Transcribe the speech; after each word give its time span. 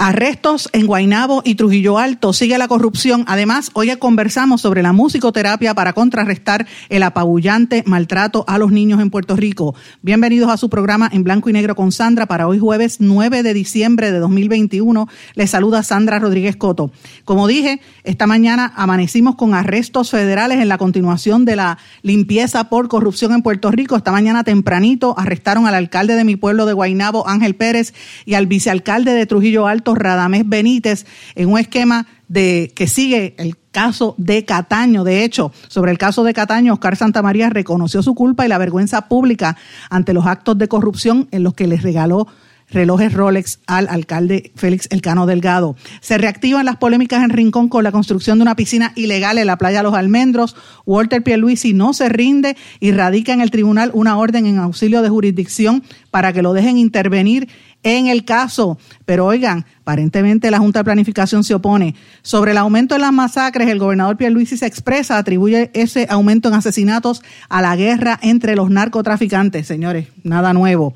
Arrestos 0.00 0.68
en 0.72 0.86
Guaynabo 0.86 1.42
y 1.44 1.56
Trujillo 1.56 1.98
Alto. 1.98 2.32
Sigue 2.32 2.56
la 2.56 2.68
corrupción. 2.68 3.24
Además, 3.26 3.72
hoy 3.74 3.88
conversamos 3.96 4.60
sobre 4.60 4.80
la 4.80 4.92
musicoterapia 4.92 5.74
para 5.74 5.92
contrarrestar 5.92 6.68
el 6.88 7.02
apabullante 7.02 7.82
maltrato 7.84 8.44
a 8.46 8.58
los 8.58 8.70
niños 8.70 9.00
en 9.00 9.10
Puerto 9.10 9.34
Rico. 9.34 9.74
Bienvenidos 10.00 10.50
a 10.50 10.56
su 10.56 10.70
programa 10.70 11.10
en 11.12 11.24
blanco 11.24 11.50
y 11.50 11.52
negro 11.52 11.74
con 11.74 11.90
Sandra 11.90 12.26
para 12.26 12.46
hoy 12.46 12.60
jueves 12.60 12.98
9 13.00 13.42
de 13.42 13.52
diciembre 13.52 14.12
de 14.12 14.20
2021. 14.20 15.08
Les 15.34 15.50
saluda 15.50 15.82
Sandra 15.82 16.20
Rodríguez 16.20 16.54
Coto. 16.54 16.92
Como 17.24 17.48
dije, 17.48 17.80
esta 18.04 18.28
mañana 18.28 18.72
amanecimos 18.76 19.34
con 19.34 19.52
arrestos 19.52 20.12
federales 20.12 20.60
en 20.60 20.68
la 20.68 20.78
continuación 20.78 21.44
de 21.44 21.56
la 21.56 21.76
limpieza 22.02 22.68
por 22.68 22.86
corrupción 22.86 23.32
en 23.32 23.42
Puerto 23.42 23.72
Rico. 23.72 23.96
Esta 23.96 24.12
mañana 24.12 24.44
tempranito 24.44 25.18
arrestaron 25.18 25.66
al 25.66 25.74
alcalde 25.74 26.14
de 26.14 26.22
mi 26.22 26.36
pueblo 26.36 26.66
de 26.66 26.72
Guaynabo, 26.72 27.26
Ángel 27.26 27.56
Pérez, 27.56 27.94
y 28.26 28.34
al 28.34 28.46
vicealcalde 28.46 29.12
de 29.12 29.26
Trujillo 29.26 29.66
Alto, 29.66 29.87
Radamés 29.96 30.42
Benítez 30.46 31.06
en 31.34 31.48
un 31.50 31.58
esquema 31.58 32.06
de 32.28 32.72
que 32.74 32.86
sigue 32.86 33.34
el 33.38 33.56
caso 33.70 34.14
de 34.18 34.44
Cataño. 34.44 35.04
De 35.04 35.24
hecho, 35.24 35.52
sobre 35.68 35.92
el 35.92 35.98
caso 35.98 36.24
de 36.24 36.34
Cataño, 36.34 36.74
Oscar 36.74 36.96
Santamaría 36.96 37.50
reconoció 37.50 38.02
su 38.02 38.14
culpa 38.14 38.44
y 38.44 38.48
la 38.48 38.58
vergüenza 38.58 39.08
pública 39.08 39.56
ante 39.90 40.12
los 40.12 40.26
actos 40.26 40.58
de 40.58 40.68
corrupción 40.68 41.28
en 41.30 41.42
los 41.42 41.54
que 41.54 41.66
les 41.66 41.82
regaló 41.82 42.26
relojes 42.70 43.12
Rolex 43.12 43.60
al 43.66 43.88
alcalde 43.88 44.52
Félix 44.54 44.88
Elcano 44.90 45.26
Delgado. 45.26 45.76
Se 46.00 46.18
reactivan 46.18 46.66
las 46.66 46.76
polémicas 46.76 47.22
en 47.22 47.30
Rincón 47.30 47.68
con 47.68 47.84
la 47.84 47.92
construcción 47.92 48.38
de 48.38 48.42
una 48.42 48.56
piscina 48.56 48.92
ilegal 48.94 49.38
en 49.38 49.46
la 49.46 49.56
playa 49.56 49.82
Los 49.82 49.94
Almendros. 49.94 50.56
Walter 50.84 51.22
Pierluisi 51.22 51.72
no 51.72 51.92
se 51.92 52.08
rinde 52.08 52.56
y 52.80 52.92
radica 52.92 53.32
en 53.32 53.40
el 53.40 53.50
tribunal 53.50 53.90
una 53.94 54.18
orden 54.18 54.46
en 54.46 54.58
auxilio 54.58 55.02
de 55.02 55.08
jurisdicción 55.08 55.82
para 56.10 56.32
que 56.32 56.42
lo 56.42 56.52
dejen 56.52 56.78
intervenir 56.78 57.48
en 57.82 58.06
el 58.08 58.24
caso. 58.24 58.78
Pero 59.04 59.26
oigan, 59.26 59.64
aparentemente 59.82 60.50
la 60.50 60.58
Junta 60.58 60.80
de 60.80 60.84
Planificación 60.84 61.44
se 61.44 61.54
opone. 61.54 61.94
Sobre 62.22 62.52
el 62.52 62.58
aumento 62.58 62.94
de 62.94 63.00
las 63.00 63.12
masacres, 63.12 63.68
el 63.68 63.78
gobernador 63.78 64.16
Pierluisi 64.16 64.56
se 64.56 64.66
expresa, 64.66 65.18
atribuye 65.18 65.70
ese 65.74 66.06
aumento 66.10 66.48
en 66.48 66.54
asesinatos 66.54 67.22
a 67.48 67.62
la 67.62 67.76
guerra 67.76 68.18
entre 68.22 68.56
los 68.56 68.70
narcotraficantes. 68.70 69.66
Señores, 69.66 70.08
nada 70.22 70.52
nuevo. 70.52 70.94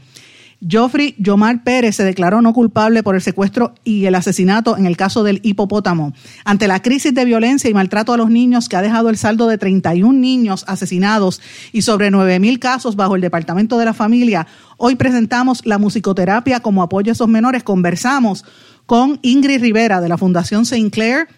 Joffrey 0.70 1.16
Yomar 1.18 1.64
Pérez 1.64 1.96
se 1.96 2.04
declaró 2.04 2.40
no 2.40 2.52
culpable 2.52 3.02
por 3.02 3.14
el 3.14 3.22
secuestro 3.22 3.74
y 3.82 4.04
el 4.06 4.14
asesinato 4.14 4.76
en 4.76 4.86
el 4.86 4.96
caso 4.96 5.24
del 5.24 5.40
hipopótamo. 5.42 6.12
Ante 6.44 6.68
la 6.68 6.80
crisis 6.80 7.12
de 7.12 7.24
violencia 7.24 7.68
y 7.68 7.74
maltrato 7.74 8.12
a 8.12 8.16
los 8.16 8.30
niños 8.30 8.68
que 8.68 8.76
ha 8.76 8.82
dejado 8.82 9.08
el 9.08 9.16
saldo 9.16 9.48
de 9.48 9.58
31 9.58 10.12
niños 10.12 10.64
asesinados 10.68 11.40
y 11.72 11.82
sobre 11.82 12.10
9.000 12.10 12.58
casos 12.60 12.94
bajo 12.94 13.16
el 13.16 13.22
Departamento 13.22 13.76
de 13.78 13.86
la 13.86 13.94
Familia, 13.94 14.46
hoy 14.76 14.94
presentamos 14.94 15.66
la 15.66 15.78
musicoterapia 15.78 16.60
como 16.60 16.82
apoyo 16.82 17.10
a 17.10 17.14
esos 17.14 17.28
menores. 17.28 17.64
Conversamos 17.64 18.44
con 18.86 19.18
Ingrid 19.22 19.60
Rivera 19.60 20.00
de 20.00 20.08
la 20.08 20.18
Fundación 20.18 20.62
St. 20.62 20.90
Clair 20.90 21.28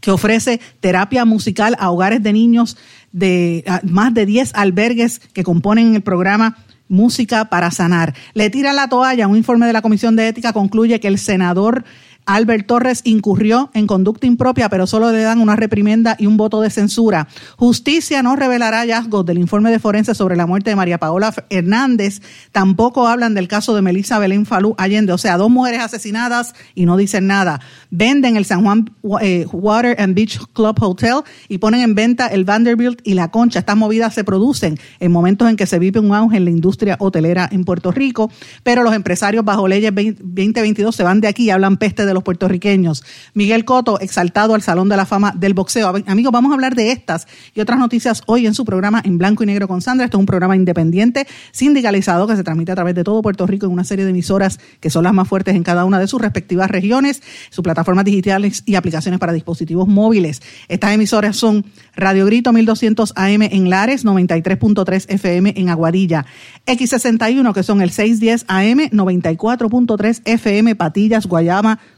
que 0.00 0.10
ofrece 0.10 0.60
terapia 0.80 1.24
musical 1.24 1.76
a 1.78 1.90
hogares 1.90 2.22
de 2.22 2.32
niños 2.32 2.76
de 3.12 3.64
más 3.84 4.14
de 4.14 4.26
10 4.26 4.54
albergues 4.54 5.20
que 5.32 5.42
componen 5.42 5.94
el 5.94 6.02
programa 6.02 6.56
Música 6.88 7.46
para 7.46 7.70
Sanar. 7.70 8.14
Le 8.34 8.50
tira 8.50 8.72
la 8.72 8.88
toalla. 8.88 9.28
Un 9.28 9.36
informe 9.36 9.66
de 9.66 9.72
la 9.72 9.82
Comisión 9.82 10.16
de 10.16 10.28
Ética 10.28 10.52
concluye 10.52 11.00
que 11.00 11.08
el 11.08 11.18
senador 11.18 11.84
Albert 12.28 12.66
Torres 12.66 13.00
incurrió 13.04 13.70
en 13.72 13.86
conducta 13.86 14.26
impropia, 14.26 14.68
pero 14.68 14.86
solo 14.86 15.10
le 15.10 15.22
dan 15.22 15.40
una 15.40 15.56
reprimenda 15.56 16.14
y 16.18 16.26
un 16.26 16.36
voto 16.36 16.60
de 16.60 16.68
censura. 16.68 17.26
Justicia 17.56 18.22
no 18.22 18.36
revelará 18.36 18.80
hallazgos 18.80 19.24
del 19.24 19.38
informe 19.38 19.70
de 19.70 19.78
forense 19.78 20.14
sobre 20.14 20.36
la 20.36 20.46
muerte 20.46 20.68
de 20.68 20.76
María 20.76 20.98
Paola 20.98 21.34
Hernández. 21.48 22.20
Tampoco 22.52 23.08
hablan 23.08 23.32
del 23.32 23.48
caso 23.48 23.74
de 23.74 23.80
Melissa 23.80 24.18
Belén 24.18 24.44
Falú 24.44 24.74
Allende. 24.76 25.14
O 25.14 25.18
sea, 25.18 25.38
dos 25.38 25.48
mujeres 25.48 25.80
asesinadas 25.80 26.54
y 26.74 26.84
no 26.84 26.98
dicen 26.98 27.26
nada. 27.26 27.60
Venden 27.90 28.36
el 28.36 28.44
San 28.44 28.62
Juan 28.62 28.90
eh, 29.22 29.46
Water 29.50 29.98
and 29.98 30.14
Beach 30.14 30.38
Club 30.52 30.76
Hotel 30.82 31.22
y 31.48 31.56
ponen 31.56 31.80
en 31.80 31.94
venta 31.94 32.26
el 32.26 32.44
Vanderbilt 32.44 33.00
y 33.04 33.14
la 33.14 33.30
Concha. 33.30 33.60
Estas 33.60 33.78
movidas 33.78 34.12
se 34.12 34.22
producen 34.22 34.78
en 35.00 35.12
momentos 35.12 35.48
en 35.48 35.56
que 35.56 35.64
se 35.64 35.78
vive 35.78 35.98
un 35.98 36.12
auge 36.12 36.36
en 36.36 36.44
la 36.44 36.50
industria 36.50 36.96
hotelera 37.00 37.48
en 37.50 37.64
Puerto 37.64 37.90
Rico, 37.90 38.30
pero 38.64 38.82
los 38.82 38.92
empresarios 38.92 39.46
bajo 39.46 39.66
leyes 39.66 39.94
2022 39.94 40.94
se 40.94 41.02
van 41.02 41.22
de 41.22 41.28
aquí 41.28 41.44
y 41.44 41.50
hablan 41.50 41.78
peste 41.78 42.04
de 42.04 42.12
los 42.12 42.17
puertorriqueños. 42.22 43.04
Miguel 43.34 43.64
Coto, 43.64 44.00
exaltado 44.00 44.54
al 44.54 44.62
Salón 44.62 44.88
de 44.88 44.96
la 44.96 45.06
Fama 45.06 45.32
del 45.36 45.54
Boxeo. 45.54 45.92
Amigos, 46.06 46.32
vamos 46.32 46.50
a 46.50 46.54
hablar 46.54 46.74
de 46.74 46.92
estas 46.92 47.26
y 47.54 47.60
otras 47.60 47.78
noticias 47.78 48.22
hoy 48.26 48.46
en 48.46 48.54
su 48.54 48.64
programa 48.64 49.00
en 49.04 49.18
blanco 49.18 49.42
y 49.42 49.46
negro 49.46 49.68
con 49.68 49.82
Sandra. 49.82 50.04
Este 50.06 50.16
es 50.16 50.20
un 50.20 50.26
programa 50.26 50.56
independiente, 50.56 51.26
sindicalizado, 51.52 52.26
que 52.26 52.36
se 52.36 52.44
transmite 52.44 52.72
a 52.72 52.74
través 52.74 52.94
de 52.94 53.04
todo 53.04 53.22
Puerto 53.22 53.46
Rico 53.46 53.66
en 53.66 53.72
una 53.72 53.84
serie 53.84 54.04
de 54.04 54.10
emisoras 54.10 54.58
que 54.80 54.90
son 54.90 55.04
las 55.04 55.12
más 55.12 55.28
fuertes 55.28 55.54
en 55.54 55.62
cada 55.62 55.84
una 55.84 55.98
de 55.98 56.06
sus 56.06 56.20
respectivas 56.20 56.70
regiones, 56.70 57.22
sus 57.50 57.62
plataformas 57.62 58.04
digitales 58.04 58.62
y 58.66 58.74
aplicaciones 58.74 59.18
para 59.20 59.32
dispositivos 59.32 59.88
móviles. 59.88 60.42
Estas 60.68 60.92
emisoras 60.92 61.36
son 61.36 61.64
Radio 61.94 62.26
Grito 62.26 62.52
1200 62.52 63.12
AM 63.16 63.42
en 63.42 63.70
Lares, 63.70 64.04
93.3 64.04 65.06
FM 65.08 65.54
en 65.56 65.68
Aguadilla, 65.68 66.26
X61 66.66 67.52
que 67.52 67.62
son 67.62 67.80
el 67.82 67.90
610 67.90 68.44
AM, 68.48 68.90
94.3 68.90 70.22
FM 70.24 70.76
Patillas, 70.76 71.26
Guayama, 71.26 71.78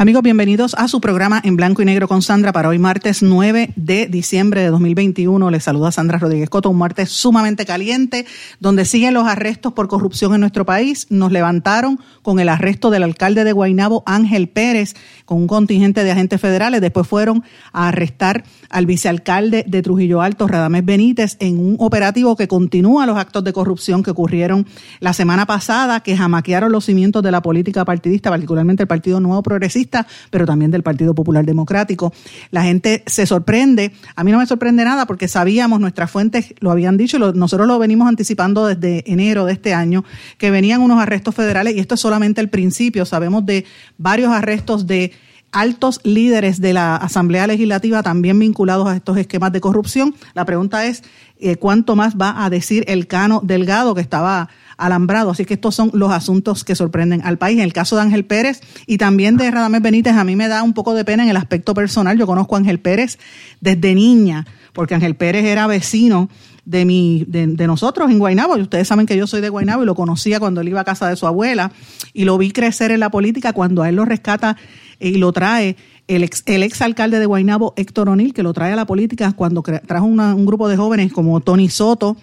Amigos, 0.00 0.22
bienvenidos 0.22 0.74
a 0.74 0.86
su 0.86 1.00
programa 1.00 1.40
en 1.42 1.56
blanco 1.56 1.82
y 1.82 1.84
negro 1.84 2.06
con 2.06 2.22
Sandra 2.22 2.52
para 2.52 2.68
hoy 2.68 2.78
martes 2.78 3.20
9 3.20 3.70
de 3.74 4.06
diciembre 4.06 4.60
de 4.60 4.68
2021. 4.68 5.50
Les 5.50 5.64
saluda 5.64 5.90
Sandra 5.90 6.18
Rodríguez 6.18 6.48
Coto, 6.48 6.70
un 6.70 6.78
martes 6.78 7.10
sumamente 7.10 7.66
caliente 7.66 8.24
donde 8.60 8.84
siguen 8.84 9.12
los 9.12 9.26
arrestos 9.26 9.72
por 9.72 9.88
corrupción 9.88 10.34
en 10.34 10.40
nuestro 10.40 10.64
país. 10.64 11.08
Nos 11.10 11.32
levantaron 11.32 11.98
con 12.22 12.38
el 12.38 12.48
arresto 12.48 12.90
del 12.90 13.02
alcalde 13.02 13.42
de 13.42 13.50
Guaynabo, 13.50 14.04
Ángel 14.06 14.48
Pérez, 14.48 14.94
con 15.24 15.38
un 15.38 15.48
contingente 15.48 16.04
de 16.04 16.12
agentes 16.12 16.40
federales. 16.40 16.80
Después 16.80 17.08
fueron 17.08 17.42
a 17.72 17.88
arrestar 17.88 18.44
al 18.70 18.86
vicealcalde 18.86 19.64
de 19.66 19.82
Trujillo 19.82 20.20
Alto, 20.22 20.46
Radamés 20.46 20.84
Benítez, 20.84 21.36
en 21.40 21.58
un 21.58 21.76
operativo 21.78 22.36
que 22.36 22.48
continúa 22.48 23.06
los 23.06 23.16
actos 23.16 23.44
de 23.44 23.52
corrupción 23.52 24.02
que 24.02 24.10
ocurrieron 24.10 24.66
la 25.00 25.12
semana 25.12 25.46
pasada, 25.46 26.00
que 26.00 26.16
jamaquearon 26.16 26.72
los 26.72 26.84
cimientos 26.84 27.22
de 27.22 27.30
la 27.30 27.42
política 27.42 27.84
partidista, 27.84 28.30
particularmente 28.30 28.82
el 28.82 28.86
Partido 28.86 29.20
Nuevo 29.20 29.42
Progresista 29.42 30.06
pero 30.30 30.46
también 30.46 30.70
del 30.70 30.82
Partido 30.82 31.14
Popular 31.14 31.44
Democrático. 31.44 32.12
La 32.50 32.62
gente 32.62 33.02
se 33.06 33.26
sorprende, 33.26 33.92
a 34.14 34.24
mí 34.24 34.32
no 34.32 34.38
me 34.38 34.46
sorprende 34.46 34.84
nada 34.84 35.06
porque 35.06 35.28
sabíamos, 35.28 35.80
nuestras 35.80 36.10
fuentes 36.10 36.54
lo 36.60 36.70
habían 36.70 36.96
dicho, 36.96 37.18
nosotros 37.18 37.66
lo 37.66 37.78
venimos 37.78 38.08
anticipando 38.08 38.66
desde 38.66 39.10
enero 39.10 39.44
de 39.44 39.52
este 39.52 39.74
año, 39.74 40.04
que 40.36 40.50
venían 40.50 40.80
unos 40.80 41.00
arrestos 41.00 41.34
federales 41.34 41.74
y 41.74 41.80
esto 41.80 41.94
es 41.94 42.00
solamente 42.00 42.40
el 42.40 42.48
principio, 42.48 43.04
sabemos 43.04 43.44
de 43.46 43.64
varios 43.96 44.32
arrestos 44.32 44.86
de 44.86 45.12
altos 45.52 46.00
líderes 46.04 46.60
de 46.60 46.72
la 46.72 46.96
Asamblea 46.96 47.46
Legislativa 47.46 48.02
también 48.02 48.38
vinculados 48.38 48.88
a 48.88 48.96
estos 48.96 49.16
esquemas 49.16 49.52
de 49.52 49.60
corrupción. 49.60 50.14
La 50.34 50.44
pregunta 50.44 50.86
es, 50.86 51.02
eh, 51.38 51.56
¿cuánto 51.56 51.96
más 51.96 52.16
va 52.16 52.44
a 52.44 52.50
decir 52.50 52.84
el 52.88 53.06
Cano 53.06 53.40
Delgado 53.42 53.94
que 53.94 54.00
estaba 54.00 54.48
alambrado. 54.78 55.30
Así 55.30 55.44
que 55.44 55.54
estos 55.54 55.74
son 55.74 55.90
los 55.92 56.10
asuntos 56.10 56.64
que 56.64 56.74
sorprenden 56.74 57.20
al 57.24 57.36
país. 57.36 57.58
En 57.58 57.64
el 57.64 57.72
caso 57.74 57.96
de 57.96 58.02
Ángel 58.02 58.24
Pérez 58.24 58.60
y 58.86 58.96
también 58.96 59.36
de 59.36 59.50
Radamés 59.50 59.82
Benítez, 59.82 60.14
a 60.14 60.24
mí 60.24 60.36
me 60.36 60.48
da 60.48 60.62
un 60.62 60.72
poco 60.72 60.94
de 60.94 61.04
pena 61.04 61.24
en 61.24 61.28
el 61.28 61.36
aspecto 61.36 61.74
personal. 61.74 62.16
Yo 62.16 62.26
conozco 62.26 62.54
a 62.54 62.58
Ángel 62.58 62.80
Pérez 62.80 63.18
desde 63.60 63.94
niña, 63.94 64.46
porque 64.72 64.94
Ángel 64.94 65.16
Pérez 65.16 65.44
era 65.44 65.66
vecino 65.66 66.30
de, 66.68 66.84
mi, 66.84 67.24
de, 67.26 67.66
nosotros 67.66 68.10
en 68.10 68.18
Guaynabo. 68.18 68.58
Y 68.58 68.62
ustedes 68.62 68.86
saben 68.86 69.06
que 69.06 69.16
yo 69.16 69.26
soy 69.26 69.40
de 69.40 69.48
Guaynabo 69.48 69.82
y 69.82 69.86
lo 69.86 69.94
conocía 69.94 70.38
cuando 70.38 70.60
él 70.60 70.68
iba 70.68 70.80
a 70.80 70.84
casa 70.84 71.08
de 71.08 71.16
su 71.16 71.26
abuela 71.26 71.72
y 72.12 72.24
lo 72.24 72.36
vi 72.36 72.50
crecer 72.50 72.90
en 72.90 73.00
la 73.00 73.10
política 73.10 73.54
cuando 73.54 73.82
a 73.82 73.88
él 73.88 73.96
lo 73.96 74.04
rescata 74.04 74.58
y 75.00 75.14
lo 75.14 75.32
trae 75.32 75.76
el 76.08 76.24
ex, 76.24 76.42
el 76.44 76.62
ex 76.62 76.82
alcalde 76.82 77.20
de 77.20 77.26
Guaynabo, 77.26 77.72
Héctor 77.76 78.10
O'Neill, 78.10 78.34
que 78.34 78.42
lo 78.42 78.52
trae 78.52 78.72
a 78.72 78.76
la 78.76 78.86
política 78.86 79.32
cuando 79.32 79.62
trajo 79.62 80.04
un 80.04 80.46
grupo 80.46 80.68
de 80.68 80.76
jóvenes 80.76 81.10
como 81.10 81.40
Tony 81.40 81.70
Soto, 81.70 82.18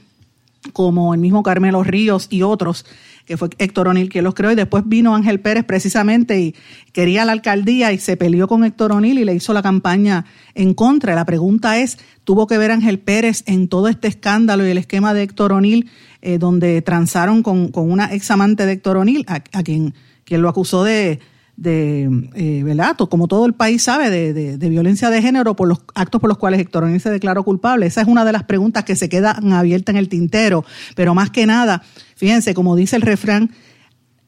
como 0.73 1.15
el 1.15 1.19
mismo 1.19 1.41
Carmelo 1.41 1.83
Ríos 1.83 2.27
y 2.29 2.43
otros, 2.43 2.85
que 3.25 3.37
fue 3.37 3.49
Héctor 3.57 3.87
O'Neill 3.87 4.09
quien 4.09 4.23
los 4.23 4.33
creó, 4.33 4.51
y 4.51 4.55
después 4.55 4.83
vino 4.85 5.15
Ángel 5.15 5.39
Pérez 5.39 5.65
precisamente 5.65 6.39
y 6.39 6.55
quería 6.93 7.25
la 7.25 7.31
alcaldía 7.31 7.91
y 7.91 7.97
se 7.97 8.17
peleó 8.17 8.47
con 8.47 8.63
Héctor 8.63 8.91
O'Neill 8.91 9.19
y 9.19 9.25
le 9.25 9.33
hizo 9.33 9.53
la 9.53 9.61
campaña 9.61 10.25
en 10.53 10.73
contra. 10.73 11.15
La 11.15 11.25
pregunta 11.25 11.79
es, 11.79 11.97
¿tuvo 12.23 12.47
que 12.47 12.57
ver 12.57 12.71
Ángel 12.71 12.99
Pérez 12.99 13.43
en 13.47 13.67
todo 13.67 13.87
este 13.87 14.07
escándalo 14.07 14.65
y 14.65 14.69
el 14.69 14.77
esquema 14.77 15.13
de 15.13 15.23
Héctor 15.23 15.53
O'Neill, 15.53 15.89
eh, 16.21 16.37
donde 16.37 16.81
transaron 16.81 17.43
con, 17.43 17.71
una 17.73 18.13
ex 18.13 18.29
amante 18.31 18.65
de 18.65 18.73
Héctor 18.73 18.97
O'Neill, 18.97 19.25
a, 19.27 19.39
quien, 19.39 19.93
quien 20.23 20.41
lo 20.41 20.49
acusó 20.49 20.83
de 20.83 21.19
de, 21.57 22.09
eh. 22.35 22.63
Como 23.09 23.27
todo 23.27 23.45
el 23.45 23.53
país 23.53 23.83
sabe, 23.83 24.09
de, 24.09 24.57
de, 24.57 24.69
violencia 24.69 25.09
de 25.09 25.21
género 25.21 25.55
por 25.55 25.67
los 25.67 25.79
actos 25.93 26.19
por 26.19 26.29
los 26.29 26.37
cuales 26.37 26.59
Héctor 26.59 26.99
se 26.99 27.09
declaró 27.09 27.43
culpable. 27.43 27.85
Esa 27.85 28.01
es 28.01 28.07
una 28.07 28.25
de 28.25 28.31
las 28.31 28.43
preguntas 28.43 28.83
que 28.83 28.95
se 28.95 29.09
quedan 29.09 29.53
abiertas 29.53 29.93
en 29.93 29.97
el 29.97 30.09
tintero. 30.09 30.65
Pero 30.95 31.13
más 31.13 31.29
que 31.29 31.45
nada, 31.45 31.81
fíjense, 32.15 32.53
como 32.53 32.75
dice 32.75 32.95
el 32.95 33.01
refrán, 33.01 33.51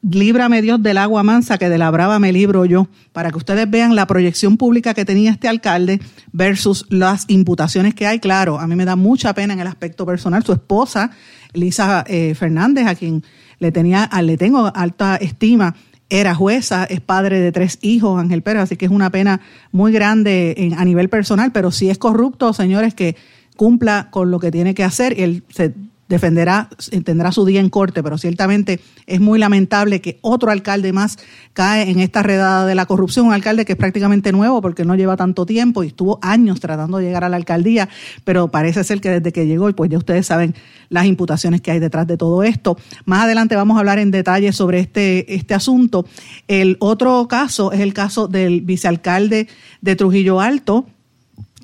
líbrame 0.02 0.62
Dios 0.62 0.82
del 0.82 0.98
agua 0.98 1.22
mansa 1.22 1.58
que 1.58 1.68
de 1.68 1.78
la 1.78 1.90
brava 1.90 2.18
me 2.18 2.32
libro 2.32 2.64
yo, 2.64 2.88
para 3.12 3.30
que 3.30 3.38
ustedes 3.38 3.68
vean 3.68 3.94
la 3.94 4.06
proyección 4.06 4.56
pública 4.56 4.94
que 4.94 5.04
tenía 5.04 5.30
este 5.30 5.48
alcalde 5.48 6.00
versus 6.32 6.86
las 6.88 7.24
imputaciones 7.28 7.94
que 7.94 8.06
hay. 8.06 8.20
Claro, 8.20 8.58
a 8.58 8.66
mí 8.66 8.76
me 8.76 8.84
da 8.84 8.96
mucha 8.96 9.34
pena 9.34 9.54
en 9.54 9.60
el 9.60 9.66
aspecto 9.66 10.06
personal. 10.06 10.44
Su 10.44 10.52
esposa, 10.52 11.10
Lisa 11.52 12.04
eh, 12.06 12.34
Fernández, 12.34 12.86
a 12.86 12.94
quien 12.94 13.22
le 13.58 13.72
tenía, 13.72 14.08
le 14.22 14.36
tengo 14.36 14.70
alta 14.74 15.16
estima, 15.16 15.74
era 16.10 16.34
jueza, 16.34 16.84
es 16.84 17.00
padre 17.00 17.40
de 17.40 17.52
tres 17.52 17.78
hijos, 17.82 18.18
Ángel 18.18 18.42
Pérez, 18.42 18.62
así 18.62 18.76
que 18.76 18.86
es 18.86 18.90
una 18.90 19.10
pena 19.10 19.40
muy 19.72 19.92
grande 19.92 20.72
a 20.76 20.84
nivel 20.84 21.08
personal, 21.08 21.52
pero 21.52 21.70
si 21.70 21.90
es 21.90 21.98
corrupto, 21.98 22.52
señores, 22.52 22.94
que 22.94 23.16
cumpla 23.56 24.08
con 24.10 24.30
lo 24.30 24.38
que 24.38 24.50
tiene 24.50 24.74
que 24.74 24.84
hacer 24.84 25.18
y 25.18 25.22
él 25.22 25.42
se 25.50 25.74
defenderá, 26.08 26.70
tendrá 27.04 27.32
su 27.32 27.44
día 27.44 27.60
en 27.60 27.68
corte, 27.68 28.02
pero 28.02 28.18
ciertamente 28.18 28.80
es 29.06 29.20
muy 29.20 29.38
lamentable 29.38 30.00
que 30.00 30.18
otro 30.22 30.50
alcalde 30.50 30.92
más 30.92 31.18
cae 31.52 31.90
en 31.90 32.00
esta 32.00 32.22
redada 32.22 32.66
de 32.66 32.74
la 32.74 32.86
corrupción, 32.86 33.26
un 33.26 33.32
alcalde 33.32 33.64
que 33.64 33.72
es 33.72 33.78
prácticamente 33.78 34.32
nuevo 34.32 34.62
porque 34.62 34.84
no 34.84 34.94
lleva 34.94 35.16
tanto 35.16 35.44
tiempo 35.44 35.84
y 35.84 35.88
estuvo 35.88 36.18
años 36.22 36.60
tratando 36.60 36.98
de 36.98 37.04
llegar 37.04 37.24
a 37.24 37.28
la 37.28 37.36
alcaldía, 37.36 37.88
pero 38.24 38.50
parece 38.50 38.84
ser 38.84 39.00
que 39.00 39.10
desde 39.10 39.32
que 39.32 39.46
llegó, 39.46 39.68
y 39.68 39.74
pues 39.74 39.90
ya 39.90 39.98
ustedes 39.98 40.26
saben 40.26 40.54
las 40.88 41.04
imputaciones 41.04 41.60
que 41.60 41.70
hay 41.70 41.78
detrás 41.78 42.06
de 42.06 42.16
todo 42.16 42.42
esto. 42.42 42.78
Más 43.04 43.24
adelante 43.24 43.54
vamos 43.56 43.76
a 43.76 43.80
hablar 43.80 43.98
en 43.98 44.10
detalle 44.10 44.52
sobre 44.52 44.80
este, 44.80 45.34
este 45.34 45.54
asunto. 45.54 46.06
El 46.46 46.76
otro 46.80 47.28
caso 47.28 47.72
es 47.72 47.80
el 47.80 47.92
caso 47.92 48.28
del 48.28 48.62
vicealcalde 48.62 49.48
de 49.82 49.96
Trujillo 49.96 50.40
Alto, 50.40 50.86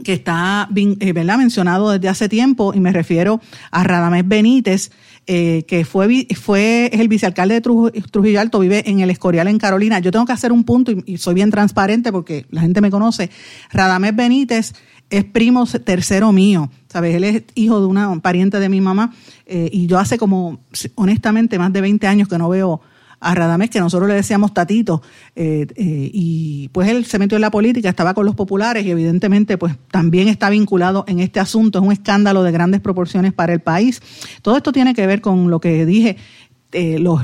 que 0.02 0.12
está 0.12 0.68
eh, 0.74 1.12
¿verdad? 1.12 1.38
mencionado 1.38 1.90
desde 1.90 2.08
hace 2.08 2.28
tiempo, 2.28 2.72
y 2.74 2.80
me 2.80 2.92
refiero 2.92 3.40
a 3.70 3.84
Radamés 3.84 4.26
Benítez, 4.26 4.90
eh, 5.26 5.64
que 5.66 5.84
fue, 5.84 6.26
fue 6.34 6.90
el 6.92 7.08
vicealcalde 7.08 7.54
de 7.54 7.60
Trujillo 7.60 8.40
Alto, 8.40 8.58
vive 8.58 8.88
en 8.90 9.00
el 9.00 9.10
Escorial 9.10 9.48
en 9.48 9.58
Carolina. 9.58 9.98
Yo 9.98 10.10
tengo 10.10 10.26
que 10.26 10.32
hacer 10.32 10.52
un 10.52 10.64
punto, 10.64 10.92
y, 11.06 11.16
soy 11.18 11.34
bien 11.34 11.50
transparente 11.50 12.12
porque 12.12 12.46
la 12.50 12.60
gente 12.60 12.80
me 12.80 12.90
conoce. 12.90 13.30
Radamés 13.70 14.14
Benítez 14.14 14.74
es 15.10 15.24
primo 15.24 15.66
tercero 15.66 16.32
mío, 16.32 16.70
¿sabes? 16.88 17.14
Él 17.14 17.24
es 17.24 17.42
hijo 17.54 17.80
de 17.80 17.86
una 17.86 18.18
pariente 18.20 18.58
de 18.58 18.68
mi 18.68 18.80
mamá, 18.80 19.14
eh, 19.46 19.68
y 19.72 19.86
yo 19.86 19.98
hace 19.98 20.18
como, 20.18 20.60
honestamente, 20.96 21.58
más 21.58 21.72
de 21.72 21.80
20 21.80 22.06
años 22.06 22.28
que 22.28 22.38
no 22.38 22.48
veo 22.48 22.80
a 23.24 23.34
Radamés, 23.34 23.70
que 23.70 23.80
nosotros 23.80 24.08
le 24.08 24.14
decíamos 24.14 24.52
Tatito, 24.52 25.02
eh, 25.34 25.66
eh, 25.76 26.10
y 26.12 26.68
pues 26.68 26.88
él 26.88 27.06
se 27.06 27.18
metió 27.18 27.36
en 27.36 27.42
la 27.42 27.50
política, 27.50 27.88
estaba 27.88 28.12
con 28.12 28.26
los 28.26 28.34
populares 28.34 28.84
y 28.84 28.90
evidentemente 28.90 29.56
pues 29.56 29.74
también 29.90 30.28
está 30.28 30.50
vinculado 30.50 31.04
en 31.08 31.20
este 31.20 31.40
asunto, 31.40 31.78
es 31.78 31.84
un 31.84 31.92
escándalo 31.92 32.42
de 32.42 32.52
grandes 32.52 32.80
proporciones 32.80 33.32
para 33.32 33.52
el 33.54 33.60
país. 33.60 34.02
Todo 34.42 34.56
esto 34.58 34.72
tiene 34.72 34.94
que 34.94 35.06
ver 35.06 35.22
con 35.22 35.50
lo 35.50 35.58
que 35.58 35.86
dije 35.86 36.16
eh, 36.74 36.98
los, 36.98 37.22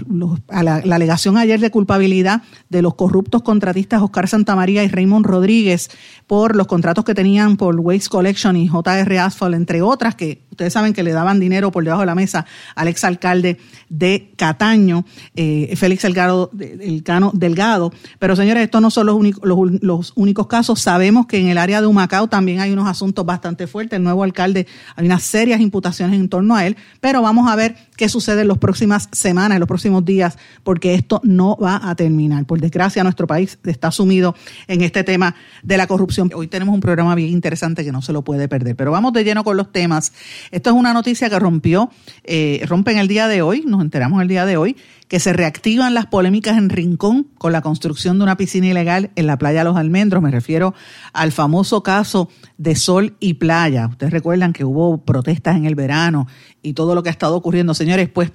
la, 0.48 0.76
alegación 0.76 1.36
ayer 1.36 1.58
de 1.58 1.70
culpabilidad 1.70 2.42
de 2.68 2.82
los 2.82 2.94
corruptos 2.94 3.42
contratistas 3.42 4.00
Oscar 4.00 4.28
Santamaría 4.28 4.84
y 4.84 4.88
Raymond 4.88 5.26
Rodríguez 5.26 5.90
por 6.28 6.54
los 6.54 6.68
contratos 6.68 7.04
que 7.04 7.14
tenían 7.14 7.56
por 7.56 7.78
Waste 7.80 8.08
Collection 8.08 8.56
y 8.56 8.68
JR 8.68 9.18
Asphalt, 9.18 9.56
entre 9.56 9.82
otras, 9.82 10.14
que 10.14 10.42
ustedes 10.50 10.72
saben 10.72 10.92
que 10.92 11.02
le 11.02 11.10
daban 11.10 11.40
dinero 11.40 11.72
por 11.72 11.82
debajo 11.82 12.02
de 12.02 12.06
la 12.06 12.14
mesa 12.14 12.46
al 12.76 12.86
exalcalde 12.86 13.58
de 13.88 14.32
Cataño, 14.36 15.04
eh, 15.34 15.74
Félix 15.76 16.02
Delgado, 16.02 16.50
Delgado. 16.52 17.92
Pero 18.18 18.36
señores, 18.36 18.62
estos 18.62 18.80
no 18.80 18.90
son 18.90 19.06
los 19.06 19.16
únicos, 19.16 19.42
los, 19.82 20.12
únicos 20.14 20.46
casos. 20.46 20.80
Sabemos 20.80 21.26
que 21.26 21.38
en 21.38 21.48
el 21.48 21.58
área 21.58 21.80
de 21.80 21.88
Humacao 21.88 22.28
también 22.28 22.60
hay 22.60 22.72
unos 22.72 22.86
asuntos 22.86 23.26
bastante 23.26 23.66
fuertes. 23.66 23.96
El 23.96 24.04
nuevo 24.04 24.22
alcalde, 24.22 24.66
hay 24.94 25.06
unas 25.06 25.22
serias 25.24 25.60
imputaciones 25.60 26.20
en 26.20 26.28
torno 26.28 26.54
a 26.54 26.66
él, 26.66 26.76
pero 27.00 27.20
vamos 27.20 27.50
a 27.50 27.56
ver 27.56 27.76
qué 28.00 28.08
sucede 28.08 28.40
en 28.40 28.48
las 28.48 28.56
próximas 28.56 29.10
semanas, 29.12 29.56
en 29.56 29.60
los 29.60 29.68
próximos 29.68 30.02
días, 30.06 30.38
porque 30.64 30.94
esto 30.94 31.20
no 31.22 31.58
va 31.62 31.82
a 31.84 31.94
terminar. 31.94 32.46
Por 32.46 32.58
desgracia, 32.58 33.02
nuestro 33.02 33.26
país 33.26 33.58
está 33.62 33.90
sumido 33.90 34.34
en 34.68 34.80
este 34.80 35.04
tema 35.04 35.34
de 35.62 35.76
la 35.76 35.86
corrupción 35.86 36.30
Hoy 36.34 36.46
tenemos 36.46 36.74
un 36.74 36.80
programa 36.80 37.14
bien 37.14 37.28
interesante 37.28 37.84
que 37.84 37.92
no 37.92 38.00
se 38.00 38.14
lo 38.14 38.22
puede 38.22 38.48
perder, 38.48 38.74
pero 38.74 38.90
vamos 38.90 39.12
de 39.12 39.22
lleno 39.22 39.44
con 39.44 39.58
los 39.58 39.70
temas. 39.70 40.14
Esto 40.50 40.70
es 40.70 40.76
una 40.76 40.94
noticia 40.94 41.28
que 41.28 41.38
rompió, 41.38 41.90
eh, 42.24 42.64
rompen 42.66 42.96
el 42.96 43.06
día 43.06 43.28
de 43.28 43.42
hoy, 43.42 43.64
nos 43.66 43.82
enteramos 43.82 44.22
el 44.22 44.28
día 44.28 44.46
de 44.46 44.56
hoy, 44.56 44.76
que 45.10 45.18
se 45.18 45.32
reactivan 45.32 45.92
las 45.92 46.06
polémicas 46.06 46.56
en 46.56 46.70
Rincón 46.70 47.26
con 47.36 47.50
la 47.50 47.62
construcción 47.62 48.18
de 48.18 48.22
una 48.22 48.36
piscina 48.36 48.68
ilegal 48.68 49.10
en 49.16 49.26
la 49.26 49.38
playa 49.38 49.64
Los 49.64 49.76
Almendros. 49.76 50.22
Me 50.22 50.30
refiero 50.30 50.72
al 51.12 51.32
famoso 51.32 51.82
caso 51.82 52.28
de 52.58 52.76
Sol 52.76 53.16
y 53.18 53.34
Playa. 53.34 53.88
Ustedes 53.88 54.12
recuerdan 54.12 54.52
que 54.52 54.64
hubo 54.64 55.04
protestas 55.04 55.56
en 55.56 55.66
el 55.66 55.74
verano 55.74 56.28
y 56.62 56.74
todo 56.74 56.94
lo 56.94 57.02
que 57.02 57.08
ha 57.08 57.12
estado 57.12 57.34
ocurriendo. 57.34 57.74
Señores, 57.74 58.08
pues 58.08 58.30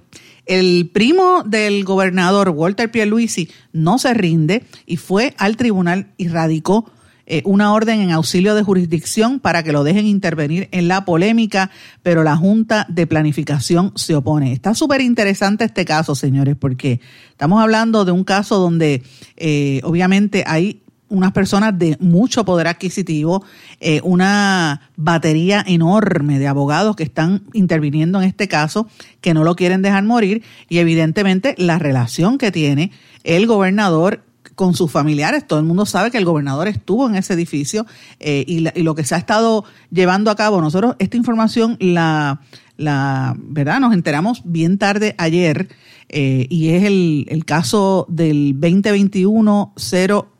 el 0.45 0.89
primo 0.93 1.43
del 1.45 1.85
gobernador, 1.85 2.49
Walter 2.49 2.91
Pierluisi, 2.91 3.49
no 3.71 3.97
se 3.97 4.13
rinde 4.13 4.65
y 4.85 4.97
fue 4.97 5.33
al 5.37 5.55
tribunal 5.55 6.11
y 6.17 6.27
radicó 6.27 6.91
eh, 7.27 7.41
una 7.45 7.73
orden 7.73 8.01
en 8.01 8.11
auxilio 8.11 8.55
de 8.55 8.63
jurisdicción 8.63 9.39
para 9.39 9.63
que 9.63 9.71
lo 9.71 9.83
dejen 9.83 10.05
intervenir 10.05 10.69
en 10.71 10.87
la 10.87 11.05
polémica, 11.05 11.71
pero 12.03 12.23
la 12.23 12.37
Junta 12.37 12.85
de 12.89 13.07
Planificación 13.07 13.91
se 13.95 14.15
opone. 14.15 14.53
Está 14.53 14.75
súper 14.75 15.01
interesante 15.01 15.63
este 15.63 15.85
caso, 15.85 16.15
señores, 16.15 16.55
porque 16.55 16.99
estamos 17.31 17.61
hablando 17.61 18.05
de 18.05 18.11
un 18.11 18.23
caso 18.23 18.57
donde 18.59 19.01
eh, 19.37 19.81
obviamente 19.83 20.43
hay 20.45 20.81
unas 21.07 21.31
personas 21.31 21.77
de 21.77 21.97
mucho 21.99 22.45
poder 22.45 22.67
adquisitivo, 22.67 23.43
eh, 23.79 24.01
una 24.03 24.89
batería 24.95 25.63
enorme 25.65 26.39
de 26.39 26.47
abogados 26.47 26.95
que 26.95 27.03
están 27.03 27.43
interviniendo 27.53 28.21
en 28.21 28.27
este 28.27 28.47
caso, 28.47 28.87
que 29.21 29.33
no 29.33 29.43
lo 29.43 29.55
quieren 29.55 29.81
dejar 29.81 30.03
morir, 30.03 30.43
y 30.67 30.79
evidentemente 30.79 31.55
la 31.57 31.79
relación 31.79 32.37
que 32.37 32.51
tiene 32.51 32.91
el 33.23 33.47
gobernador 33.47 34.24
con 34.55 34.73
sus 34.73 34.91
familiares. 34.91 35.45
Todo 35.45 35.59
el 35.59 35.65
mundo 35.65 35.85
sabe 35.85 36.11
que 36.11 36.17
el 36.17 36.25
gobernador 36.25 36.67
estuvo 36.67 37.07
en 37.07 37.15
ese 37.15 37.33
edificio 37.33 37.85
eh, 38.19 38.43
y, 38.47 38.59
lo 38.81 38.95
que 38.95 39.03
se 39.03 39.15
ha 39.15 39.17
estado 39.17 39.65
llevando 39.91 40.31
a 40.31 40.35
cabo. 40.35 40.61
Nosotros 40.61 40.95
esta 40.99 41.17
información 41.17 41.77
la, 41.79 42.41
la 42.77 43.35
verdad, 43.37 43.79
nos 43.79 43.93
enteramos 43.93 44.41
bien 44.45 44.77
tarde 44.77 45.15
ayer 45.17 45.69
eh, 46.09 46.47
y 46.49 46.69
es 46.69 46.83
el, 46.83 47.25
el, 47.29 47.45
caso 47.45 48.05
del 48.09 48.53
2021 48.59 49.73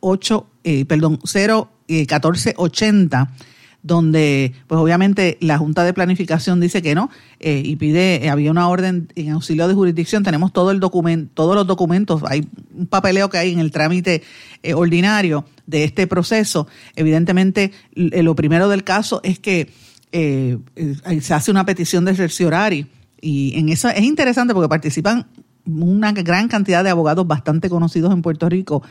08, 0.00 0.46
eh, 0.64 0.84
perdón, 0.86 1.18
0 1.24 1.70
1480 1.88 3.30
donde 3.86 4.52
pues 4.66 4.80
obviamente 4.80 5.38
la 5.40 5.58
Junta 5.58 5.84
de 5.84 5.92
Planificación 5.92 6.58
dice 6.58 6.82
que 6.82 6.96
no 6.96 7.08
eh, 7.38 7.62
y 7.64 7.76
pide, 7.76 8.24
eh, 8.24 8.30
había 8.30 8.50
una 8.50 8.68
orden 8.68 9.08
en 9.14 9.30
auxilio 9.30 9.68
de 9.68 9.74
jurisdicción, 9.74 10.24
tenemos 10.24 10.52
todo 10.52 10.72
el 10.72 10.80
documento, 10.80 11.30
todos 11.34 11.54
los 11.54 11.68
documentos, 11.68 12.22
hay 12.26 12.48
un 12.74 12.86
papeleo 12.86 13.30
que 13.30 13.38
hay 13.38 13.52
en 13.52 13.60
el 13.60 13.70
trámite 13.70 14.22
eh, 14.64 14.74
ordinario 14.74 15.44
de 15.66 15.84
este 15.84 16.08
proceso. 16.08 16.66
Evidentemente, 16.96 17.72
lo 17.94 18.34
primero 18.34 18.68
del 18.68 18.82
caso 18.82 19.20
es 19.22 19.38
que 19.38 19.70
se 20.12 21.34
hace 21.34 21.50
una 21.50 21.66
petición 21.66 22.04
de 22.04 22.14
cerciorari 22.14 22.86
y 23.20 23.58
en 23.58 23.68
eso 23.68 23.88
es 23.88 24.02
interesante 24.02 24.54
porque 24.54 24.68
participan 24.68 25.26
una 25.64 26.12
gran 26.12 26.48
cantidad 26.48 26.82
de 26.82 26.90
abogados 26.90 27.26
bastante 27.26 27.68
conocidos 27.68 28.12
en 28.12 28.22
Puerto 28.22 28.48
Rico. 28.48 28.82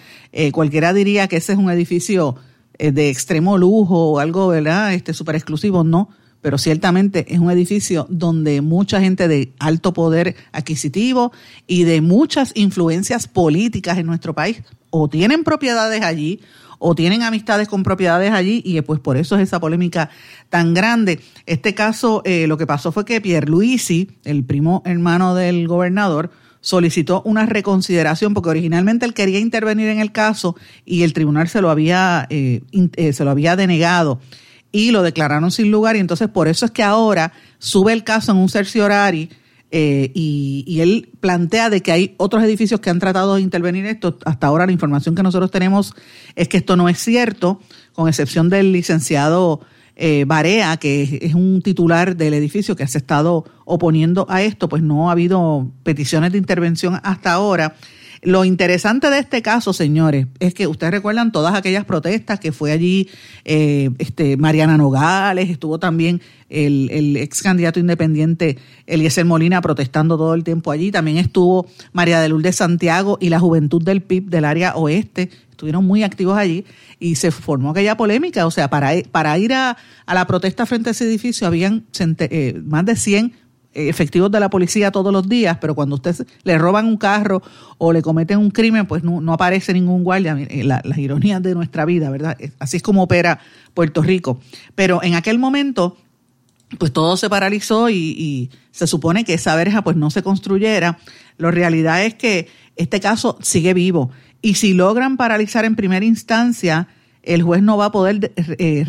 cualquiera 0.52 0.94
diría 0.94 1.28
que 1.28 1.38
ese 1.38 1.54
es 1.54 1.58
un 1.58 1.72
edificio 1.72 2.36
de 2.80 3.10
extremo 3.10 3.58
lujo 3.58 4.12
o 4.12 4.20
algo, 4.20 4.48
¿verdad? 4.50 4.94
Este 4.94 5.14
súper 5.14 5.36
exclusivo, 5.36 5.84
no. 5.84 6.10
pero 6.42 6.58
ciertamente 6.58 7.26
es 7.34 7.40
un 7.40 7.50
edificio 7.50 8.06
donde 8.10 8.62
mucha 8.62 9.02
gente 9.02 9.28
de 9.28 9.54
alto 9.60 9.94
poder 9.94 10.36
adquisitivo 10.52 11.32
y 11.66 11.84
de 11.86 12.02
muchas 12.02 12.52
influencias 12.56 13.28
políticas 13.28 13.98
en 13.98 14.06
nuestro 14.06 14.34
país 14.34 14.62
o 14.92 15.10
tienen 15.10 15.44
propiedades 15.44 16.04
allí 16.04 16.42
o 16.80 16.96
tienen 16.96 17.24
amistades 17.24 17.68
con 17.68 17.84
propiedades 17.84 18.32
allí 18.32 18.62
y 18.64 18.80
pues 18.82 19.00
por 19.00 19.18
eso 19.18 19.36
es 19.36 19.44
esa 19.44 19.60
polémica 19.60 20.10
tan 20.50 20.74
grande. 20.74 21.20
Este 21.46 21.74
caso, 21.74 22.22
eh, 22.26 22.48
lo 22.48 22.58
que 22.58 22.68
pasó 22.68 22.92
fue 22.92 23.06
que 23.06 23.22
Pierre 23.22 23.48
Luisi, 23.50 24.12
el 24.24 24.44
primo 24.44 24.84
hermano 24.86 25.36
del 25.36 25.68
gobernador, 25.68 26.32
solicitó 26.66 27.22
una 27.26 27.46
reconsideración 27.46 28.34
porque 28.34 28.50
originalmente 28.50 29.06
él 29.06 29.14
quería 29.14 29.38
intervenir 29.38 29.88
en 29.90 30.00
el 30.00 30.12
caso 30.12 30.56
y 30.84 31.04
el 31.04 31.14
tribunal 31.14 31.48
se 31.48 31.62
lo 31.62 31.70
había, 31.70 32.26
eh, 32.32 32.62
eh, 32.72 33.14
se 33.14 33.24
lo 33.24 33.30
había 33.30 33.56
denegado 33.56 34.20
y 34.72 34.90
lo 34.90 35.04
declararon 35.04 35.52
sin 35.52 35.70
lugar 35.70 35.96
y 35.96 36.00
entonces 36.00 36.28
por 36.28 36.48
eso 36.48 36.66
es 36.66 36.72
que 36.72 36.82
ahora 36.82 37.34
sube 37.60 37.94
el 37.94 38.04
caso 38.04 38.32
en 38.32 38.40
un 38.40 38.50
cerciorari 38.50 39.30
eh, 39.70 40.10
y, 40.16 40.80
él 40.80 41.10
plantea 41.20 41.70
de 41.70 41.82
que 41.82 41.92
hay 41.92 42.16
otros 42.18 42.44
edificios 42.44 42.80
que 42.80 42.90
han 42.90 42.98
tratado 42.98 43.36
de 43.36 43.42
intervenir 43.42 43.86
esto. 43.86 44.18
Hasta 44.26 44.48
ahora 44.48 44.66
la 44.66 44.72
información 44.72 45.14
que 45.14 45.22
nosotros 45.22 45.52
tenemos 45.52 45.94
es 46.36 46.48
que 46.48 46.58
esto 46.58 46.76
no 46.76 46.90
es 46.90 46.98
cierto, 46.98 47.60
con 47.94 48.08
excepción 48.08 48.50
del 48.50 48.72
licenciado 48.72 49.62
eh, 49.96 50.26
Barea, 50.26 50.78
que 50.78 51.20
es 51.22 51.34
un 51.34 51.62
titular 51.62 52.16
del 52.16 52.34
edificio 52.34 52.76
que 52.76 52.88
se 52.88 52.98
ha 52.98 53.00
estado 53.00 53.46
oponiendo 53.66 54.26
a 54.30 54.42
esto, 54.42 54.70
pues 54.70 54.84
no 54.84 55.10
ha 55.10 55.14
habido 55.14 55.72
peticiones 55.84 56.32
de 56.32 56.38
intervención 56.38 57.00
hasta 57.04 57.32
ahora. 57.34 57.76
Lo 58.26 58.44
interesante 58.44 59.12
de 59.12 59.20
este 59.20 59.44
caso, 59.44 59.72
señores, 59.72 60.26
es 60.40 60.56
que 60.56 60.66
ustedes 60.66 60.94
recuerdan 60.94 61.32
todas 61.32 61.54
aquellas 61.54 61.86
protestas 61.86 62.40
que 62.40 62.52
fue 62.52 62.72
allí 62.72 63.08
eh, 63.44 63.92
este, 64.00 64.36
Mariana 64.36 64.78
Nogales, 64.78 65.50
estuvo 65.52 65.78
también 65.78 66.22
el, 66.50 66.90
el, 66.92 67.18
ex 67.18 67.44
candidato 67.44 67.80
independiente 67.80 68.58
Eliezer 68.88 69.26
Molina 69.26 69.62
protestando 69.62 70.18
todo 70.18 70.34
el 70.34 70.44
tiempo 70.44 70.72
allí, 70.72 70.92
también 70.92 71.18
estuvo 71.18 71.68
María 71.94 72.20
de 72.20 72.30
Lourdes 72.30 72.56
Santiago 72.56 73.20
y 73.22 73.30
la 73.30 73.40
juventud 73.40 73.84
del 73.84 74.02
PIB 74.02 74.30
del 74.32 74.46
área 74.46 74.76
oeste, 74.76 75.30
estuvieron 75.56 75.86
muy 75.86 76.04
activos 76.04 76.38
allí 76.38 76.66
y 77.00 77.16
se 77.16 77.32
formó 77.32 77.72
aquella 77.72 77.98
polémica, 77.98 78.46
o 78.46 78.52
sea, 78.52 78.70
para, 78.70 78.92
para 79.12 79.38
ir 79.38 79.54
a, 79.54 79.78
a 80.06 80.14
la 80.14 80.28
protesta 80.28 80.66
frente 80.66 80.90
a 80.90 80.92
ese 80.92 81.06
edificio 81.06 81.48
habían 81.48 81.86
eh, 82.00 82.62
más 82.64 82.86
de 82.86 82.96
100 82.96 83.34
efectivos 83.76 84.32
de 84.32 84.40
la 84.40 84.50
policía 84.50 84.92
todos 84.92 85.12
los 85.12 85.28
días, 85.28 85.58
pero 85.60 85.76
cuando 85.76 85.96
usted 85.96 86.16
le 86.44 86.58
roban 86.58 86.86
un 86.86 86.98
carro 86.98 87.44
o 87.78 87.92
le 87.92 88.02
cometen 88.02 88.40
un 88.40 88.50
crimen, 88.50 88.88
pues 88.88 89.04
no, 89.04 89.34
aparece 89.34 89.74
ningún 89.74 90.04
guardia. 90.04 90.38
Eh, 90.40 90.64
las 90.64 90.98
ironías 90.98 91.44
de 91.44 91.54
nuestra 91.54 91.86
vida, 91.86 92.10
¿verdad? 92.10 92.38
Así 92.58 92.78
es 92.78 92.84
como 92.84 93.04
opera 93.04 93.40
Puerto 93.74 94.02
Rico. 94.02 94.40
Pero 94.76 95.04
en 95.04 95.14
aquel 95.16 95.38
momento, 95.38 95.98
pues 96.80 96.94
todo 96.94 97.18
se 97.18 97.30
paralizó 97.30 97.90
y, 97.90 98.50
se 98.72 98.88
supone 98.88 99.24
que 99.24 99.36
esa 99.36 99.56
verja 99.56 99.84
pues 99.84 99.96
no 99.96 100.10
se 100.10 100.22
construyera. 100.22 100.98
La 101.38 101.50
realidad 101.50 102.04
es 102.04 102.14
que 102.16 102.50
este 102.76 103.00
caso 103.00 103.38
sigue 103.42 103.74
vivo 103.74 104.12
y 104.46 104.54
si 104.54 104.76
logran 104.76 105.18
paralizar 105.18 105.66
en 105.66 105.76
primera 105.76 106.06
instancia, 106.06 106.88
el 107.24 107.42
juez 107.42 107.64
no 107.64 107.78
va 107.78 107.86
a 107.86 107.92
poder 107.92 108.32
eh, 108.36 108.86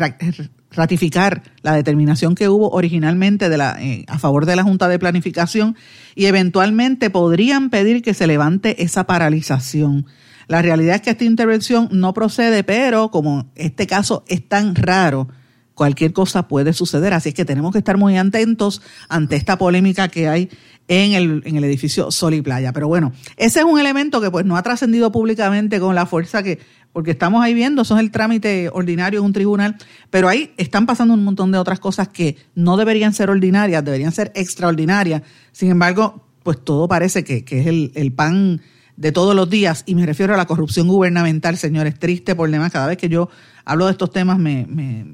ratificar 0.69 1.41
la 1.63 1.73
determinación 1.73 2.35
que 2.35 2.47
hubo 2.47 2.69
originalmente 2.69 3.47
eh, 3.47 4.05
a 4.07 4.19
favor 4.19 4.45
de 4.45 4.55
la 4.55 4.61
Junta 4.61 4.87
de 4.87 4.99
Planificación 4.99 5.75
y 6.13 6.25
eventualmente 6.27 7.09
podrían 7.09 7.71
pedir 7.71 8.03
que 8.03 8.13
se 8.13 8.27
levante 8.27 8.83
esa 8.83 9.05
paralización. 9.05 10.05
La 10.47 10.61
realidad 10.61 10.97
es 10.97 11.01
que 11.01 11.09
esta 11.09 11.25
intervención 11.25 11.89
no 11.91 12.13
procede, 12.13 12.63
pero 12.63 13.09
como 13.09 13.49
este 13.55 13.87
caso 13.87 14.23
es 14.27 14.47
tan 14.47 14.75
raro, 14.75 15.27
cualquier 15.73 16.13
cosa 16.13 16.47
puede 16.47 16.71
suceder. 16.73 17.15
Así 17.15 17.29
es 17.29 17.35
que 17.35 17.45
tenemos 17.45 17.71
que 17.71 17.79
estar 17.79 17.97
muy 17.97 18.15
atentos 18.15 18.83
ante 19.09 19.35
esta 19.37 19.57
polémica 19.57 20.07
que 20.07 20.27
hay 20.27 20.51
en 20.87 21.13
el, 21.13 21.41
en 21.45 21.55
el 21.55 21.63
edificio 21.63 22.11
Sol 22.11 22.33
y 22.33 22.41
Playa. 22.41 22.73
Pero 22.73 22.87
bueno, 22.87 23.11
ese 23.35 23.59
es 23.59 23.65
un 23.65 23.79
elemento 23.79 24.21
que 24.21 24.31
pues 24.31 24.45
no 24.45 24.57
ha 24.57 24.63
trascendido 24.63 25.11
públicamente 25.11 25.79
con 25.79 25.95
la 25.95 26.05
fuerza 26.05 26.43
que 26.43 26.59
porque 26.97 27.11
estamos 27.11 27.43
ahí 27.43 27.53
viendo, 27.53 27.83
eso 27.83 27.93
es 27.95 27.99
el 27.99 28.09
trámite 28.09 28.71
ordinario 28.73 29.19
en 29.19 29.25
un 29.25 29.31
tribunal, 29.31 29.75
pero 30.09 30.27
ahí 30.27 30.51
están 30.57 30.87
pasando 30.87 31.13
un 31.13 31.23
montón 31.23 31.51
de 31.51 31.59
otras 31.59 31.79
cosas 31.79 32.07
que 32.07 32.37
no 32.55 32.75
deberían 32.75 33.13
ser 33.13 33.29
ordinarias, 33.29 33.85
deberían 33.85 34.11
ser 34.11 34.31
extraordinarias. 34.33 35.21
Sin 35.51 35.69
embargo, 35.69 36.25
pues 36.41 36.63
todo 36.63 36.87
parece 36.87 37.23
que, 37.23 37.45
es 37.47 37.67
el, 37.67 38.13
pan 38.13 38.61
de 38.95 39.11
todos 39.11 39.35
los 39.35 39.47
días, 39.47 39.83
y 39.85 39.93
me 39.93 40.07
refiero 40.07 40.33
a 40.33 40.37
la 40.37 40.47
corrupción 40.47 40.87
gubernamental, 40.87 41.57
señores, 41.57 41.99
triste 41.99 42.33
problema. 42.33 42.67
Cada 42.71 42.87
vez 42.87 42.97
que 42.97 43.09
yo 43.09 43.29
hablo 43.63 43.85
de 43.85 43.91
estos 43.91 44.09
temas 44.09 44.39
me, 44.39 44.65
me, 44.67 45.05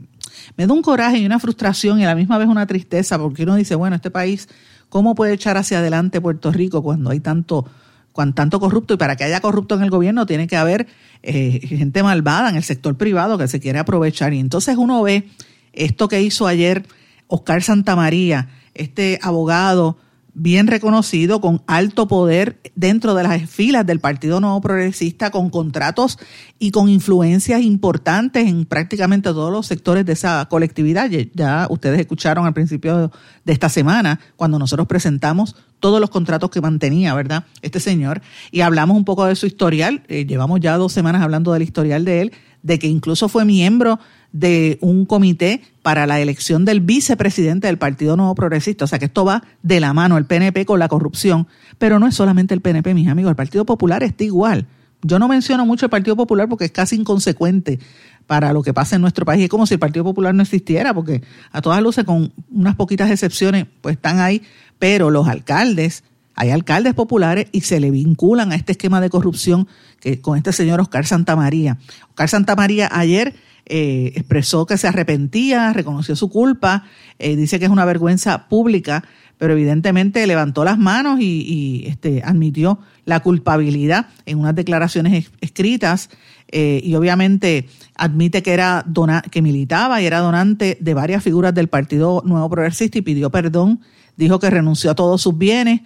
me 0.56 0.68
da 0.68 0.74
un 0.74 0.82
coraje 0.82 1.18
y 1.18 1.26
una 1.26 1.40
frustración 1.40 2.00
y 2.00 2.06
a 2.06 2.08
la 2.08 2.16
misma 2.16 2.38
vez 2.38 2.48
una 2.48 2.66
tristeza, 2.66 3.20
porque 3.20 3.44
uno 3.44 3.56
dice, 3.56 3.76
bueno, 3.76 3.98
este 3.98 4.10
país, 4.10 4.48
¿cómo 4.94 5.16
puede 5.16 5.34
echar 5.34 5.58
hacia 5.58 5.80
adelante 5.80 6.22
Puerto 6.22 6.52
Rico 6.52 6.84
cuando 6.84 7.10
hay 7.10 7.20
tanto 7.20 7.66
con 8.12 8.36
tanto 8.36 8.60
corrupto 8.60 8.94
y 8.94 8.98
para 8.98 9.16
que 9.16 9.24
haya 9.24 9.42
corrupto 9.42 9.74
en 9.74 9.82
el 9.82 9.90
gobierno 9.90 10.28
tiene 10.28 10.46
que 10.46 10.56
haber 10.56 10.86
eh, 11.24 11.60
gente 11.66 12.04
malvada 12.04 12.52
en 12.52 12.58
el 12.58 12.64
sector 12.64 12.96
privado 12.96 13.40
que 13.40 13.48
se 13.48 13.60
quiere 13.60 13.80
aprovechar. 13.80 14.34
Y 14.34 14.40
entonces 14.40 14.78
uno 14.78 15.02
ve 15.02 15.28
esto 15.72 16.08
que 16.08 16.22
hizo 16.22 16.46
ayer 16.46 16.86
Oscar 17.26 17.64
Santamaría, 17.64 18.50
este 18.76 19.18
abogado 19.24 19.98
bien 20.34 20.68
reconocido, 20.68 21.42
con 21.42 21.62
alto 21.68 22.08
poder 22.08 22.60
dentro 22.76 23.14
de 23.14 23.24
las 23.24 23.50
filas 23.50 23.86
del 23.86 24.00
Partido 24.00 24.40
Nuevo 24.40 24.62
Progresista, 24.62 25.30
con 25.30 25.50
contratos 25.50 26.18
y 26.60 26.72
con 26.72 26.90
influencias 26.90 27.62
importantes 27.62 28.48
en 28.48 28.66
prácticamente 28.66 29.30
todos 29.30 29.52
los 29.52 29.68
sectores 29.68 30.06
de 30.06 30.14
esa 30.14 30.48
colectividad. 30.50 31.10
Ya 31.34 31.68
ustedes 31.70 32.00
escucharon 32.00 32.46
al 32.46 32.54
principio 32.54 33.12
de 33.44 33.54
esta 33.54 33.70
semana, 33.70 34.20
cuando 34.36 34.58
nosotros 34.58 34.88
presentamos 34.88 35.56
todos 35.80 36.00
los 36.00 36.10
contratos 36.10 36.50
que 36.50 36.62
mantenía, 36.62 37.14
¿verdad? 37.14 37.46
Este 37.62 37.80
señor. 37.80 38.22
Y 38.52 38.62
hablamos 38.62 38.98
un 38.98 39.06
poco 39.06 39.26
de 39.26 39.36
su 39.36 39.46
historial. 39.46 40.04
Eh, 40.08 40.26
llevamos 40.26 40.60
ya 40.62 40.78
dos 40.78 40.94
semanas 40.94 41.22
hablando 41.22 41.52
del 41.52 41.62
historial 41.62 42.06
de 42.06 42.22
él, 42.22 42.32
de 42.62 42.80
que 42.80 42.88
incluso 42.88 43.28
fue 43.28 43.46
miembro 43.46 44.00
de 44.32 44.78
un 44.82 45.06
comité 45.06 45.62
para 45.84 46.08
la 46.08 46.20
elección 46.20 46.66
del 46.66 46.82
vicepresidente 46.82 47.68
del 47.68 47.78
Partido 47.78 48.18
Nuevo 48.18 48.34
Progresista. 48.34 48.86
O 48.86 48.88
sea 48.88 48.98
que 48.98 49.06
esto 49.06 49.24
va 49.26 49.44
de 49.62 49.80
la 49.80 49.94
mano, 49.94 50.18
el 50.18 50.26
PNP 50.26 50.66
con 50.66 50.80
la 50.80 50.88
corrupción. 50.88 51.48
Pero 51.78 52.00
no 52.00 52.08
es 52.08 52.16
solamente 52.16 52.56
el 52.56 52.62
PNP, 52.62 52.96
mis 52.96 53.08
amigos, 53.08 53.30
el 53.30 53.36
Partido 53.36 53.66
Popular 53.66 54.02
está 54.02 54.24
igual. 54.24 54.66
Yo 55.04 55.20
no 55.20 55.28
menciono 55.28 55.66
mucho 55.66 55.86
el 55.86 55.90
Partido 55.90 56.16
Popular 56.16 56.48
porque 56.50 56.66
es 56.66 56.72
casi 56.72 56.96
inconsecuente 56.96 57.80
para 58.26 58.54
lo 58.54 58.64
que 58.64 58.74
pasa 58.74 58.96
en 58.96 59.02
nuestro 59.02 59.26
país. 59.26 59.44
Es 59.44 59.50
como 59.50 59.68
si 59.68 59.74
el 59.74 59.80
Partido 59.80 60.06
Popular 60.06 60.34
no 60.34 60.42
existiera, 60.42 60.94
porque 60.94 61.22
a 61.52 61.62
todas 61.62 61.82
luces, 61.82 62.06
con 62.06 62.32
unas 62.50 62.76
poquitas 62.76 63.12
excepciones, 63.12 63.68
pues 63.82 63.98
están 63.98 64.20
ahí 64.20 64.42
pero 64.84 65.12
los 65.12 65.30
alcaldes, 65.30 66.04
hay 66.36 66.50
alcaldes 66.50 66.94
populares 66.94 67.48
y 67.54 67.62
se 67.62 67.80
le 67.80 67.90
vinculan 67.90 68.52
a 68.52 68.56
este 68.56 68.74
esquema 68.74 69.00
de 69.00 69.10
corrupción 69.10 69.66
que, 70.02 70.20
con 70.20 70.38
este 70.38 70.52
señor 70.52 70.82
Oscar 70.82 71.06
Santamaría. 71.06 71.78
Oscar 72.10 72.28
Santamaría 72.28 72.90
ayer 72.92 73.34
eh, 73.66 74.12
expresó 74.16 74.66
que 74.66 74.78
se 74.78 74.88
arrepentía, 74.88 75.72
reconoció 75.74 76.16
su 76.16 76.30
culpa, 76.30 76.84
eh, 77.20 77.36
dice 77.36 77.60
que 77.60 77.66
es 77.66 77.72
una 77.72 77.86
vergüenza 77.86 78.48
pública, 78.50 79.04
pero 79.38 79.54
evidentemente 79.54 80.26
levantó 80.28 80.64
las 80.64 80.78
manos 80.78 81.20
y, 81.20 81.84
este, 81.88 82.22
admitió 82.24 82.80
la 83.06 83.22
culpabilidad 83.22 84.08
en 84.26 84.40
unas 84.40 84.56
declaraciones 84.56 85.32
escritas 85.42 86.10
eh, 86.50 86.82
y 86.84 86.96
obviamente 86.96 87.68
admite 87.96 88.44
que 88.44 88.54
era 88.54 88.84
dona, 88.86 89.22
que 89.22 89.42
militaba 89.42 90.02
y 90.02 90.06
era 90.06 90.20
donante 90.20 90.78
de 90.80 90.94
varias 90.94 91.24
figuras 91.24 91.54
del 91.54 91.68
Partido 91.68 92.22
Nuevo 92.26 92.50
Progresista 92.50 92.98
y 92.98 93.02
pidió 93.02 93.30
perdón 93.32 93.80
dijo 94.16 94.40
que 94.40 94.50
renunció 94.50 94.92
a 94.92 94.96
todos 94.96 95.22
sus 95.22 95.38
bienes, 95.38 95.82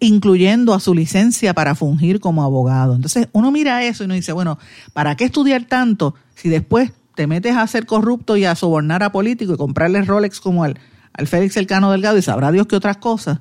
incluyendo 0.00 0.74
a 0.74 0.80
su 0.80 0.94
licencia 0.94 1.54
para 1.54 1.74
fungir 1.74 2.20
como 2.20 2.42
abogado. 2.42 2.94
Entonces 2.94 3.28
uno 3.32 3.50
mira 3.50 3.84
eso 3.84 4.04
y 4.04 4.06
uno 4.06 4.14
dice, 4.14 4.32
bueno, 4.32 4.58
¿para 4.92 5.16
qué 5.16 5.24
estudiar 5.24 5.64
tanto 5.64 6.14
si 6.34 6.48
después 6.48 6.92
te 7.18 7.26
metes 7.26 7.56
a 7.56 7.66
ser 7.66 7.84
corrupto 7.84 8.36
y 8.36 8.44
a 8.44 8.54
sobornar 8.54 9.02
a 9.02 9.10
políticos 9.10 9.56
y 9.56 9.58
comprarle 9.58 10.02
Rolex 10.02 10.38
como 10.38 10.62
al, 10.62 10.78
al 11.12 11.26
Félix 11.26 11.56
Elcano 11.56 11.90
Delgado 11.90 12.16
y 12.16 12.22
sabrá 12.22 12.52
Dios 12.52 12.68
que 12.68 12.76
otras 12.76 12.98
cosas? 12.98 13.40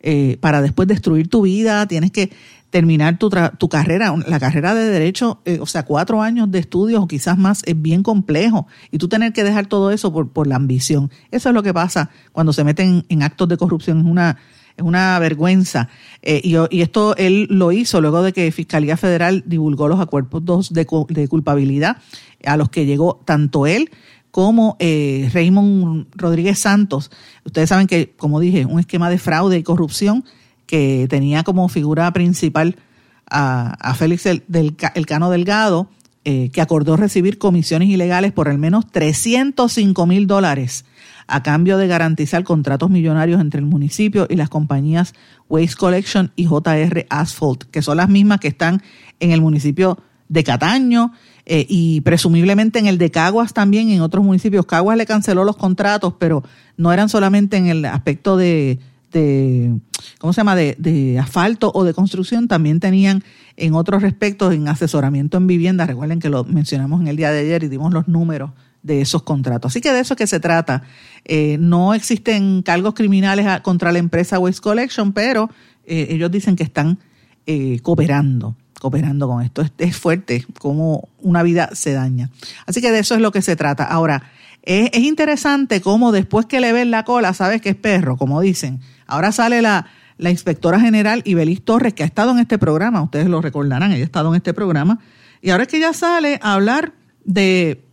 Eh, 0.00 0.36
para 0.42 0.60
después 0.60 0.86
destruir 0.86 1.28
tu 1.28 1.40
vida, 1.40 1.86
tienes 1.88 2.10
que 2.10 2.30
terminar 2.68 3.18
tu, 3.18 3.30
tu 3.56 3.70
carrera, 3.70 4.14
la 4.26 4.38
carrera 4.38 4.74
de 4.74 4.84
derecho, 4.90 5.40
eh, 5.46 5.60
o 5.62 5.64
sea, 5.64 5.86
cuatro 5.86 6.20
años 6.20 6.50
de 6.50 6.58
estudios 6.58 7.02
o 7.02 7.08
quizás 7.08 7.38
más, 7.38 7.62
es 7.64 7.80
bien 7.80 8.02
complejo. 8.02 8.66
Y 8.90 8.98
tú 8.98 9.08
tener 9.08 9.32
que 9.32 9.44
dejar 9.44 9.64
todo 9.64 9.92
eso 9.92 10.12
por, 10.12 10.28
por 10.30 10.46
la 10.46 10.56
ambición. 10.56 11.10
Eso 11.30 11.48
es 11.48 11.54
lo 11.54 11.62
que 11.62 11.72
pasa 11.72 12.10
cuando 12.32 12.52
se 12.52 12.64
meten 12.64 13.06
en 13.08 13.22
actos 13.22 13.48
de 13.48 13.56
corrupción. 13.56 14.00
Es 14.00 14.04
una, 14.04 14.36
es 14.76 14.84
una 14.84 15.18
vergüenza. 15.18 15.88
Eh, 16.22 16.40
y, 16.44 16.56
y, 16.70 16.82
esto 16.82 17.16
él 17.16 17.46
lo 17.50 17.72
hizo 17.72 18.00
luego 18.00 18.22
de 18.22 18.32
que 18.32 18.50
Fiscalía 18.52 18.96
Federal 18.96 19.42
divulgó 19.46 19.88
los 19.88 20.00
acuerdos 20.00 20.72
de, 20.72 20.86
de 21.08 21.28
culpabilidad 21.28 21.98
a 22.44 22.56
los 22.56 22.68
que 22.68 22.86
llegó 22.86 23.22
tanto 23.24 23.66
él 23.66 23.90
como 24.36 24.76
eh, 24.80 25.30
Raymond 25.32 26.08
Rodríguez 26.14 26.58
Santos. 26.58 27.10
Ustedes 27.46 27.70
saben 27.70 27.86
que, 27.86 28.12
como 28.18 28.38
dije, 28.38 28.66
un 28.66 28.78
esquema 28.78 29.08
de 29.08 29.16
fraude 29.16 29.56
y 29.56 29.62
corrupción 29.62 30.26
que 30.66 31.06
tenía 31.08 31.42
como 31.42 31.66
figura 31.70 32.12
principal 32.12 32.76
a, 33.30 33.94
Félix 33.94 34.26
el, 34.26 34.44
del, 34.46 34.76
Cano 34.76 35.30
Delgado, 35.30 35.88
eh, 36.28 36.50
que 36.52 36.60
acordó 36.60 36.96
recibir 36.96 37.38
comisiones 37.38 37.88
ilegales 37.88 38.32
por 38.32 38.48
al 38.48 38.58
menos 38.58 38.90
305 38.90 40.06
mil 40.06 40.26
dólares 40.26 40.84
a 41.28 41.44
cambio 41.44 41.78
de 41.78 41.86
garantizar 41.86 42.42
contratos 42.42 42.90
millonarios 42.90 43.40
entre 43.40 43.60
el 43.60 43.66
municipio 43.66 44.26
y 44.28 44.34
las 44.34 44.48
compañías 44.48 45.14
Waste 45.48 45.76
Collection 45.76 46.32
y 46.34 46.46
JR 46.46 47.06
Asphalt, 47.10 47.62
que 47.70 47.80
son 47.80 47.98
las 47.98 48.08
mismas 48.08 48.40
que 48.40 48.48
están 48.48 48.82
en 49.20 49.30
el 49.30 49.40
municipio 49.40 50.00
de 50.28 50.42
Cataño 50.42 51.12
eh, 51.44 51.64
y 51.68 52.00
presumiblemente 52.00 52.80
en 52.80 52.88
el 52.88 52.98
de 52.98 53.12
Caguas 53.12 53.54
también, 53.54 53.90
en 53.90 54.00
otros 54.00 54.24
municipios. 54.24 54.66
Caguas 54.66 54.98
le 54.98 55.06
canceló 55.06 55.44
los 55.44 55.56
contratos, 55.56 56.14
pero 56.18 56.42
no 56.76 56.92
eran 56.92 57.08
solamente 57.08 57.56
en 57.56 57.68
el 57.68 57.84
aspecto 57.84 58.36
de, 58.36 58.80
de 59.16 59.80
¿cómo 60.18 60.32
se 60.32 60.40
llama?, 60.40 60.54
de, 60.54 60.76
de, 60.78 61.18
asfalto 61.18 61.72
o 61.74 61.84
de 61.84 61.94
construcción, 61.94 62.48
también 62.48 62.80
tenían 62.80 63.24
en 63.56 63.74
otros 63.74 64.02
respectos, 64.02 64.54
en 64.54 64.68
asesoramiento 64.68 65.36
en 65.36 65.46
vivienda, 65.46 65.86
recuerden 65.86 66.20
que 66.20 66.28
lo 66.28 66.44
mencionamos 66.44 67.00
en 67.00 67.08
el 67.08 67.16
día 67.16 67.30
de 67.30 67.40
ayer 67.40 67.64
y 67.64 67.68
dimos 67.68 67.92
los 67.92 68.08
números 68.08 68.50
de 68.82 69.00
esos 69.00 69.22
contratos. 69.22 69.72
Así 69.72 69.80
que 69.80 69.92
de 69.92 70.00
eso 70.00 70.14
es 70.14 70.18
que 70.18 70.26
se 70.26 70.38
trata. 70.38 70.82
Eh, 71.24 71.56
no 71.58 71.94
existen 71.94 72.62
cargos 72.62 72.94
criminales 72.94 73.60
contra 73.62 73.90
la 73.90 73.98
empresa 73.98 74.38
Waste 74.38 74.60
Collection, 74.60 75.12
pero 75.12 75.50
eh, 75.84 76.08
ellos 76.10 76.30
dicen 76.30 76.54
que 76.54 76.62
están 76.62 76.98
eh, 77.46 77.80
cooperando 77.82 78.56
cooperando 78.78 79.26
con 79.26 79.42
esto. 79.42 79.64
Es, 79.78 79.96
fuerte 79.96 80.44
cómo 80.58 81.08
una 81.18 81.42
vida 81.42 81.70
se 81.72 81.94
daña. 81.94 82.30
Así 82.66 82.82
que 82.82 82.92
de 82.92 82.98
eso 82.98 83.14
es 83.14 83.22
lo 83.22 83.32
que 83.32 83.40
se 83.40 83.56
trata. 83.56 83.84
Ahora, 83.84 84.30
es, 84.62 84.90
es 84.92 85.00
interesante 85.00 85.80
cómo 85.80 86.12
después 86.12 86.44
que 86.44 86.60
le 86.60 86.74
ven 86.74 86.90
la 86.90 87.04
cola, 87.04 87.32
sabes 87.32 87.62
que 87.62 87.70
es 87.70 87.74
perro, 87.74 88.18
como 88.18 88.38
dicen. 88.42 88.80
Ahora 89.06 89.32
sale 89.32 89.62
la, 89.62 89.86
la 90.18 90.30
inspectora 90.30 90.80
general 90.80 91.22
Ibelis 91.24 91.64
Torres, 91.64 91.94
que 91.94 92.02
ha 92.02 92.06
estado 92.06 92.32
en 92.32 92.38
este 92.38 92.58
programa, 92.58 93.02
ustedes 93.02 93.28
lo 93.28 93.40
recordarán, 93.40 93.92
ella 93.92 94.02
ha 94.02 94.06
estado 94.06 94.30
en 94.30 94.36
este 94.36 94.54
programa, 94.54 94.98
y 95.42 95.50
ahora 95.50 95.64
es 95.64 95.68
que 95.68 95.76
ella 95.76 95.92
sale 95.92 96.38
a 96.42 96.54
hablar 96.54 96.92
de, 97.24 97.84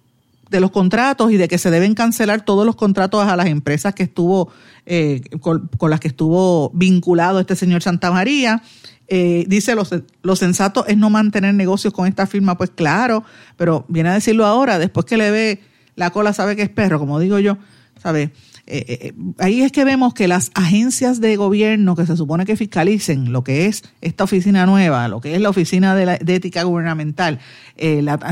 de 0.49 0.59
los 0.59 0.71
contratos 0.71 1.31
y 1.31 1.37
de 1.37 1.47
que 1.47 1.57
se 1.57 1.71
deben 1.71 1.95
cancelar 1.95 2.45
todos 2.45 2.65
los 2.65 2.75
contratos 2.75 3.27
a 3.27 3.35
las 3.35 3.47
empresas 3.47 3.93
que 3.93 4.03
estuvo, 4.03 4.51
eh, 4.85 5.21
con, 5.41 5.69
las 5.89 5.99
que 5.99 6.07
estuvo 6.07 6.69
vinculado 6.73 7.39
este 7.39 7.55
señor 7.55 7.81
Santa 7.81 8.11
María. 8.11 8.61
Eh, 9.07 9.45
dice, 9.47 9.75
lo, 9.75 9.83
lo 10.21 10.35
sensato 10.35 10.85
es 10.87 10.95
no 10.97 11.09
mantener 11.09 11.53
negocios 11.53 11.93
con 11.93 12.07
esta 12.07 12.25
firma, 12.25 12.57
pues 12.57 12.69
claro, 12.69 13.23
pero 13.57 13.85
viene 13.89 14.09
a 14.09 14.13
decirlo 14.13 14.45
ahora, 14.45 14.79
después 14.79 15.05
que 15.05 15.17
le 15.17 15.29
ve 15.31 15.61
la 15.95 16.11
cola, 16.11 16.33
sabe 16.33 16.55
que 16.55 16.61
es 16.61 16.69
perro, 16.69 16.99
como 16.99 17.19
digo 17.19 17.37
yo, 17.39 17.57
¿sabe? 18.01 18.31
Eh, 18.65 18.85
eh, 18.87 18.97
eh, 19.01 19.13
ahí 19.39 19.61
es 19.61 19.73
que 19.73 19.83
vemos 19.83 20.13
que 20.13 20.29
las 20.29 20.49
agencias 20.53 21.19
de 21.19 21.35
gobierno 21.35 21.97
que 21.97 22.05
se 22.05 22.15
supone 22.15 22.45
que 22.45 22.55
fiscalicen 22.55 23.33
lo 23.33 23.43
que 23.43 23.65
es 23.65 23.83
esta 23.99 24.23
oficina 24.23 24.65
nueva, 24.65 25.09
lo 25.09 25.19
que 25.19 25.35
es 25.35 25.41
la 25.41 25.49
oficina 25.49 25.95
de, 25.95 26.05
la, 26.05 26.15
ética 26.15 26.63
gubernamental, 26.63 27.39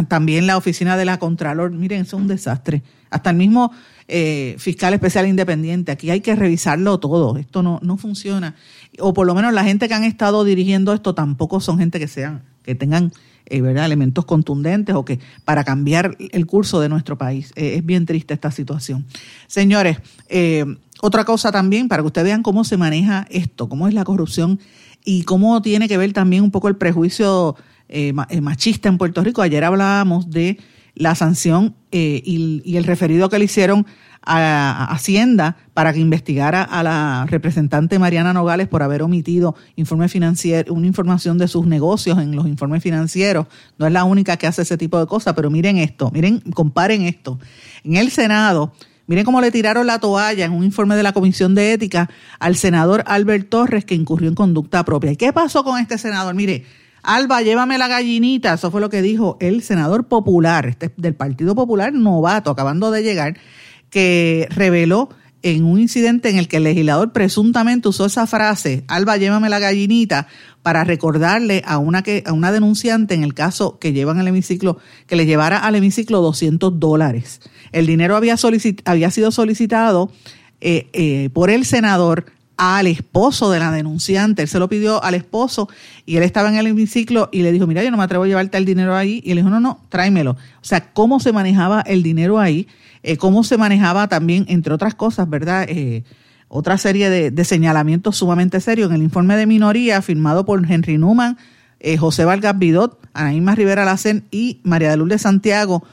también 0.08 0.48
la 0.48 0.56
oficina 0.56 0.96
de 0.96 1.04
la 1.04 1.20
Contralor, 1.20 1.72
miren, 1.72 2.04
es 2.04 2.14
un 2.14 2.28
desastre. 2.28 2.82
Hasta 3.10 3.32
el 3.32 3.36
mismo 3.36 3.74
fiscal 4.58 4.94
especial 4.94 5.28
independiente, 5.28 5.92
aquí 5.92 6.10
hay 6.10 6.22
que 6.22 6.36
revisarlo 6.36 7.00
todo, 7.00 7.38
esto 7.38 7.62
no, 7.62 7.80
no 7.82 7.98
funciona. 7.98 8.56
O 9.00 9.14
por 9.14 9.28
lo 9.28 9.36
menos 9.36 9.54
la 9.54 9.64
gente 9.66 9.90
que 9.90 9.94
han 9.94 10.04
estado 10.06 10.46
dirigiendo 10.46 10.94
esto 10.94 11.14
tampoco 11.14 11.60
son 11.60 11.78
gente 11.78 12.00
que 12.00 12.08
sean, 12.08 12.44
que 12.64 12.76
tengan 12.76 13.12
eh, 13.46 13.62
¿verdad? 13.62 13.86
elementos 13.86 14.26
contundentes 14.26 14.96
o 14.96 15.06
que 15.06 15.20
para 15.46 15.64
cambiar 15.64 16.16
el 16.20 16.46
curso 16.46 16.80
de 16.80 16.90
nuestro 16.90 17.18
país. 17.18 17.52
Eh, 17.56 17.76
es 17.78 17.86
bien 17.86 18.06
triste 18.06 18.34
esta 18.34 18.52
situación. 18.52 19.06
Señores, 19.48 19.98
eh, 20.30 20.66
otra 21.02 21.26
cosa 21.26 21.52
también, 21.52 21.88
para 21.88 22.04
que 22.04 22.08
ustedes 22.08 22.26
vean 22.26 22.44
cómo 22.44 22.64
se 22.64 22.78
maneja 22.78 23.28
esto, 23.30 23.68
cómo 23.68 23.88
es 23.88 23.94
la 23.94 24.04
corrupción 24.04 24.60
y 25.04 25.24
cómo 25.24 25.62
tiene 25.62 25.88
que 25.88 25.98
ver 25.98 26.14
también 26.14 26.44
un 26.44 26.52
poco 26.52 26.68
el 26.68 26.76
prejuicio 26.76 27.56
machista 28.42 28.88
en 28.88 28.98
Puerto 28.98 29.22
Rico. 29.22 29.42
Ayer 29.42 29.66
hablábamos 29.66 30.30
de 30.30 30.58
la 30.96 31.16
sanción 31.16 31.76
y, 31.92 32.62
y 32.64 32.78
el 32.78 32.84
referido 32.84 33.30
que 33.30 33.40
le 33.40 33.46
hicieron 33.46 33.86
a 34.24 34.86
Hacienda 34.92 35.58
para 35.74 35.94
que 35.94 36.00
investigara 36.00 36.64
a 36.64 36.84
la 36.84 37.26
representante 37.28 37.98
Mariana 37.98 38.34
Nogales 38.34 38.68
por 38.68 38.84
haber 38.84 39.02
omitido 39.02 39.56
una 39.76 40.88
información 40.88 41.38
de 41.38 41.48
sus 41.48 41.66
negocios 41.66 42.20
en 42.20 42.36
los 42.36 42.48
informes 42.48 42.84
financieros. 42.84 43.48
No 43.78 43.88
es 43.88 43.94
la 43.94 44.04
única 44.04 44.38
que 44.38 44.48
hace 44.48 44.62
ese 44.62 44.78
tipo 44.78 45.00
de 45.00 45.08
cosas, 45.08 45.34
pero 45.34 45.50
miren 45.50 45.78
esto, 45.78 46.12
miren, 46.12 46.40
comparen 46.54 47.04
esto. 47.04 47.40
En 47.84 47.96
el 47.96 48.12
Senado, 48.12 48.74
miren 49.08 49.26
cómo 49.26 49.42
le 49.42 49.50
tiraron 49.50 49.88
la 49.88 50.00
toalla 50.00 50.46
en 50.46 50.52
un 50.52 50.64
informe 50.64 50.96
de 50.96 51.04
la 51.04 51.14
Comisión 51.14 51.56
de 51.56 51.74
Ética 51.74 52.10
al 52.40 52.56
senador 52.56 53.04
Albert 53.08 53.50
Torres 53.50 53.86
que 53.86 53.96
incurrió 53.96 54.30
en 54.30 54.36
conducta 54.36 54.86
propia. 54.86 55.12
¿Y 55.12 55.16
qué 55.16 55.34
pasó 55.34 55.64
con 55.64 55.80
este 55.80 55.98
senador? 55.98 56.36
Mire, 56.36 56.66
Alba, 57.04 57.42
llévame 57.42 57.78
la 57.78 57.88
gallinita. 57.88 58.54
Eso 58.54 58.72
fue 58.72 58.82
lo 58.82 58.90
que 58.90 59.02
dijo 59.02 59.38
el 59.40 59.64
senador 59.64 60.06
popular, 60.06 60.68
este, 60.68 60.92
del 60.98 61.16
Partido 61.16 61.56
Popular 61.56 61.94
novato, 61.94 62.52
acabando 62.52 62.92
de 62.92 63.04
llegar, 63.04 63.38
que 63.90 64.48
reveló 64.50 65.10
en 65.44 65.64
un 65.64 65.80
incidente 65.80 66.30
en 66.30 66.38
el 66.38 66.48
que 66.48 66.58
el 66.58 66.64
legislador 66.64 67.14
presuntamente 67.14 67.90
usó 67.90 68.06
esa 68.06 68.28
frase, 68.28 68.84
Alba, 68.88 69.18
llévame 69.18 69.50
la 69.50 69.58
gallinita, 69.58 70.28
para 70.64 70.84
recordarle 70.84 71.64
a 71.66 71.78
una, 71.78 72.04
que, 72.04 72.24
a 72.26 72.34
una 72.34 72.52
denunciante 72.52 73.16
en 73.16 73.24
el 73.24 73.34
caso 73.34 73.80
que 73.80 73.94
llevan 73.94 74.20
al 74.20 74.28
hemiciclo, 74.28 74.78
que 75.08 75.16
le 75.16 75.26
llevara 75.26 75.58
al 75.58 75.76
hemiciclo 75.76 76.22
200 76.22 76.80
dólares. 76.80 77.42
El 77.72 77.88
dinero 77.88 78.16
había, 78.16 78.36
había 78.86 79.12
sido 79.12 79.32
solicitado 79.32 80.12
eh, 80.60 80.88
eh, 80.94 81.30
por 81.34 81.50
el 81.50 81.66
senador 81.66 82.26
al 82.64 82.86
esposo 82.86 83.50
de 83.50 83.60
la 83.60 83.72
denunciante. 83.72 84.44
Él 84.44 84.48
se 84.48 84.60
lo 84.60 84.70
pidió 84.70 85.04
al 85.04 85.16
esposo 85.16 85.68
y 86.06 86.18
él 86.18 86.24
estaba 86.24 86.50
en 86.50 86.56
el 86.56 86.68
hemiciclo 86.68 87.30
y 87.32 87.42
le 87.42 87.52
dijo, 87.52 87.66
mira, 87.66 87.84
yo 87.84 87.90
no 87.90 87.98
me 87.98 88.04
atrevo 88.04 88.24
a 88.26 88.28
llevarte 88.28 88.58
el 88.58 88.66
dinero 88.66 88.96
ahí. 88.96 89.22
Y 89.26 89.32
él 89.32 89.38
dijo, 89.38 89.50
no, 89.50 89.60
no, 89.60 89.80
tráemelo. 89.90 90.32
O 90.32 90.64
sea, 90.64 90.94
cómo 90.94 91.20
se 91.20 91.32
manejaba 91.32 91.82
el 91.82 92.04
dinero 92.04 92.40
ahí 92.40 92.68
eh, 93.04 93.18
cómo 93.18 93.44
se 93.44 93.58
manejaba 93.58 94.08
también, 94.08 94.46
entre 94.48 94.74
otras 94.74 94.94
cosas, 94.94 95.30
¿verdad? 95.30 95.66
Eh, 95.68 96.04
otra 96.48 96.78
serie 96.78 97.10
de, 97.10 97.46
señalamientos 97.46 98.18
sumamente 98.18 98.60
serios. 98.60 98.90
En 98.90 98.96
el 98.96 99.02
informe 99.02 99.36
de 99.38 99.48
minoría 99.48 100.02
firmado 100.02 100.46
por 100.46 100.64
Henry 100.70 100.98
Newman, 100.98 101.38
eh, 101.80 101.98
José 101.98 102.26
Vargas 102.26 102.58
Vidot, 102.60 103.00
Anaíma 103.14 103.56
Rivera 103.56 103.86
Lacen 103.86 104.26
y 104.30 104.60
María 104.64 104.92
de 104.92 104.98
Lourdes 104.98 105.24
Santiago, 105.24 105.84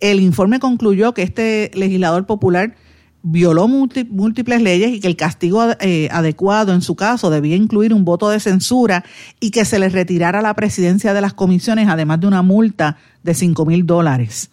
el 0.00 0.20
informe 0.20 0.60
concluyó 0.60 1.14
que 1.14 1.22
este 1.22 1.70
legislador 1.74 2.26
popular 2.26 2.74
violó 3.22 3.68
múltiples 3.68 4.62
leyes 4.62 4.92
y 4.92 5.00
que 5.00 5.08
el 5.08 5.16
castigo 5.16 5.60
adecuado 5.60 6.72
en 6.72 6.82
su 6.82 6.94
caso 6.94 7.30
debía 7.30 7.56
incluir 7.56 7.92
un 7.92 8.04
voto 8.04 8.30
de 8.30 8.40
censura 8.40 9.04
y 9.40 9.50
que 9.50 9.64
se 9.64 9.78
le 9.78 9.88
retirara 9.88 10.40
la 10.40 10.54
presidencia 10.54 11.12
de 11.12 11.20
las 11.20 11.34
comisiones, 11.34 11.88
además 11.88 12.20
de 12.20 12.26
una 12.28 12.42
multa 12.42 12.96
de 13.22 13.34
5 13.34 13.66
mil 13.66 13.86
dólares. 13.86 14.50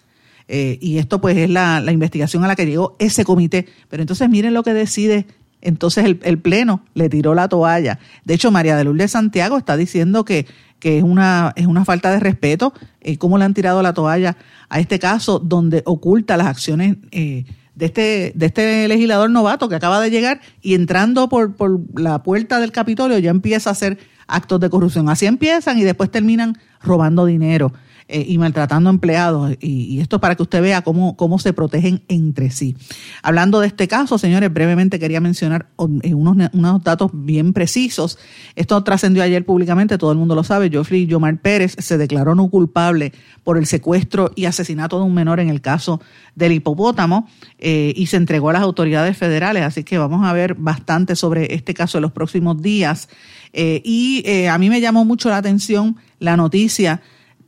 Eh, 0.48 0.78
y 0.82 0.98
esto 1.00 1.22
pues 1.22 1.38
es 1.38 1.50
la, 1.50 1.82
investigación 1.92 2.44
a 2.44 2.48
la 2.48 2.56
que 2.56 2.66
llegó 2.66 2.96
ese 3.00 3.26
comité. 3.26 3.68
Pero 3.90 4.04
entonces 4.04 4.30
miren 4.30 4.54
lo 4.54 4.64
que 4.64 4.74
decide. 4.74 5.28
Entonces 5.62 6.06
el, 6.22 6.40
Pleno 6.40 6.84
le 6.94 7.10
tiró 7.10 7.34
la 7.34 7.50
toalla. 7.50 8.00
De 8.24 8.36
hecho, 8.36 8.52
María 8.52 8.78
de 8.78 8.84
Lourdes 8.84 9.12
Santiago 9.12 9.58
está 9.58 9.78
diciendo 9.78 10.24
que, 10.24 10.46
que 10.80 11.00
es, 11.00 11.04
una, 11.04 11.54
es 11.56 11.66
una 11.66 11.86
falta 11.86 12.12
de 12.12 12.20
respeto 12.20 12.74
eh, 13.02 13.18
cómo 13.18 13.40
le 13.40 13.46
han 13.46 13.56
tirado 13.56 13.82
la 13.82 13.94
toalla 13.94 14.38
a 14.70 14.80
este 14.80 15.00
caso 15.00 15.40
donde 15.40 15.82
oculta 15.86 16.38
las 16.38 16.48
acciones 16.48 16.98
eh, 17.12 17.46
de, 17.76 17.86
este, 17.86 18.32
de 18.36 18.46
este 18.46 18.88
legislador 18.88 19.30
novato 19.30 19.70
que 19.70 19.76
acaba 19.76 20.00
de 20.02 20.10
llegar 20.10 20.42
y 20.62 20.74
entrando 20.74 21.30
por, 21.30 21.56
por 21.56 21.80
la 22.00 22.24
puerta 22.24 22.60
del 22.60 22.72
Capitolio 22.72 23.18
ya 23.20 23.32
empieza 23.32 23.70
a 23.70 23.74
hacer 23.74 23.98
actos 24.28 24.60
de 24.60 24.70
corrupción. 24.70 25.10
Así 25.10 25.26
empiezan 25.26 25.78
y 25.78 25.84
después 25.84 26.10
terminan 26.10 26.58
robando 26.82 27.26
dinero. 27.26 27.74
Eh, 28.08 28.24
y 28.28 28.38
maltratando 28.38 28.92
empleados. 28.92 29.58
Y, 29.62 30.00
esto 30.00 30.22
para 30.22 30.36
que 30.36 30.44
usted 30.44 30.62
vea 30.62 30.84
cómo, 30.84 31.18
cómo 31.18 31.40
se 31.40 31.54
protegen 31.54 32.04
entre 32.08 32.52
sí. 32.52 32.78
Hablando 33.24 33.60
de 33.60 33.66
este 33.66 33.88
caso, 33.88 34.20
señores, 34.20 34.54
brevemente 34.54 35.00
quería 35.00 35.20
mencionar 35.20 35.70
eh, 36.04 36.14
unos, 36.14 36.38
unos 36.54 36.84
datos 36.84 37.10
bien 37.16 37.52
precisos. 37.52 38.20
Esto 38.56 38.84
trascendió 38.84 39.24
ayer 39.24 39.44
públicamente, 39.44 39.98
todo 39.98 40.12
el 40.12 40.20
mundo 40.20 40.36
lo 40.36 40.44
sabe. 40.44 40.70
Geoffrey 40.70 41.08
Yomar 41.08 41.42
Pérez 41.42 41.76
se 41.80 41.98
declaró 41.98 42.36
no 42.36 42.48
culpable 42.48 43.12
por 43.44 43.58
el 43.58 43.66
secuestro 43.66 44.32
y 44.36 44.46
asesinato 44.46 45.00
de 45.00 45.06
un 45.06 45.16
menor 45.16 45.40
en 45.40 45.50
el 45.50 45.62
caso 45.62 46.00
del 46.36 46.52
hipopótamo 46.52 47.28
eh, 47.58 47.92
y 47.96 48.06
se 48.06 48.18
entregó 48.18 48.52
a 48.52 48.54
las 48.54 48.62
autoridades 48.62 49.18
federales. 49.18 49.64
Así 49.64 49.84
que 49.84 49.98
vamos 49.98 50.24
a 50.28 50.32
ver 50.32 50.54
bastante 50.54 51.16
sobre 51.16 51.56
este 51.56 51.74
caso 51.74 51.98
en 51.98 52.04
los 52.04 52.12
próximos 52.12 52.62
días. 52.62 53.10
y 53.52 54.46
a 54.48 54.58
mí 54.60 54.70
me 54.70 54.80
llamó 54.80 55.06
mucho 55.06 55.30
la 55.30 55.38
atención 55.38 55.96
la 56.20 56.38
noticia 56.38 57.02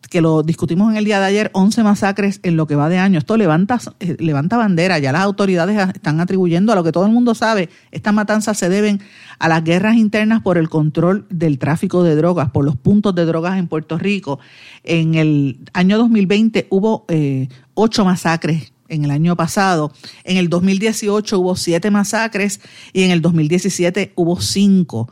que 0.10 0.22
lo 0.22 0.43
discutimos 0.43 0.91
en 0.91 0.98
el 0.98 1.06
día 1.06 1.20
de 1.20 1.26
ayer, 1.26 1.52
11 1.54 1.84
masacres 1.84 2.39
en 2.43 2.58
lo 2.58 2.67
que 2.67 2.76
va 2.76 2.89
de 2.89 2.98
año. 2.98 3.20
Esto 3.20 3.38
levanta, 3.38 3.80
eh, 4.00 4.15
levanta 4.20 4.58
bandera, 4.58 5.00
ya 5.00 5.12
las 5.12 5.22
autoridades 5.22 5.78
están 5.93 6.20
atribuyendo 6.20 6.72
a 6.72 6.76
lo 6.76 6.84
que 6.84 6.91
todo 6.91 7.06
el 7.06 7.12
mundo 7.12 7.36
sabe. 7.36 7.70
Estas 7.91 8.13
matanzas 8.13 8.58
se 8.58 8.70
deben 8.70 9.02
a 9.39 9.48
las 9.48 9.63
guerras 9.63 9.96
internas 9.96 10.41
por 10.41 10.58
el 10.58 10.70
control 10.70 11.26
del 11.30 11.60
tráfico 11.60 12.04
de 12.04 12.15
drogas, 12.15 12.52
por 12.52 12.65
los 12.65 12.76
puntos 12.76 13.13
de 13.15 13.26
drogas 13.26 13.58
en 13.58 13.67
Puerto 13.67 13.98
Rico. 13.98 14.39
En 14.84 15.15
el 15.15 15.60
año 15.74 15.98
2020 15.98 16.67
hubo 16.70 17.06
eh, 17.10 17.48
ocho 17.74 18.06
masacres 18.06 18.74
en 18.89 19.04
el 19.04 19.12
año 19.12 19.36
pasado. 19.36 19.91
En 20.24 20.38
el 20.38 20.50
2018 20.50 21.39
hubo 21.39 21.56
siete 21.56 21.91
masacres 21.91 22.62
y 22.93 23.04
en 23.04 23.12
el 23.12 23.22
2017 23.22 24.13
hubo 24.15 24.39
cinco. 24.39 25.12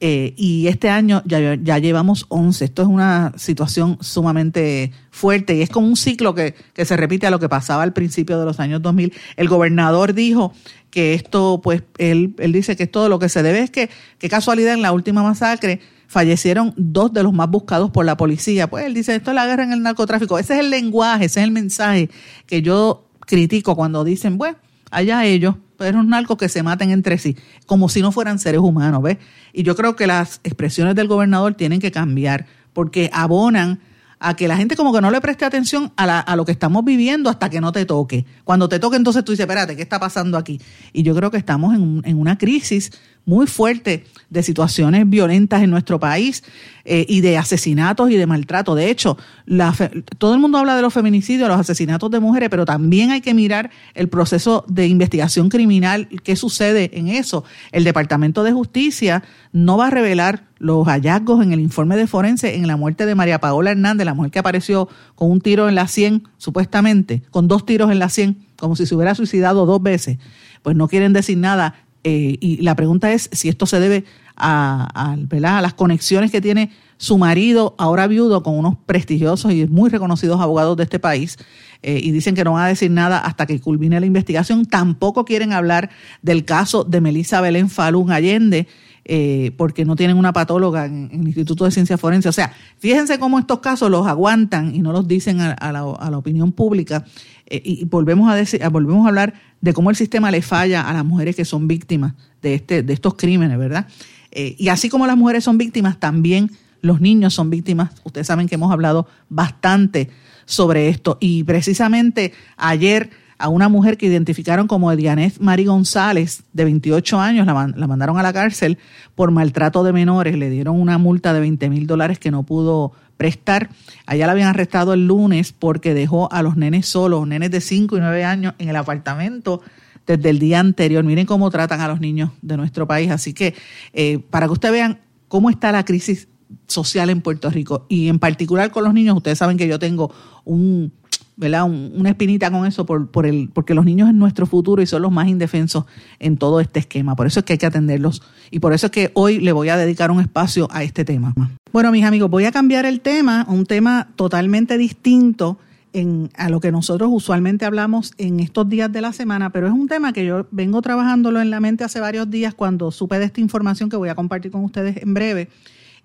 Eh, 0.00 0.32
y 0.36 0.68
este 0.68 0.90
año 0.90 1.22
ya, 1.24 1.56
ya, 1.56 1.78
llevamos 1.78 2.26
11. 2.28 2.66
Esto 2.66 2.82
es 2.82 2.88
una 2.88 3.32
situación 3.36 3.98
sumamente 4.00 4.92
fuerte 5.10 5.56
y 5.56 5.62
es 5.62 5.70
como 5.70 5.88
un 5.88 5.96
ciclo 5.96 6.34
que, 6.34 6.54
que, 6.72 6.84
se 6.84 6.96
repite 6.96 7.26
a 7.26 7.30
lo 7.30 7.40
que 7.40 7.48
pasaba 7.48 7.82
al 7.82 7.92
principio 7.92 8.38
de 8.38 8.44
los 8.44 8.60
años 8.60 8.80
2000. 8.80 9.12
El 9.36 9.48
gobernador 9.48 10.14
dijo 10.14 10.52
que 10.90 11.14
esto, 11.14 11.60
pues, 11.62 11.82
él, 11.98 12.34
él 12.38 12.52
dice 12.52 12.76
que 12.76 12.84
es 12.84 12.90
todo 12.90 13.08
lo 13.08 13.18
que 13.18 13.28
se 13.28 13.42
debe 13.42 13.60
es 13.60 13.70
que, 13.70 13.90
qué 14.18 14.28
casualidad 14.28 14.74
en 14.74 14.82
la 14.82 14.92
última 14.92 15.22
masacre 15.22 15.80
fallecieron 16.06 16.72
dos 16.76 17.12
de 17.12 17.22
los 17.22 17.32
más 17.32 17.50
buscados 17.50 17.90
por 17.90 18.04
la 18.04 18.16
policía. 18.16 18.68
Pues 18.68 18.86
él 18.86 18.94
dice, 18.94 19.14
esto 19.14 19.30
es 19.30 19.34
la 19.34 19.46
guerra 19.46 19.64
en 19.64 19.72
el 19.72 19.82
narcotráfico. 19.82 20.38
Ese 20.38 20.54
es 20.54 20.60
el 20.60 20.70
lenguaje, 20.70 21.26
ese 21.26 21.40
es 21.40 21.44
el 21.44 21.50
mensaje 21.50 22.08
que 22.46 22.62
yo 22.62 23.04
critico 23.20 23.76
cuando 23.76 24.04
dicen, 24.04 24.38
bueno, 24.38 24.56
allá 24.90 25.24
ellos, 25.24 25.56
pero 25.76 26.00
un 26.00 26.08
narcos 26.08 26.36
que 26.36 26.48
se 26.48 26.62
maten 26.62 26.90
entre 26.90 27.18
sí, 27.18 27.36
como 27.66 27.88
si 27.88 28.02
no 28.02 28.12
fueran 28.12 28.38
seres 28.38 28.60
humanos, 28.60 29.02
¿ves? 29.02 29.18
Y 29.52 29.62
yo 29.62 29.76
creo 29.76 29.96
que 29.96 30.06
las 30.06 30.40
expresiones 30.44 30.94
del 30.94 31.08
gobernador 31.08 31.54
tienen 31.54 31.80
que 31.80 31.92
cambiar, 31.92 32.46
porque 32.72 33.10
abonan 33.12 33.80
a 34.20 34.34
que 34.34 34.48
la 34.48 34.56
gente 34.56 34.76
como 34.76 34.92
que 34.92 35.00
no 35.00 35.10
le 35.10 35.20
preste 35.20 35.44
atención 35.44 35.92
a, 35.96 36.18
a, 36.18 36.36
lo 36.36 36.44
que 36.44 36.52
estamos 36.52 36.84
viviendo 36.84 37.30
hasta 37.30 37.48
que 37.50 37.60
no 37.60 37.70
te 37.70 37.86
toque. 37.86 38.26
Cuando 38.44 38.68
te 38.68 38.78
toque, 38.78 38.96
entonces 38.96 39.24
tú 39.24 39.32
dices, 39.32 39.44
espérate, 39.44 39.76
¿qué 39.76 39.82
está 39.82 40.00
pasando 40.00 40.36
aquí? 40.36 40.60
Y 40.92 41.04
yo 41.04 41.14
creo 41.14 41.30
que 41.30 41.36
estamos 41.36 41.74
en, 41.74 42.02
en 42.04 42.18
una 42.18 42.36
crisis 42.36 42.90
muy 43.28 43.46
fuerte 43.46 44.04
de 44.30 44.42
situaciones 44.42 45.08
violentas 45.08 45.62
en 45.62 45.68
nuestro 45.68 46.00
país 46.00 46.42
eh, 46.86 47.04
y 47.06 47.20
de 47.20 47.36
asesinatos 47.36 48.10
y 48.10 48.16
de 48.16 48.26
maltrato. 48.26 48.74
De 48.74 48.88
hecho, 48.88 49.18
la 49.44 49.74
todo 50.16 50.32
el 50.32 50.40
mundo 50.40 50.56
habla 50.56 50.74
de 50.74 50.80
los 50.80 50.94
feminicidios, 50.94 51.46
los 51.46 51.60
asesinatos 51.60 52.10
de 52.10 52.20
mujeres, 52.20 52.48
pero 52.48 52.64
también 52.64 53.10
hay 53.10 53.20
que 53.20 53.34
mirar 53.34 53.70
el 53.92 54.08
proceso 54.08 54.64
de 54.66 54.86
investigación 54.86 55.50
criminal, 55.50 56.08
qué 56.24 56.36
sucede 56.36 56.98
en 56.98 57.08
eso. 57.08 57.44
El 57.70 57.84
Departamento 57.84 58.44
de 58.44 58.52
Justicia 58.52 59.22
no 59.52 59.76
va 59.76 59.88
a 59.88 59.90
revelar 59.90 60.44
los 60.58 60.86
hallazgos 60.86 61.42
en 61.44 61.52
el 61.52 61.60
informe 61.60 61.98
de 61.98 62.06
forense 62.06 62.54
en 62.54 62.66
la 62.66 62.78
muerte 62.78 63.04
de 63.04 63.14
María 63.14 63.40
Paola 63.40 63.72
Hernández, 63.72 64.06
la 64.06 64.14
mujer 64.14 64.30
que 64.30 64.38
apareció 64.38 64.88
con 65.14 65.30
un 65.30 65.42
tiro 65.42 65.68
en 65.68 65.74
la 65.74 65.86
100, 65.86 66.26
supuestamente, 66.38 67.22
con 67.30 67.46
dos 67.46 67.66
tiros 67.66 67.90
en 67.92 67.98
la 67.98 68.08
100, 68.08 68.38
como 68.56 68.74
si 68.74 68.86
se 68.86 68.94
hubiera 68.94 69.14
suicidado 69.14 69.66
dos 69.66 69.82
veces. 69.82 70.16
Pues 70.62 70.76
no 70.76 70.88
quieren 70.88 71.12
decir 71.12 71.36
nada 71.36 71.74
eh, 72.04 72.36
y 72.40 72.62
la 72.62 72.74
pregunta 72.74 73.12
es 73.12 73.28
si 73.32 73.48
esto 73.48 73.66
se 73.66 73.80
debe 73.80 74.04
a, 74.36 74.88
a, 74.94 75.60
las 75.60 75.74
conexiones 75.74 76.30
que 76.30 76.40
tiene 76.40 76.70
su 76.96 77.18
marido, 77.18 77.74
ahora 77.78 78.06
viudo, 78.06 78.42
con 78.42 78.58
unos 78.58 78.76
prestigiosos 78.86 79.52
y 79.52 79.66
muy 79.66 79.90
reconocidos 79.90 80.40
abogados 80.40 80.76
de 80.76 80.84
este 80.84 80.98
país, 80.98 81.38
eh, 81.82 82.00
y 82.02 82.10
dicen 82.10 82.34
que 82.34 82.42
no 82.42 82.54
van 82.54 82.64
a 82.64 82.68
decir 82.68 82.90
nada 82.90 83.18
hasta 83.18 83.46
que 83.46 83.60
culmine 83.60 84.00
la 84.00 84.06
investigación. 84.06 84.66
Tampoco 84.66 85.24
quieren 85.24 85.52
hablar 85.52 85.90
del 86.22 86.44
caso 86.44 86.84
de 86.84 87.00
Melissa 87.00 87.40
Belén 87.40 87.70
Falún 87.70 88.10
Allende, 88.10 88.66
eh, 89.10 89.52
porque 89.56 89.86
no 89.86 89.96
tienen 89.96 90.18
una 90.18 90.34
patóloga 90.34 90.84
en, 90.84 91.08
el 91.10 91.26
Instituto 91.26 91.64
de 91.64 91.70
Ciencia 91.70 91.96
Forense. 91.96 92.28
O 92.28 92.32
sea, 92.32 92.52
fíjense 92.78 93.18
cómo 93.18 93.38
estos 93.38 93.60
casos 93.60 93.90
los 93.90 94.06
aguantan 94.06 94.74
y 94.74 94.80
no 94.80 94.92
los 94.92 95.08
dicen 95.08 95.40
a, 95.40 95.72
la, 95.72 95.84
opinión 96.18 96.52
pública. 96.52 97.06
Y 97.50 97.84
volvemos 97.84 98.30
a, 98.30 98.34
decir, 98.34 98.62
volvemos 98.70 99.06
a 99.06 99.08
hablar 99.08 99.34
de 99.60 99.72
cómo 99.72 99.90
el 99.90 99.96
sistema 99.96 100.30
le 100.30 100.42
falla 100.42 100.88
a 100.88 100.92
las 100.92 101.04
mujeres 101.04 101.34
que 101.34 101.44
son 101.44 101.66
víctimas 101.66 102.14
de, 102.42 102.54
este, 102.54 102.82
de 102.82 102.92
estos 102.92 103.14
crímenes, 103.14 103.58
¿verdad? 103.58 103.86
Eh, 104.30 104.54
y 104.58 104.68
así 104.68 104.88
como 104.88 105.06
las 105.06 105.16
mujeres 105.16 105.44
son 105.44 105.58
víctimas, 105.58 105.98
también 105.98 106.50
los 106.80 107.00
niños 107.00 107.34
son 107.34 107.50
víctimas. 107.50 107.90
Ustedes 108.04 108.26
saben 108.26 108.48
que 108.48 108.54
hemos 108.54 108.72
hablado 108.72 109.06
bastante 109.28 110.10
sobre 110.44 110.88
esto. 110.88 111.18
Y 111.20 111.44
precisamente 111.44 112.32
ayer 112.56 113.10
a 113.38 113.48
una 113.48 113.68
mujer 113.68 113.96
que 113.96 114.06
identificaron 114.06 114.66
como 114.66 114.94
Dianet 114.94 115.38
Mari 115.38 115.64
González, 115.64 116.42
de 116.52 116.64
28 116.64 117.20
años, 117.20 117.46
la, 117.46 117.72
la, 117.74 117.86
mandaron 117.86 118.18
a 118.18 118.22
la 118.22 118.32
cárcel 118.32 118.78
por 119.14 119.30
maltrato 119.30 119.84
de 119.84 119.92
menores. 119.92 120.36
Le 120.36 120.50
dieron 120.50 120.80
una 120.80 120.98
multa 120.98 121.32
de 121.32 121.40
20 121.40 121.70
mil 121.70 121.86
dólares 121.86 122.18
que 122.18 122.30
no 122.30 122.42
pudo 122.42 122.92
prestar. 123.18 123.68
Allá 124.06 124.24
la 124.24 124.32
habían 124.32 124.48
arrestado 124.48 124.94
el 124.94 125.06
lunes 125.06 125.52
porque 125.52 125.92
dejó 125.92 126.32
a 126.32 126.42
los 126.42 126.56
nenes 126.56 126.86
solos, 126.86 127.28
nenes 127.28 127.50
de 127.50 127.60
5 127.60 127.98
y 127.98 128.00
9 128.00 128.24
años, 128.24 128.54
en 128.58 128.70
el 128.70 128.76
apartamento 128.76 129.60
desde 130.06 130.30
el 130.30 130.38
día 130.38 130.60
anterior. 130.60 131.04
Miren 131.04 131.26
cómo 131.26 131.50
tratan 131.50 131.82
a 131.82 131.88
los 131.88 132.00
niños 132.00 132.30
de 132.40 132.56
nuestro 132.56 132.86
país. 132.88 133.10
Así 133.10 133.34
que 133.34 133.54
eh, 133.92 134.18
para 134.30 134.46
que 134.46 134.52
ustedes 134.52 134.72
vean 134.72 135.00
cómo 135.28 135.50
está 135.50 135.70
la 135.70 135.84
crisis 135.84 136.28
social 136.66 137.10
en 137.10 137.20
Puerto 137.20 137.50
Rico 137.50 137.84
y 137.90 138.08
en 138.08 138.18
particular 138.18 138.70
con 138.70 138.84
los 138.84 138.94
niños, 138.94 139.14
ustedes 139.14 139.36
saben 139.36 139.58
que 139.58 139.68
yo 139.68 139.78
tengo 139.78 140.10
un, 140.44 140.92
¿verdad? 141.38 141.64
una 141.64 142.10
espinita 142.10 142.50
con 142.50 142.66
eso 142.66 142.84
por, 142.84 143.10
por 143.10 143.24
el, 143.24 143.48
porque 143.54 143.72
los 143.72 143.84
niños 143.84 144.08
es 144.08 144.14
nuestro 144.14 144.44
futuro 144.44 144.82
y 144.82 144.86
son 144.86 145.02
los 145.02 145.12
más 145.12 145.28
indefensos 145.28 145.84
en 146.18 146.36
todo 146.36 146.60
este 146.60 146.80
esquema. 146.80 147.14
Por 147.14 147.28
eso 147.28 147.40
es 147.40 147.46
que 147.46 147.52
hay 147.52 147.58
que 147.58 147.66
atenderlos 147.66 148.22
y 148.50 148.58
por 148.58 148.72
eso 148.72 148.86
es 148.86 148.92
que 148.92 149.12
hoy 149.14 149.38
le 149.38 149.52
voy 149.52 149.68
a 149.68 149.76
dedicar 149.76 150.10
un 150.10 150.20
espacio 150.20 150.66
a 150.72 150.82
este 150.82 151.04
tema. 151.04 151.32
Bueno, 151.72 151.92
mis 151.92 152.04
amigos, 152.04 152.28
voy 152.28 152.44
a 152.44 152.50
cambiar 152.50 152.86
el 152.86 153.00
tema, 153.00 153.46
un 153.48 153.66
tema 153.66 154.08
totalmente 154.16 154.76
distinto 154.76 155.58
en, 155.92 156.28
a 156.36 156.48
lo 156.48 156.58
que 156.58 156.72
nosotros 156.72 157.08
usualmente 157.12 157.64
hablamos 157.64 158.14
en 158.18 158.40
estos 158.40 158.68
días 158.68 158.90
de 158.90 159.00
la 159.00 159.12
semana, 159.12 159.50
pero 159.50 159.68
es 159.68 159.72
un 159.72 159.86
tema 159.86 160.12
que 160.12 160.26
yo 160.26 160.48
vengo 160.50 160.82
trabajándolo 160.82 161.40
en 161.40 161.50
la 161.50 161.60
mente 161.60 161.84
hace 161.84 162.00
varios 162.00 162.28
días 162.28 162.52
cuando 162.52 162.90
supe 162.90 163.20
de 163.20 163.26
esta 163.26 163.40
información 163.40 163.88
que 163.88 163.96
voy 163.96 164.08
a 164.08 164.16
compartir 164.16 164.50
con 164.50 164.64
ustedes 164.64 164.96
en 165.00 165.14
breve. 165.14 165.50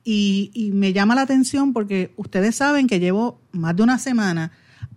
Y, 0.05 0.51
y 0.53 0.71
me 0.73 0.93
llama 0.93 1.15
la 1.15 1.21
atención 1.21 1.73
porque 1.73 2.13
ustedes 2.17 2.55
saben 2.55 2.85
que 2.85 2.99
llevo 2.99 3.39
más 3.51 3.75
de 3.75 3.81
una 3.81 3.97
semana 3.97 4.51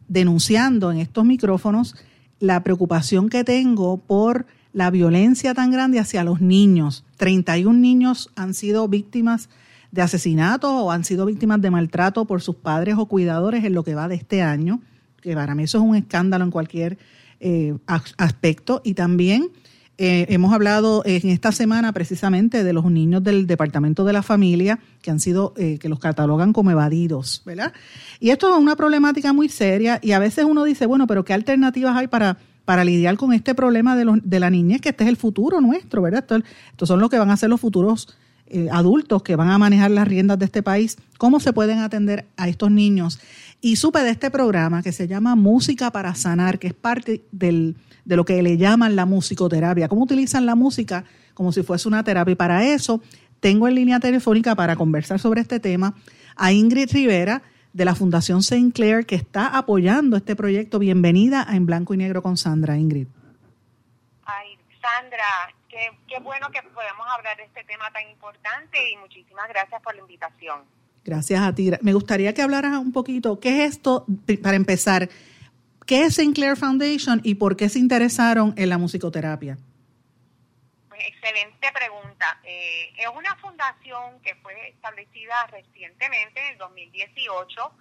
denunciando 0.08 0.90
en 0.92 0.98
estos 0.98 1.24
micrófonos 1.24 1.94
la 2.38 2.62
preocupación 2.62 3.28
que 3.28 3.44
tengo 3.44 3.96
por 3.98 4.46
la 4.72 4.90
violencia 4.90 5.54
tan 5.54 5.70
grande 5.70 5.98
hacia 5.98 6.22
los 6.22 6.40
niños. 6.40 7.04
31 7.16 7.78
niños 7.78 8.30
han 8.36 8.52
sido 8.52 8.88
víctimas 8.88 9.48
de 9.90 10.02
asesinato 10.02 10.84
o 10.84 10.90
han 10.90 11.04
sido 11.04 11.24
víctimas 11.24 11.62
de 11.62 11.70
maltrato 11.70 12.26
por 12.26 12.42
sus 12.42 12.56
padres 12.56 12.96
o 12.98 13.06
cuidadores 13.06 13.64
en 13.64 13.72
lo 13.72 13.84
que 13.84 13.94
va 13.94 14.08
de 14.08 14.16
este 14.16 14.42
año, 14.42 14.80
que 15.22 15.34
para 15.34 15.54
mí 15.54 15.62
eso 15.62 15.78
es 15.78 15.84
un 15.84 15.96
escándalo 15.96 16.44
en 16.44 16.50
cualquier 16.50 16.98
eh, 17.40 17.74
aspecto. 18.18 18.82
Y 18.84 18.94
también 18.94 19.50
eh, 19.98 20.26
hemos 20.28 20.52
hablado 20.52 21.02
en 21.06 21.30
esta 21.30 21.52
semana 21.52 21.92
precisamente 21.92 22.64
de 22.64 22.72
los 22.74 22.90
niños 22.90 23.24
del 23.24 23.46
Departamento 23.46 24.04
de 24.04 24.12
la 24.12 24.22
Familia 24.22 24.78
que 25.00 25.10
han 25.10 25.20
sido, 25.20 25.54
eh, 25.56 25.78
que 25.78 25.88
los 25.88 25.98
catalogan 25.98 26.52
como 26.52 26.70
evadidos, 26.70 27.42
¿verdad? 27.46 27.72
Y 28.20 28.30
esto 28.30 28.52
es 28.52 28.60
una 28.60 28.76
problemática 28.76 29.32
muy 29.32 29.48
seria 29.48 29.98
y 30.02 30.12
a 30.12 30.18
veces 30.18 30.44
uno 30.44 30.64
dice, 30.64 30.84
bueno, 30.84 31.06
pero 31.06 31.24
¿qué 31.24 31.32
alternativas 31.32 31.96
hay 31.96 32.08
para, 32.08 32.36
para 32.66 32.84
lidiar 32.84 33.16
con 33.16 33.32
este 33.32 33.54
problema 33.54 33.96
de, 33.96 34.04
los, 34.04 34.18
de 34.22 34.38
la 34.38 34.50
niñez, 34.50 34.82
que 34.82 34.90
este 34.90 35.04
es 35.04 35.08
el 35.08 35.16
futuro 35.16 35.62
nuestro, 35.62 36.02
¿verdad? 36.02 36.26
Estos 36.70 36.88
son 36.88 37.00
los 37.00 37.08
que 37.08 37.18
van 37.18 37.30
a 37.30 37.36
ser 37.38 37.48
los 37.48 37.60
futuros 37.60 38.18
eh, 38.48 38.68
adultos 38.70 39.22
que 39.22 39.36
van 39.36 39.50
a 39.50 39.58
manejar 39.58 39.90
las 39.90 40.06
riendas 40.08 40.38
de 40.38 40.44
este 40.44 40.62
país, 40.62 40.96
cómo 41.18 41.40
se 41.40 41.52
pueden 41.52 41.78
atender 41.78 42.26
a 42.36 42.48
estos 42.48 42.70
niños. 42.70 43.20
Y 43.60 43.76
supe 43.76 44.00
de 44.00 44.10
este 44.10 44.30
programa 44.30 44.82
que 44.82 44.92
se 44.92 45.08
llama 45.08 45.34
Música 45.34 45.90
para 45.90 46.14
Sanar, 46.14 46.58
que 46.58 46.68
es 46.68 46.74
parte 46.74 47.24
del 47.32 47.76
de 48.06 48.16
lo 48.16 48.24
que 48.24 48.42
le 48.42 48.56
llaman 48.56 48.96
la 48.96 49.04
musicoterapia, 49.04 49.88
cómo 49.88 50.04
utilizan 50.04 50.46
la 50.46 50.54
música 50.54 51.04
como 51.34 51.52
si 51.52 51.62
fuese 51.62 51.88
una 51.88 52.04
terapia. 52.04 52.32
Y 52.32 52.36
para 52.36 52.64
eso 52.64 53.02
tengo 53.40 53.68
en 53.68 53.74
línea 53.74 54.00
telefónica 54.00 54.54
para 54.54 54.76
conversar 54.76 55.18
sobre 55.18 55.42
este 55.42 55.60
tema 55.60 55.94
a 56.36 56.52
Ingrid 56.52 56.90
Rivera 56.92 57.42
de 57.72 57.84
la 57.84 57.94
Fundación 57.94 58.38
St. 58.38 58.72
Clair 58.72 59.04
que 59.04 59.16
está 59.16 59.48
apoyando 59.48 60.16
este 60.16 60.36
proyecto. 60.36 60.78
Bienvenida 60.78 61.44
a 61.46 61.56
En 61.56 61.66
Blanco 61.66 61.92
y 61.94 61.96
Negro 61.98 62.22
con 62.22 62.36
Sandra, 62.36 62.78
Ingrid. 62.78 63.08
Ay, 64.24 64.56
Sandra, 64.80 65.55
qué, 65.76 65.98
qué 66.08 66.18
bueno 66.20 66.50
que 66.50 66.62
podemos 66.62 67.06
hablar 67.16 67.36
de 67.36 67.44
este 67.44 67.64
tema 67.64 67.90
tan 67.92 68.08
importante 68.08 68.90
y 68.90 68.96
muchísimas 68.96 69.48
gracias 69.48 69.82
por 69.82 69.94
la 69.94 70.00
invitación. 70.00 70.64
Gracias 71.04 71.40
a 71.40 71.54
ti. 71.54 71.70
Me 71.82 71.92
gustaría 71.92 72.32
que 72.34 72.42
hablaras 72.42 72.72
un 72.78 72.92
poquito, 72.92 73.38
¿qué 73.38 73.64
es 73.64 73.72
esto, 73.72 74.06
para 74.42 74.56
empezar, 74.56 75.08
¿Qué 75.86 76.02
es 76.02 76.16
Sinclair 76.16 76.56
Foundation 76.56 77.20
y 77.22 77.36
por 77.36 77.56
qué 77.56 77.68
se 77.68 77.78
interesaron 77.78 78.54
en 78.56 78.70
la 78.70 78.76
musicoterapia? 78.76 79.56
Pues, 80.88 81.00
excelente 81.06 81.70
pregunta. 81.72 82.40
Eh, 82.42 82.92
es 82.96 83.06
una 83.14 83.36
fundación 83.36 84.20
que 84.20 84.34
fue 84.42 84.70
establecida 84.70 85.46
recientemente, 85.46 86.40
en 86.40 86.52
el 86.54 86.58
2018, 86.58 87.72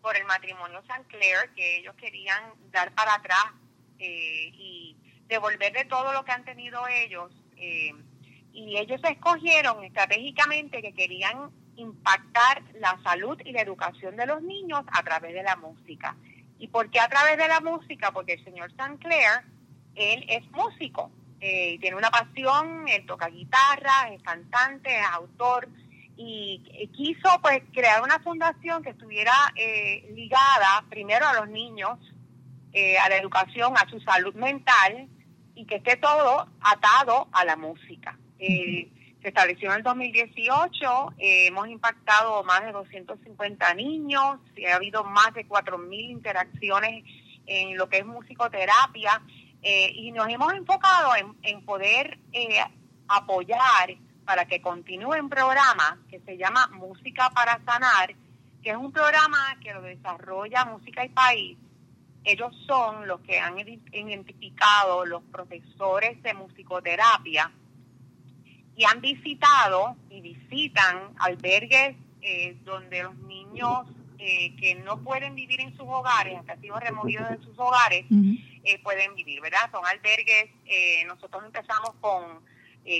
por 0.00 0.16
el 0.16 0.24
matrimonio 0.26 0.80
Sinclair, 0.82 1.50
que 1.56 1.78
ellos 1.78 1.96
querían 1.96 2.40
dar 2.70 2.94
para 2.94 3.14
atrás 3.14 3.46
eh, 3.98 4.52
y 4.54 4.96
devolverle 5.26 5.84
todo 5.86 6.12
lo 6.12 6.24
que 6.24 6.30
han 6.30 6.44
tenido 6.44 6.86
ellos. 6.86 7.32
Eh, 7.60 7.92
y 8.52 8.76
ellos 8.76 9.00
escogieron 9.04 9.84
estratégicamente 9.84 10.82
que 10.82 10.92
querían 10.92 11.50
impactar 11.76 12.62
la 12.80 12.98
salud 13.04 13.38
y 13.44 13.52
la 13.52 13.62
educación 13.62 14.16
de 14.16 14.26
los 14.26 14.42
niños 14.42 14.82
a 14.90 15.02
través 15.02 15.32
de 15.32 15.42
la 15.42 15.56
música. 15.56 16.16
¿Y 16.58 16.68
por 16.68 16.90
qué 16.90 16.98
a 16.98 17.08
través 17.08 17.36
de 17.36 17.46
la 17.46 17.60
música? 17.60 18.10
Porque 18.10 18.32
el 18.34 18.44
señor 18.44 18.72
Clair, 18.98 19.44
él 19.94 20.24
es 20.28 20.50
músico, 20.50 21.12
eh, 21.40 21.78
tiene 21.80 21.96
una 21.96 22.10
pasión, 22.10 22.88
él 22.88 23.06
toca 23.06 23.28
guitarra, 23.28 24.12
es 24.12 24.22
cantante, 24.22 24.98
es 24.98 25.06
autor 25.12 25.68
y 26.20 26.90
quiso 26.96 27.28
pues 27.40 27.62
crear 27.72 28.02
una 28.02 28.18
fundación 28.18 28.82
que 28.82 28.90
estuviera 28.90 29.32
eh, 29.54 30.10
ligada 30.16 30.84
primero 30.90 31.24
a 31.24 31.34
los 31.34 31.48
niños, 31.48 31.96
eh, 32.72 32.98
a 32.98 33.08
la 33.08 33.16
educación, 33.18 33.74
a 33.76 33.88
su 33.88 34.00
salud 34.00 34.34
mental 34.34 35.08
y 35.58 35.64
que 35.64 35.76
esté 35.76 35.96
todo 35.96 36.46
atado 36.60 37.26
a 37.32 37.44
la 37.44 37.56
música. 37.56 38.16
Se 38.38 39.28
estableció 39.28 39.70
en 39.70 39.78
el 39.78 39.82
2018, 39.82 41.14
eh, 41.18 41.46
hemos 41.48 41.66
impactado 41.68 42.44
más 42.44 42.64
de 42.64 42.70
250 42.70 43.74
niños, 43.74 44.38
ha 44.70 44.76
habido 44.76 45.02
más 45.02 45.34
de 45.34 45.48
4.000 45.48 46.10
interacciones 46.10 47.04
en 47.46 47.76
lo 47.76 47.88
que 47.88 47.98
es 47.98 48.06
musicoterapia. 48.06 49.20
Eh, 49.62 49.90
y 49.92 50.12
nos 50.12 50.28
hemos 50.28 50.52
enfocado 50.52 51.10
en, 51.42 51.64
poder 51.64 52.20
eh, 52.32 52.60
apoyar 53.08 53.96
para 54.24 54.44
que 54.44 54.62
continúe 54.62 55.18
un 55.18 55.28
programa 55.28 55.98
que 56.08 56.20
se 56.20 56.36
llama 56.36 56.68
Música 56.68 57.30
para 57.30 57.60
Sanar, 57.64 58.14
que 58.62 58.70
es 58.70 58.76
un 58.76 58.92
programa 58.92 59.56
que 59.60 59.74
lo 59.74 59.82
desarrolla 59.82 60.64
Música 60.66 61.04
y 61.04 61.08
País. 61.08 61.58
Ellos 62.28 62.54
son 62.66 63.08
los 63.08 63.20
que 63.20 63.38
han 63.38 63.58
identificado 63.58 65.06
los 65.06 65.22
profesores 65.24 66.22
de 66.22 66.34
musicoterapia 66.34 67.50
y 68.76 68.84
han 68.84 69.00
visitado 69.00 69.96
y 70.10 70.20
visitan 70.20 71.14
albergues 71.18 71.96
eh, 72.20 72.54
donde 72.64 73.02
los 73.02 73.16
niños 73.20 73.86
eh, 74.20 74.54
que 74.56 74.74
no 74.74 74.98
pueden 75.04 75.36
vivir 75.36 75.60
en 75.60 75.70
sus 75.76 75.86
hogares, 75.86 76.36
han 76.48 76.60
sido 76.60 76.78
removidos 76.78 77.30
de 77.30 77.38
sus 77.38 77.56
hogares, 77.58 78.04
eh, 78.10 78.78
pueden 78.82 79.14
vivir, 79.14 79.40
¿verdad? 79.40 79.70
Son 79.70 79.86
albergues, 79.86 80.50
eh, 80.66 81.04
nosotros 81.06 81.44
empezamos 81.46 81.92
con 82.00 82.40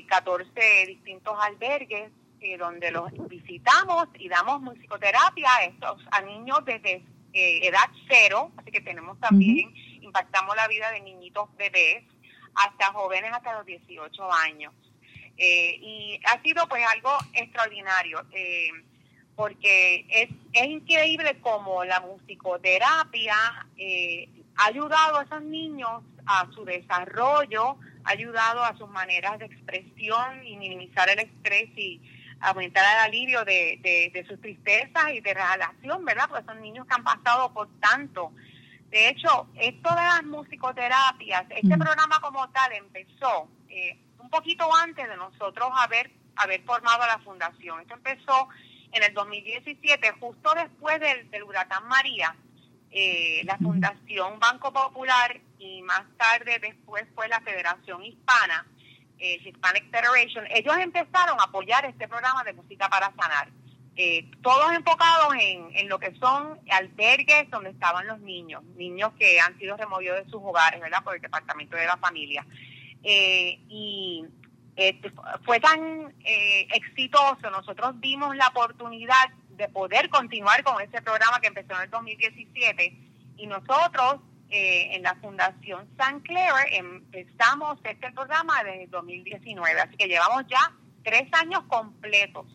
14 0.06 0.86
distintos 0.86 1.34
albergues 1.40 2.12
donde 2.58 2.92
los 2.92 3.10
visitamos 3.28 4.06
y 4.18 4.28
damos 4.28 4.60
musicoterapia 4.60 5.48
a 5.52 5.64
estos 5.64 6.06
a 6.12 6.20
niños 6.22 6.60
desde 6.64 7.02
edad 7.38 7.88
cero, 8.08 8.52
así 8.56 8.70
que 8.70 8.80
tenemos 8.80 9.18
también, 9.20 9.74
impactamos 10.00 10.54
la 10.56 10.68
vida 10.68 10.90
de 10.92 11.00
niñitos 11.00 11.54
bebés 11.56 12.04
hasta 12.54 12.92
jóvenes 12.92 13.32
hasta 13.32 13.54
los 13.54 13.66
18 13.66 14.32
años. 14.32 14.72
y 15.36 16.20
ha 16.24 16.42
sido 16.42 16.66
pues 16.68 16.84
algo 16.86 17.10
extraordinario. 17.34 18.24
Eh, 18.32 18.70
porque 19.38 20.04
es, 20.10 20.30
es 20.52 20.66
increíble 20.66 21.38
como 21.40 21.84
la 21.84 22.00
musicoterapia 22.00 23.36
eh, 23.76 24.28
ha 24.56 24.66
ayudado 24.66 25.18
a 25.18 25.22
esos 25.22 25.42
niños 25.42 26.02
a 26.26 26.48
su 26.52 26.64
desarrollo, 26.64 27.76
ha 28.02 28.10
ayudado 28.10 28.64
a 28.64 28.76
sus 28.76 28.88
maneras 28.90 29.38
de 29.38 29.44
expresión 29.44 30.44
y 30.44 30.56
minimizar 30.56 31.08
el 31.08 31.20
estrés 31.20 31.68
y 31.76 32.00
aumentar 32.40 32.84
el 32.94 33.06
alivio 33.06 33.44
de, 33.44 34.10
de, 34.12 34.26
sus 34.26 34.40
tristezas 34.40 35.12
y 35.12 35.20
de 35.20 35.34
relación, 35.34 36.04
¿verdad? 36.04 36.28
Porque 36.28 36.44
son 36.44 36.60
niños 36.60 36.86
que 36.86 36.94
han 36.94 37.04
pasado 37.04 37.52
por 37.52 37.68
tanto. 37.80 38.32
De 38.90 39.08
hecho, 39.08 39.48
esto 39.56 39.90
de 39.90 40.02
las 40.02 40.24
musicoterapias, 40.24 41.44
este 41.50 41.76
mm. 41.76 41.78
programa 41.78 42.20
como 42.20 42.48
tal 42.50 42.72
empezó 42.72 43.48
eh, 43.68 43.98
un 44.18 44.30
poquito 44.30 44.68
antes 44.74 45.08
de 45.08 45.16
nosotros 45.16 45.68
haber, 45.76 46.10
haber 46.36 46.62
formado 46.62 47.06
la 47.06 47.18
fundación. 47.18 47.80
Esto 47.80 47.94
empezó 47.94 48.48
en 48.92 49.02
el 49.02 49.12
2017, 49.12 50.12
justo 50.20 50.54
después 50.54 50.98
del, 51.00 51.42
huracán 51.42 51.86
María, 51.88 52.34
eh, 52.90 53.42
la 53.44 53.58
Fundación 53.58 54.38
Banco 54.38 54.72
Popular 54.72 55.38
y 55.58 55.82
más 55.82 56.04
tarde 56.16 56.58
después 56.60 57.04
fue 57.14 57.28
la 57.28 57.40
Federación 57.40 58.02
Hispana, 58.02 58.66
eh, 59.18 59.40
Hispanic 59.44 59.90
Federation, 59.90 60.44
ellos 60.50 60.76
empezaron 60.78 61.40
a 61.40 61.44
apoyar 61.44 61.84
este 61.84 62.08
programa 62.08 62.44
de 62.44 62.52
música 62.52 62.88
para 62.88 63.12
sanar. 63.14 63.48
Eh, 63.96 64.30
todos 64.42 64.72
enfocados 64.72 65.34
en, 65.40 65.70
en, 65.74 65.88
lo 65.88 65.98
que 65.98 66.14
son 66.20 66.60
albergues 66.70 67.50
donde 67.50 67.70
estaban 67.70 68.06
los 68.06 68.20
niños, 68.20 68.62
niños 68.76 69.12
que 69.18 69.40
han 69.40 69.58
sido 69.58 69.76
removidos 69.76 70.24
de 70.24 70.30
sus 70.30 70.40
hogares, 70.40 70.80
¿verdad? 70.80 71.02
Por 71.02 71.16
el 71.16 71.20
Departamento 71.20 71.76
de 71.76 71.86
la 71.86 71.96
Familia. 71.96 72.46
y 73.02 74.24
este, 74.78 75.10
fue 75.44 75.58
tan 75.58 76.14
eh, 76.24 76.68
exitoso, 76.72 77.50
nosotros 77.50 77.98
vimos 77.98 78.36
la 78.36 78.46
oportunidad 78.46 79.28
de 79.56 79.68
poder 79.68 80.08
continuar 80.08 80.62
con 80.62 80.80
ese 80.80 81.02
programa 81.02 81.40
que 81.40 81.48
empezó 81.48 81.74
en 81.74 81.82
el 81.82 81.90
2017 81.90 82.96
y 83.38 83.46
nosotros 83.48 84.20
eh, 84.50 84.94
en 84.94 85.02
la 85.02 85.14
Fundación 85.16 85.88
San 85.96 86.20
Clair 86.20 86.52
empezamos 86.72 87.78
este 87.84 88.12
programa 88.12 88.62
desde 88.64 88.84
el 88.84 88.90
2019, 88.90 89.80
así 89.80 89.96
que 89.96 90.06
llevamos 90.06 90.44
ya 90.48 90.72
tres 91.02 91.28
años 91.32 91.62
completos 91.68 92.46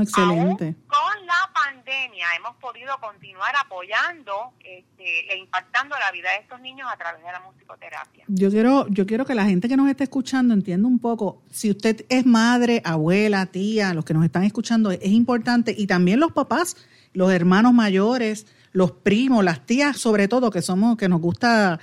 excelente. 0.00 0.74
con 0.88 1.26
la 1.26 1.50
pandemia 1.54 2.26
hemos 2.36 2.56
podido 2.56 2.98
continuar 3.00 3.54
apoyando 3.64 4.52
este, 4.60 5.32
e 5.32 5.38
impactando 5.38 5.94
la 5.98 6.10
vida 6.12 6.30
de 6.32 6.38
estos 6.38 6.60
niños 6.60 6.88
a 6.92 6.96
través 6.96 7.22
de 7.22 7.30
la 7.30 7.40
musicoterapia. 7.40 8.24
Yo 8.28 8.50
quiero, 8.50 8.88
yo 8.88 9.06
quiero 9.06 9.24
que 9.24 9.34
la 9.34 9.44
gente 9.44 9.68
que 9.68 9.76
nos 9.76 9.88
esté 9.88 10.04
escuchando 10.04 10.54
entienda 10.54 10.88
un 10.88 10.98
poco, 10.98 11.42
si 11.50 11.70
usted 11.70 12.04
es 12.08 12.26
madre, 12.26 12.82
abuela, 12.84 13.46
tía, 13.46 13.94
los 13.94 14.04
que 14.04 14.14
nos 14.14 14.24
están 14.24 14.44
escuchando, 14.44 14.90
es 14.90 15.06
importante, 15.06 15.74
y 15.76 15.86
también 15.86 16.18
los 16.18 16.32
papás, 16.32 16.76
los 17.12 17.30
hermanos 17.30 17.72
mayores, 17.72 18.46
los 18.72 18.92
primos, 18.92 19.44
las 19.44 19.64
tías 19.66 19.96
sobre 19.96 20.28
todo, 20.28 20.50
que 20.50 20.62
somos, 20.62 20.96
que 20.96 21.08
nos 21.08 21.20
gusta, 21.20 21.80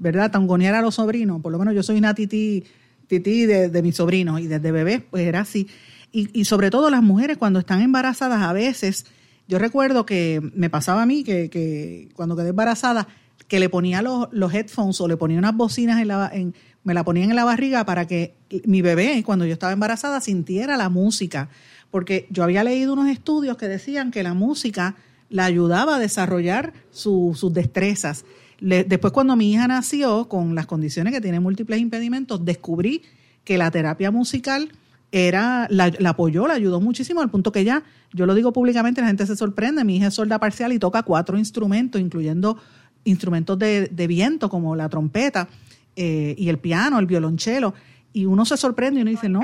¿verdad?, 0.00 0.30
tangonear 0.30 0.74
a 0.74 0.82
los 0.82 0.96
sobrinos, 0.96 1.40
por 1.40 1.52
lo 1.52 1.58
menos 1.58 1.74
yo 1.74 1.82
soy 1.82 1.98
una 1.98 2.14
titi, 2.14 2.64
titi 3.06 3.46
de, 3.46 3.82
mis 3.82 3.96
sobrinos, 3.96 4.40
y 4.40 4.46
desde 4.46 4.70
bebé, 4.72 5.00
pues 5.10 5.26
era 5.26 5.40
así 5.40 5.66
y, 6.12 6.44
sobre 6.44 6.70
todo 6.70 6.90
las 6.90 7.02
mujeres 7.02 7.38
cuando 7.38 7.60
están 7.60 7.80
embarazadas 7.80 8.42
a 8.42 8.52
veces, 8.52 9.06
yo 9.46 9.58
recuerdo 9.58 10.06
que 10.06 10.40
me 10.54 10.70
pasaba 10.70 11.02
a 11.02 11.06
mí 11.06 11.22
que, 11.22 12.08
cuando 12.14 12.36
quedé 12.36 12.48
embarazada, 12.48 13.06
que 13.46 13.60
le 13.60 13.68
ponía 13.68 14.02
los, 14.02 14.28
los 14.32 14.52
headphones 14.52 15.00
o 15.00 15.08
le 15.08 15.16
ponía 15.16 15.38
unas 15.38 15.56
bocinas 15.56 16.00
en 16.00 16.08
la, 16.08 16.30
en, 16.32 16.54
me 16.84 16.94
la 16.94 17.04
ponían 17.04 17.30
en 17.30 17.36
la 17.36 17.44
barriga 17.44 17.84
para 17.84 18.06
que 18.06 18.34
mi 18.64 18.82
bebé, 18.82 19.22
cuando 19.24 19.44
yo 19.46 19.52
estaba 19.52 19.72
embarazada, 19.72 20.20
sintiera 20.20 20.76
la 20.76 20.88
música. 20.88 21.48
Porque 21.90 22.26
yo 22.30 22.44
había 22.44 22.62
leído 22.62 22.92
unos 22.92 23.08
estudios 23.08 23.56
que 23.56 23.66
decían 23.66 24.10
que 24.10 24.22
la 24.22 24.34
música 24.34 24.96
la 25.30 25.44
ayudaba 25.44 25.96
a 25.96 25.98
desarrollar 25.98 26.74
sus 26.90 27.52
destrezas. 27.54 28.24
después, 28.60 29.12
cuando 29.12 29.36
mi 29.36 29.52
hija 29.52 29.66
nació, 29.66 30.28
con 30.28 30.54
las 30.54 30.66
condiciones 30.66 31.14
que 31.14 31.20
tiene 31.20 31.40
múltiples 31.40 31.80
impedimentos, 31.80 32.44
descubrí 32.44 33.02
que 33.44 33.56
la 33.56 33.70
terapia 33.70 34.10
musical 34.10 34.70
era, 35.12 35.66
la, 35.70 35.92
apoyó, 36.06 36.46
la 36.46 36.54
ayudó 36.54 36.80
muchísimo, 36.80 37.20
al 37.20 37.30
punto 37.30 37.52
que 37.52 37.64
ya, 37.64 37.82
yo 38.12 38.26
lo 38.26 38.34
digo 38.34 38.52
públicamente, 38.52 39.00
la 39.00 39.06
gente 39.06 39.26
se 39.26 39.36
sorprende, 39.36 39.84
mi 39.84 39.96
hija 39.96 40.08
es 40.08 40.14
sorda 40.14 40.38
parcial 40.38 40.72
y 40.72 40.78
toca 40.78 41.02
cuatro 41.02 41.38
instrumentos, 41.38 42.00
incluyendo 42.00 42.58
instrumentos 43.04 43.58
de, 43.58 43.88
viento 44.08 44.50
como 44.50 44.76
la 44.76 44.88
trompeta 44.88 45.48
eh, 45.96 46.34
y 46.36 46.48
el 46.48 46.58
piano, 46.58 46.98
el 46.98 47.06
violonchelo, 47.06 47.74
y 48.12 48.26
uno 48.26 48.44
se 48.44 48.56
sorprende 48.56 49.00
y 49.00 49.02
uno 49.02 49.10
dice, 49.10 49.28
no, 49.28 49.42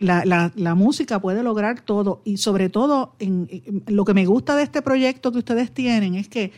la, 0.00 0.24
la, 0.24 0.52
la, 0.54 0.74
música 0.74 1.20
puede 1.20 1.42
lograr 1.42 1.80
todo, 1.80 2.22
y 2.24 2.38
sobre 2.38 2.68
todo, 2.68 3.14
en, 3.18 3.48
lo 3.86 4.04
que 4.04 4.14
me 4.14 4.26
gusta 4.26 4.56
de 4.56 4.64
este 4.64 4.82
proyecto 4.82 5.32
que 5.32 5.38
ustedes 5.38 5.72
tienen 5.72 6.14
es 6.14 6.28
que 6.28 6.52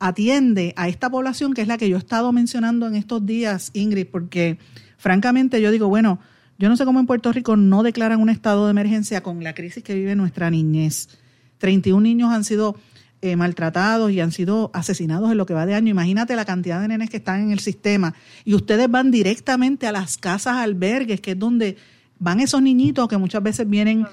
atiende 0.00 0.72
a 0.76 0.88
esta 0.88 1.10
población 1.10 1.52
que 1.52 1.62
es 1.62 1.68
la 1.68 1.78
que 1.78 1.88
yo 1.88 1.96
he 1.96 1.98
estado 1.98 2.32
mencionando 2.32 2.86
en 2.86 2.96
estos 2.96 3.24
días, 3.24 3.70
Ingrid, 3.74 4.06
porque 4.06 4.58
francamente 4.96 5.60
yo 5.60 5.70
digo, 5.70 5.88
bueno, 5.88 6.18
yo 6.58 6.68
no 6.68 6.76
sé 6.76 6.84
cómo 6.84 7.00
en 7.00 7.06
Puerto 7.06 7.32
Rico 7.32 7.56
no 7.56 7.82
declaran 7.82 8.20
un 8.20 8.28
estado 8.28 8.66
de 8.66 8.72
emergencia 8.72 9.22
con 9.22 9.42
la 9.44 9.54
crisis 9.54 9.82
que 9.84 9.94
vive 9.94 10.14
nuestra 10.16 10.50
niñez. 10.50 11.08
31 11.58 12.00
niños 12.00 12.32
han 12.32 12.44
sido 12.44 12.76
eh, 13.22 13.36
maltratados 13.36 14.10
y 14.10 14.20
han 14.20 14.32
sido 14.32 14.70
asesinados 14.72 15.30
en 15.30 15.36
lo 15.36 15.46
que 15.46 15.54
va 15.54 15.66
de 15.66 15.74
año. 15.74 15.90
Imagínate 15.90 16.34
la 16.36 16.44
cantidad 16.44 16.80
de 16.80 16.88
nenes 16.88 17.10
que 17.10 17.18
están 17.18 17.42
en 17.42 17.52
el 17.52 17.60
sistema. 17.60 18.14
Y 18.44 18.54
ustedes 18.54 18.90
van 18.90 19.10
directamente 19.10 19.86
a 19.86 19.92
las 19.92 20.16
casas 20.16 20.56
albergues, 20.56 21.20
que 21.20 21.32
es 21.32 21.38
donde 21.38 21.76
van 22.18 22.40
esos 22.40 22.62
niñitos 22.62 23.08
que 23.08 23.16
muchas 23.16 23.42
veces 23.42 23.68
vienen 23.68 24.06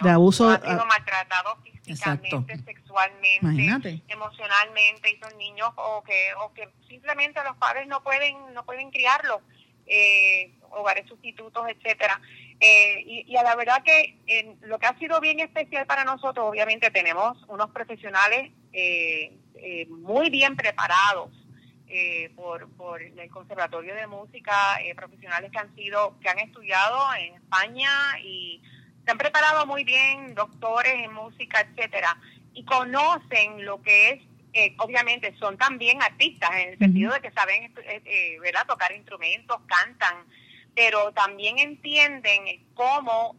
de 0.00 0.10
abuso. 0.10 0.48
Han 0.48 0.62
sido 0.62 0.86
maltratados 0.86 1.58
físicamente, 1.84 2.58
sexualmente, 2.64 4.02
emocionalmente, 4.08 5.12
y 5.12 5.18
son 5.18 5.36
niños 5.38 5.70
o 5.76 6.02
que, 6.02 6.34
o 6.42 6.52
que 6.52 6.68
simplemente 6.88 7.40
los 7.44 7.56
padres 7.56 7.86
no 7.86 8.02
pueden, 8.02 8.34
no 8.54 8.64
pueden 8.64 8.90
criarlos 8.90 9.40
eh, 9.86 10.52
hogares 10.70 11.06
sustitutos, 11.08 11.66
etcétera. 11.68 12.20
Eh, 12.58 13.24
y, 13.26 13.36
a 13.36 13.42
la 13.42 13.54
verdad 13.54 13.82
que 13.84 14.18
lo 14.62 14.78
que 14.78 14.86
ha 14.86 14.98
sido 14.98 15.20
bien 15.20 15.40
especial 15.40 15.86
para 15.86 16.04
nosotros, 16.04 16.46
obviamente 16.48 16.90
tenemos 16.90 17.36
unos 17.48 17.70
profesionales 17.70 18.52
eh, 18.72 19.36
eh, 19.56 19.86
muy 19.88 20.30
bien 20.30 20.56
preparados 20.56 21.30
por, 22.34 22.68
por 22.72 23.00
el 23.00 23.30
Conservatorio 23.30 23.94
de 23.94 24.06
Música, 24.06 24.52
profesionales 24.96 25.50
que 25.52 25.58
han 25.58 25.74
sido, 25.76 26.18
que 26.20 26.28
han 26.28 26.40
estudiado 26.40 26.98
en 27.14 27.34
España 27.34 27.88
y 28.22 28.60
se 29.04 29.12
han 29.12 29.18
preparado 29.18 29.66
muy 29.66 29.84
bien, 29.84 30.34
doctores 30.34 30.94
en 30.94 31.12
música, 31.14 31.60
etcétera, 31.60 32.18
y 32.52 32.64
conocen 32.64 33.64
lo 33.64 33.80
que 33.82 34.10
es 34.10 34.22
eh, 34.56 34.74
obviamente 34.78 35.34
son 35.38 35.58
también 35.58 36.02
artistas 36.02 36.50
en 36.54 36.70
el 36.70 36.78
sentido 36.78 37.12
de 37.12 37.20
que 37.20 37.30
saben 37.30 37.64
eh, 37.64 38.00
eh, 38.06 38.38
¿verdad? 38.40 38.64
tocar 38.66 38.90
instrumentos, 38.90 39.58
cantan, 39.66 40.24
pero 40.76 41.10
también 41.12 41.58
entienden 41.58 42.64
cómo 42.74 43.34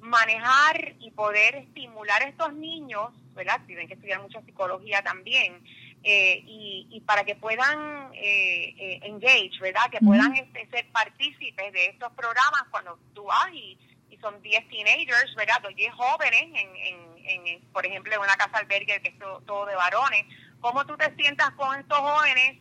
manejar 0.00 0.94
y 0.98 1.12
poder 1.12 1.54
estimular 1.54 2.22
a 2.22 2.28
estos 2.28 2.52
niños, 2.54 3.12
¿verdad? 3.34 3.60
Tienen 3.66 3.86
que 3.86 3.94
estudiar 3.94 4.20
mucha 4.20 4.42
psicología 4.42 5.02
también, 5.02 5.62
y, 6.02 6.88
y, 6.90 7.00
para 7.02 7.22
que 7.22 7.36
puedan 7.36 8.10
engage, 8.12 9.60
¿verdad? 9.60 9.88
Que 9.92 10.00
puedan 10.00 10.34
este, 10.34 10.66
ser 10.70 10.90
partícipes 10.90 11.72
de 11.72 11.86
estos 11.86 12.12
programas 12.14 12.64
cuando 12.70 12.98
tú 13.14 13.24
vas 13.24 13.52
y 13.52 13.78
y 14.12 14.18
son 14.18 14.40
10 14.42 14.68
teenagers, 14.68 15.34
¿verdad? 15.34 15.62
10 15.74 15.94
jóvenes, 15.94 16.42
en, 16.42 17.46
en, 17.46 17.62
por 17.72 17.86
ejemplo, 17.86 18.12
en 18.12 18.20
una 18.20 18.36
casa 18.36 18.58
albergue 18.58 19.00
que 19.00 19.08
es 19.08 19.18
todo, 19.18 19.66
de 19.66 19.74
varones. 19.74 20.26
¿Cómo 20.60 20.84
tú 20.84 20.96
te 20.98 21.14
sientas 21.16 21.50
con 21.52 21.78
estos 21.80 21.98
jóvenes 21.98 22.58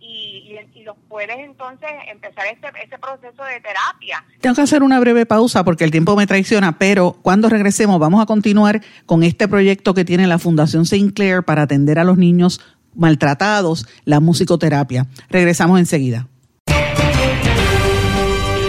y, 0.00 0.56
los 0.84 0.96
puedes 1.08 1.36
entonces 1.38 1.90
empezar 2.10 2.46
ese, 2.46 2.66
ese 2.82 2.98
proceso 2.98 3.44
de 3.44 3.60
terapia. 3.60 4.24
Tengo 4.40 4.56
que 4.56 4.62
hacer 4.62 4.82
una 4.82 4.98
breve 4.98 5.26
pausa 5.26 5.62
porque 5.62 5.84
el 5.84 5.90
tiempo 5.90 6.16
me 6.16 6.26
traiciona, 6.26 6.78
pero 6.78 7.18
cuando 7.22 7.50
regresemos 7.50 8.00
vamos 8.00 8.22
a 8.22 8.26
continuar 8.26 8.80
con 9.04 9.22
este 9.22 9.46
proyecto 9.46 9.92
que 9.92 10.06
tiene 10.06 10.26
la 10.26 10.38
Fundación 10.38 10.86
Sinclair 10.86 11.42
para 11.42 11.62
atender 11.62 11.98
a 11.98 12.04
los 12.04 12.16
niños 12.16 12.60
maltratados, 12.94 13.86
la 14.04 14.20
musicoterapia. 14.20 15.06
Regresamos 15.28 15.78
enseguida. 15.78 16.26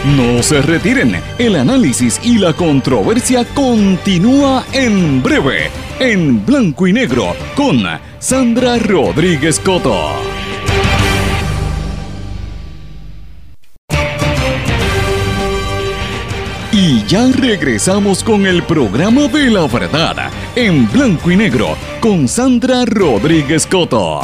No 0.05 0.41
se 0.41 0.61
retiren, 0.63 1.15
el 1.37 1.55
análisis 1.55 2.19
y 2.23 2.39
la 2.39 2.53
controversia 2.53 3.45
continúa 3.53 4.65
en 4.73 5.21
breve, 5.21 5.69
en 5.99 6.43
blanco 6.43 6.87
y 6.87 6.93
negro, 6.93 7.35
con 7.55 7.83
Sandra 8.19 8.79
Rodríguez 8.79 9.59
Coto. 9.59 10.40
Ya 17.11 17.27
regresamos 17.27 18.23
con 18.23 18.45
el 18.45 18.63
programa 18.63 19.27
de 19.27 19.49
la 19.49 19.67
verdad, 19.67 20.31
en 20.55 20.89
blanco 20.89 21.29
y 21.29 21.35
negro, 21.35 21.75
con 21.99 22.25
Sandra 22.25 22.85
Rodríguez 22.85 23.67
Coto. 23.67 24.21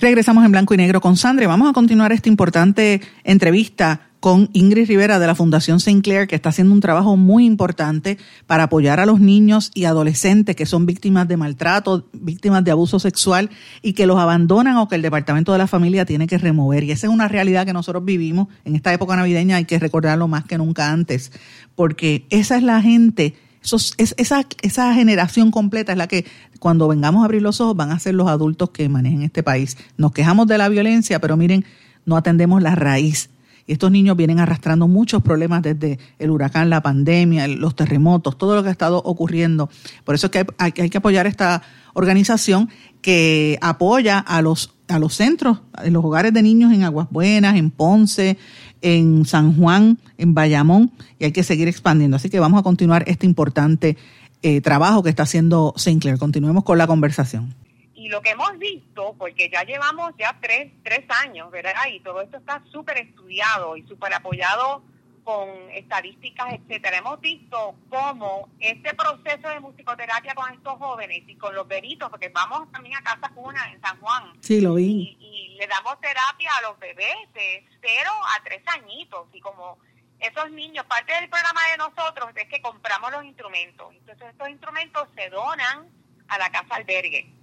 Regresamos 0.00 0.42
en 0.42 0.52
blanco 0.52 0.72
y 0.72 0.78
negro 0.78 1.02
con 1.02 1.18
Sandra. 1.18 1.46
Vamos 1.48 1.68
a 1.68 1.74
continuar 1.74 2.10
esta 2.12 2.30
importante 2.30 3.02
entrevista 3.24 4.07
con 4.20 4.50
Ingrid 4.52 4.88
Rivera 4.88 5.18
de 5.18 5.26
la 5.26 5.34
Fundación 5.34 5.80
Sinclair, 5.80 6.26
que 6.26 6.34
está 6.34 6.48
haciendo 6.48 6.74
un 6.74 6.80
trabajo 6.80 7.16
muy 7.16 7.44
importante 7.44 8.18
para 8.46 8.64
apoyar 8.64 9.00
a 9.00 9.06
los 9.06 9.20
niños 9.20 9.70
y 9.74 9.84
adolescentes 9.84 10.56
que 10.56 10.66
son 10.66 10.86
víctimas 10.86 11.28
de 11.28 11.36
maltrato, 11.36 12.08
víctimas 12.12 12.64
de 12.64 12.72
abuso 12.72 12.98
sexual 12.98 13.50
y 13.80 13.92
que 13.92 14.06
los 14.06 14.18
abandonan 14.18 14.76
o 14.76 14.88
que 14.88 14.96
el 14.96 15.02
Departamento 15.02 15.52
de 15.52 15.58
la 15.58 15.66
Familia 15.66 16.04
tiene 16.04 16.26
que 16.26 16.38
remover. 16.38 16.82
Y 16.84 16.90
esa 16.90 17.06
es 17.06 17.12
una 17.12 17.28
realidad 17.28 17.64
que 17.64 17.72
nosotros 17.72 18.04
vivimos 18.04 18.48
en 18.64 18.74
esta 18.74 18.92
época 18.92 19.14
navideña, 19.14 19.56
hay 19.56 19.64
que 19.64 19.78
recordarlo 19.78 20.26
más 20.26 20.44
que 20.44 20.58
nunca 20.58 20.90
antes, 20.90 21.32
porque 21.76 22.26
esa 22.30 22.56
es 22.56 22.64
la 22.64 22.82
gente. 22.82 23.36
es, 23.62 24.14
esa, 24.16 24.46
esa 24.62 24.94
generación 24.94 25.52
completa 25.52 25.92
es 25.92 25.98
la 25.98 26.08
que 26.08 26.24
cuando 26.58 26.88
vengamos 26.88 27.22
a 27.22 27.26
abrir 27.26 27.42
los 27.42 27.60
ojos 27.60 27.76
van 27.76 27.92
a 27.92 27.98
ser 28.00 28.14
los 28.14 28.28
adultos 28.28 28.70
que 28.70 28.88
manejen 28.88 29.22
este 29.22 29.44
país. 29.44 29.76
Nos 29.96 30.10
quejamos 30.10 30.48
de 30.48 30.58
la 30.58 30.68
violencia, 30.68 31.20
pero 31.20 31.36
miren, 31.36 31.64
no 32.04 32.16
atendemos 32.16 32.62
la 32.62 32.74
raíz 32.74 33.30
estos 33.68 33.90
niños 33.90 34.16
vienen 34.16 34.40
arrastrando 34.40 34.88
muchos 34.88 35.22
problemas 35.22 35.62
desde 35.62 35.98
el 36.18 36.30
huracán, 36.30 36.70
la 36.70 36.82
pandemia, 36.82 37.46
los 37.48 37.76
terremotos, 37.76 38.38
todo 38.38 38.56
lo 38.56 38.62
que 38.62 38.70
ha 38.70 38.72
estado 38.72 38.98
ocurriendo. 38.98 39.68
Por 40.04 40.14
eso 40.14 40.26
es 40.26 40.32
que 40.32 40.46
hay, 40.58 40.72
que 40.72 40.98
apoyar 40.98 41.26
esta 41.26 41.62
organización 41.92 42.70
que 43.02 43.58
apoya 43.60 44.18
a 44.18 44.42
los, 44.42 44.74
a 44.88 44.98
los 44.98 45.14
centros, 45.14 45.60
en 45.82 45.92
los 45.92 46.04
hogares 46.04 46.32
de 46.32 46.42
niños 46.42 46.72
en 46.72 46.82
Aguas 46.82 47.08
Buenas, 47.10 47.56
en 47.56 47.70
Ponce, 47.70 48.38
en 48.80 49.24
San 49.26 49.54
Juan, 49.56 49.98
en 50.16 50.34
Bayamón, 50.34 50.90
y 51.18 51.26
hay 51.26 51.32
que 51.32 51.42
seguir 51.42 51.68
expandiendo. 51.68 52.16
Así 52.16 52.30
que 52.30 52.40
vamos 52.40 52.60
a 52.60 52.62
continuar 52.62 53.04
este 53.06 53.26
importante 53.26 53.96
eh, 54.42 54.60
trabajo 54.60 55.02
que 55.02 55.10
está 55.10 55.24
haciendo 55.24 55.74
Sinclair. 55.76 56.18
Continuemos 56.18 56.64
con 56.64 56.78
la 56.78 56.86
conversación 56.86 57.54
y 57.98 58.08
lo 58.08 58.22
que 58.22 58.30
hemos 58.30 58.56
visto, 58.58 59.16
porque 59.18 59.50
ya 59.50 59.64
llevamos 59.64 60.12
ya 60.16 60.38
tres, 60.40 60.72
tres 60.84 61.04
años, 61.24 61.50
¿verdad? 61.50 61.72
Y 61.90 61.98
todo 61.98 62.22
esto 62.22 62.36
está 62.36 62.62
súper 62.70 62.96
estudiado 62.98 63.76
y 63.76 63.82
súper 63.88 64.14
apoyado 64.14 64.84
con 65.24 65.48
estadísticas, 65.72 66.54
etcétera. 66.54 66.98
Hemos 66.98 67.20
visto 67.20 67.74
cómo 67.90 68.48
este 68.60 68.94
proceso 68.94 69.48
de 69.48 69.58
musicoterapia 69.58 70.36
con 70.36 70.52
estos 70.52 70.78
jóvenes 70.78 71.24
y 71.26 71.34
con 71.34 71.56
los 71.56 71.66
bebitos, 71.66 72.08
porque 72.08 72.28
vamos 72.28 72.70
también 72.70 72.96
a 72.96 73.02
Casa 73.02 73.30
Cuna 73.34 73.68
en 73.72 73.80
San 73.80 73.98
Juan. 74.00 74.32
Sí, 74.42 74.60
lo 74.60 74.74
vi. 74.74 75.16
Y, 75.18 75.56
le 75.58 75.66
damos 75.66 76.00
terapia 76.00 76.50
a 76.56 76.62
los 76.62 76.78
bebés 76.78 77.16
de 77.34 77.66
cero 77.82 78.12
a 78.36 78.44
tres 78.44 78.62
añitos. 78.68 79.26
Y 79.32 79.40
como 79.40 79.76
esos 80.20 80.52
niños, 80.52 80.86
parte 80.86 81.12
del 81.14 81.28
programa 81.28 81.60
de 81.72 81.78
nosotros 81.78 82.30
es 82.36 82.48
que 82.48 82.62
compramos 82.62 83.10
los 83.10 83.24
instrumentos. 83.24 83.92
Entonces 83.92 84.28
estos 84.30 84.48
instrumentos 84.48 85.08
se 85.16 85.28
donan 85.30 85.88
a 86.28 86.38
la 86.38 86.48
casa 86.52 86.76
albergue. 86.76 87.37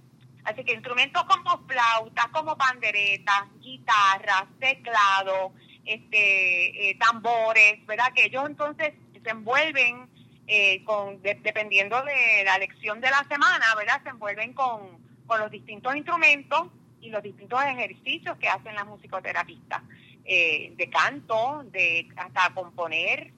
Así 0.46 0.62
que 0.62 0.74
instrumentos 0.74 1.24
como 1.24 1.66
flautas, 1.66 2.26
como 2.28 2.56
panderetas, 2.56 3.46
guitarras, 3.60 4.44
teclado, 4.60 5.52
este, 5.84 6.90
eh, 6.90 6.96
tambores, 7.00 7.84
¿verdad? 7.84 8.12
Que 8.14 8.26
ellos 8.26 8.44
entonces 8.46 8.94
se 9.22 9.30
envuelven 9.30 10.08
eh, 10.46 10.84
con, 10.84 11.20
dependiendo 11.20 12.00
de 12.04 12.44
la 12.44 12.58
lección 12.58 13.00
de 13.00 13.10
la 13.10 13.24
semana, 13.28 13.74
¿verdad? 13.76 14.00
Se 14.04 14.10
envuelven 14.10 14.52
con, 14.52 15.04
los 15.28 15.50
distintos 15.50 15.96
instrumentos 15.96 16.68
y 17.00 17.10
los 17.10 17.20
distintos 17.20 17.60
ejercicios 17.64 18.38
que 18.38 18.48
hacen 18.48 18.76
las 18.76 18.86
musicoterapistas. 18.86 19.82
Eh, 20.28 20.72
de 20.76 20.90
canto, 20.90 21.64
de 21.66 22.08
hasta 22.16 22.52
componer 22.52 23.32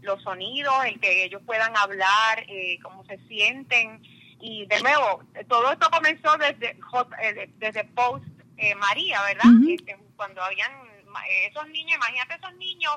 los 0.00 0.22
sonidos, 0.22 0.74
el 0.86 0.98
que 1.00 1.24
ellos 1.24 1.42
puedan 1.44 1.76
hablar, 1.76 2.46
cómo 2.82 3.04
se 3.04 3.18
sienten, 3.28 4.00
y 4.40 4.66
de 4.66 4.80
nuevo, 4.82 5.22
todo 5.48 5.72
esto 5.72 5.90
comenzó 5.90 6.36
desde, 6.38 6.78
eh, 7.22 7.50
desde 7.56 7.84
Post 7.84 8.24
eh, 8.56 8.74
María, 8.76 9.22
¿verdad? 9.22 9.50
Este, 9.68 9.96
cuando 10.16 10.42
habían 10.42 10.72
esos 11.48 11.66
niños, 11.68 11.96
imagínate 11.96 12.34
esos 12.34 12.54
niños 12.56 12.96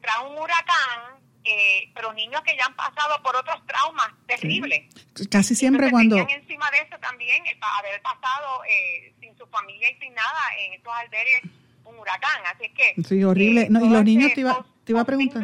tras 0.00 0.18
un 0.28 0.38
huracán, 0.38 1.22
eh, 1.44 1.90
pero 1.94 2.12
niños 2.14 2.40
que 2.42 2.56
ya 2.56 2.64
han 2.64 2.74
pasado 2.74 3.22
por 3.22 3.36
otros 3.36 3.64
traumas 3.66 4.08
terribles. 4.26 4.92
Casi 5.30 5.54
siempre 5.54 5.90
cuando... 5.90 6.16
encima 6.16 6.70
de 6.70 6.78
eso 6.78 6.98
también 7.00 7.44
el 7.46 7.58
haber 7.62 8.00
pasado 8.02 8.62
sin 9.20 9.36
su 9.36 9.46
familia 9.48 9.90
y 9.90 9.98
sin 9.98 10.14
nada 10.14 10.40
en 10.58 10.72
estos 10.72 10.92
albergues 10.94 11.42
un 11.84 11.98
huracán, 11.98 12.42
así 12.46 12.70
que... 12.70 12.94
Sí, 13.02 13.22
horrible. 13.22 13.68
no, 13.68 13.84
y 13.84 13.88
los 13.90 14.04
niños 14.04 14.32
te 14.32 14.40
iba, 14.40 14.64
te 14.84 14.92
iba 14.92 15.02
a 15.02 15.04
preguntar... 15.04 15.42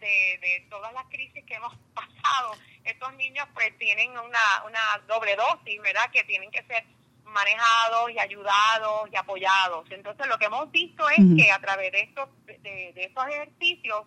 De, 0.00 0.38
de 0.40 0.66
todas 0.68 0.92
las 0.94 1.04
crisis 1.06 1.44
que 1.44 1.54
hemos 1.54 1.72
pasado, 1.94 2.56
estos 2.84 3.14
niños 3.14 3.46
pues 3.54 3.76
tienen 3.78 4.10
una, 4.10 4.64
una 4.66 4.80
doble 5.06 5.36
dosis, 5.36 5.80
¿verdad? 5.82 6.10
Que 6.12 6.24
tienen 6.24 6.50
que 6.50 6.62
ser 6.64 6.84
manejados 7.24 8.10
y 8.14 8.18
ayudados 8.18 9.08
y 9.12 9.16
apoyados. 9.16 9.90
Entonces 9.90 10.26
lo 10.26 10.38
que 10.38 10.46
hemos 10.46 10.70
visto 10.70 11.08
es 11.10 11.24
que 11.36 11.50
a 11.50 11.60
través 11.60 11.92
de 11.92 12.00
estos, 12.00 12.28
de, 12.46 12.92
estos 12.96 13.26
ejercicios 13.28 14.02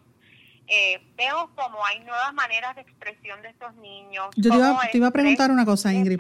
eh, 0.68 1.02
vemos 1.16 1.50
como 1.56 1.86
hay 1.86 2.00
nuevas 2.00 2.34
maneras 2.34 2.76
de 2.76 2.82
expresión 2.82 3.42
de 3.42 3.50
estos 3.50 3.76
niños. 3.76 4.28
Yo 4.36 4.52
te 4.52 4.58
iba, 4.58 4.80
te 4.92 4.98
iba 4.98 5.08
a 5.08 5.12
preguntar 5.12 5.52
una 5.52 5.66
cosa, 5.66 5.94
Ingrid. 5.94 6.20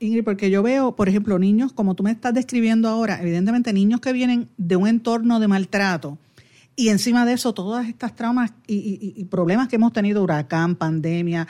Ingrid, 0.00 0.24
porque 0.24 0.50
yo 0.50 0.62
veo, 0.62 0.96
por 0.96 1.08
ejemplo, 1.08 1.38
niños, 1.38 1.72
como 1.72 1.94
tú 1.94 2.02
me 2.02 2.10
estás 2.10 2.34
describiendo 2.34 2.88
ahora, 2.88 3.20
evidentemente 3.20 3.72
niños 3.72 4.00
que 4.00 4.12
vienen 4.12 4.50
de 4.56 4.76
un 4.76 4.88
entorno 4.88 5.38
de 5.38 5.48
maltrato, 5.48 6.18
y 6.74 6.88
encima 6.88 7.24
de 7.26 7.34
eso, 7.34 7.52
todas 7.52 7.86
estas 7.86 8.14
traumas 8.16 8.52
y, 8.66 9.24
problemas 9.26 9.68
que 9.68 9.76
hemos 9.76 9.92
tenido, 9.92 10.22
huracán, 10.22 10.76
pandemia, 10.76 11.46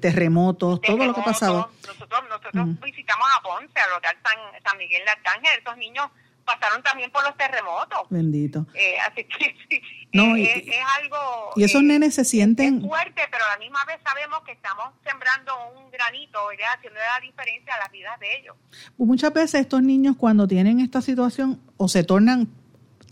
terremotos, 0.00 0.80
todo 0.80 0.98
lo 0.98 1.14
que 1.14 1.20
ha 1.20 1.24
pasado. 1.24 1.70
Nosotros, 1.86 2.20
nosotros 2.28 2.80
visitamos 2.80 3.26
a 3.38 3.42
Ponce, 3.42 3.80
al 3.80 3.92
hotel 3.96 4.16
San, 4.64 4.78
Miguel 4.78 5.02
de 5.04 5.10
Arcángel, 5.10 5.58
esos 5.60 5.76
niños 5.78 6.06
pasaron 6.46 6.82
también 6.82 7.10
por 7.10 7.22
los 7.24 7.36
terremotos. 7.36 8.00
Bendito. 8.08 8.66
Eh, 8.74 8.96
así 9.00 9.24
que 9.24 9.82
no, 10.12 10.36
eh, 10.36 10.64
es, 10.66 10.84
algo... 11.02 11.52
Y 11.56 11.64
esos 11.64 11.82
eh, 11.82 11.84
nenes 11.84 12.14
se 12.14 12.24
sienten... 12.24 12.80
fuerte, 12.80 13.22
pero 13.30 13.44
a 13.44 13.52
la 13.52 13.58
misma 13.58 13.84
vez 13.84 13.98
sabemos 14.04 14.40
que 14.46 14.52
estamos 14.52 14.94
sembrando 15.04 15.52
un 15.76 15.90
granito, 15.90 16.38
ya 16.58 16.72
haciendo 16.76 16.98
la 16.98 17.20
diferencia 17.20 17.74
a 17.74 17.78
las 17.78 17.90
vidas 17.90 18.18
de 18.20 18.38
ellos. 18.38 18.56
Muchas 18.96 19.32
veces 19.34 19.62
estos 19.62 19.82
niños 19.82 20.16
cuando 20.16 20.46
tienen 20.46 20.80
esta 20.80 21.02
situación 21.02 21.60
o 21.76 21.88
se 21.88 22.04
tornan 22.04 22.48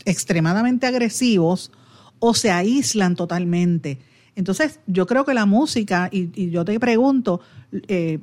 extremadamente 0.05 0.87
agresivos 0.87 1.71
o 2.19 2.33
se 2.33 2.51
aíslan 2.51 3.15
totalmente. 3.15 3.99
Entonces, 4.35 4.79
yo 4.87 5.05
creo 5.05 5.25
que 5.25 5.33
la 5.33 5.45
música, 5.45 6.09
y, 6.11 6.49
yo 6.49 6.65
te 6.65 6.79
pregunto 6.79 7.41
eh, 7.87 8.19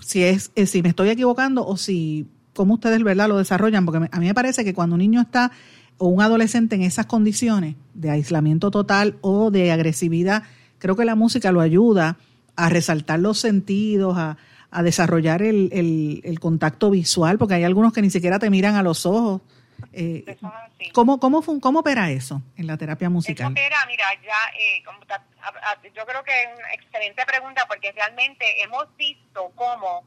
si, 0.00 0.22
es, 0.22 0.50
eh, 0.54 0.66
si 0.66 0.82
me 0.82 0.88
estoy 0.90 1.10
equivocando 1.10 1.66
o 1.66 1.76
si, 1.76 2.26
cómo 2.54 2.74
ustedes 2.74 3.02
¿verdad? 3.02 3.28
lo 3.28 3.38
desarrollan, 3.38 3.84
porque 3.84 4.08
a 4.10 4.20
mí 4.20 4.26
me 4.26 4.34
parece 4.34 4.64
que 4.64 4.74
cuando 4.74 4.94
un 4.94 5.00
niño 5.00 5.20
está 5.20 5.52
o 5.98 6.08
un 6.08 6.22
adolescente 6.22 6.76
en 6.76 6.82
esas 6.82 7.06
condiciones 7.06 7.74
de 7.94 8.10
aislamiento 8.10 8.70
total 8.70 9.16
o 9.20 9.50
de 9.50 9.72
agresividad, 9.72 10.44
creo 10.78 10.96
que 10.96 11.04
la 11.04 11.16
música 11.16 11.52
lo 11.52 11.60
ayuda 11.60 12.18
a 12.56 12.68
resaltar 12.68 13.20
los 13.20 13.38
sentidos, 13.38 14.16
a, 14.16 14.36
desarrollar 14.82 15.42
el, 15.42 16.38
contacto 16.40 16.90
visual, 16.90 17.38
porque 17.38 17.54
hay 17.54 17.64
algunos 17.64 17.92
que 17.92 18.02
ni 18.02 18.10
siquiera 18.10 18.38
te 18.38 18.50
miran 18.50 18.74
a 18.74 18.82
los 18.82 19.06
ojos, 19.06 19.40
eh, 19.92 20.36
¿cómo, 20.92 21.18
cómo, 21.18 21.42
¿Cómo 21.60 21.78
opera 21.80 22.10
eso 22.10 22.42
en 22.56 22.66
la 22.66 22.76
terapia 22.76 23.08
musical? 23.08 23.52
Eso 23.52 23.52
opera, 23.52 23.76
mira, 23.86 24.04
ya, 24.22 24.36
eh, 24.58 24.82
yo 25.94 26.04
creo 26.06 26.22
que 26.24 26.42
es 26.42 26.48
una 26.58 26.72
excelente 26.74 27.24
pregunta 27.26 27.64
porque 27.66 27.92
realmente 27.92 28.62
hemos 28.62 28.94
visto 28.96 29.50
cómo 29.54 30.04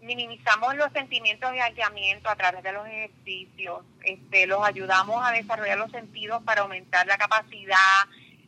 minimizamos 0.00 0.76
los 0.76 0.92
sentimientos 0.92 1.50
de 1.52 1.60
aislamiento 1.60 2.30
a 2.30 2.36
través 2.36 2.62
de 2.62 2.72
los 2.72 2.86
ejercicios, 2.86 3.84
este, 4.02 4.46
los 4.46 4.64
ayudamos 4.64 5.24
a 5.26 5.32
desarrollar 5.32 5.78
los 5.78 5.90
sentidos 5.90 6.42
para 6.44 6.62
aumentar 6.62 7.06
la 7.06 7.18
capacidad 7.18 8.06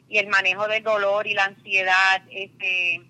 y 0.09 0.19
el 0.19 0.29
manejo 0.29 0.67
del 0.69 0.83
dolor 0.83 1.27
y 1.27 1.35
la 1.35 1.45
ansiedad, 1.45 2.23
este, 2.31 3.03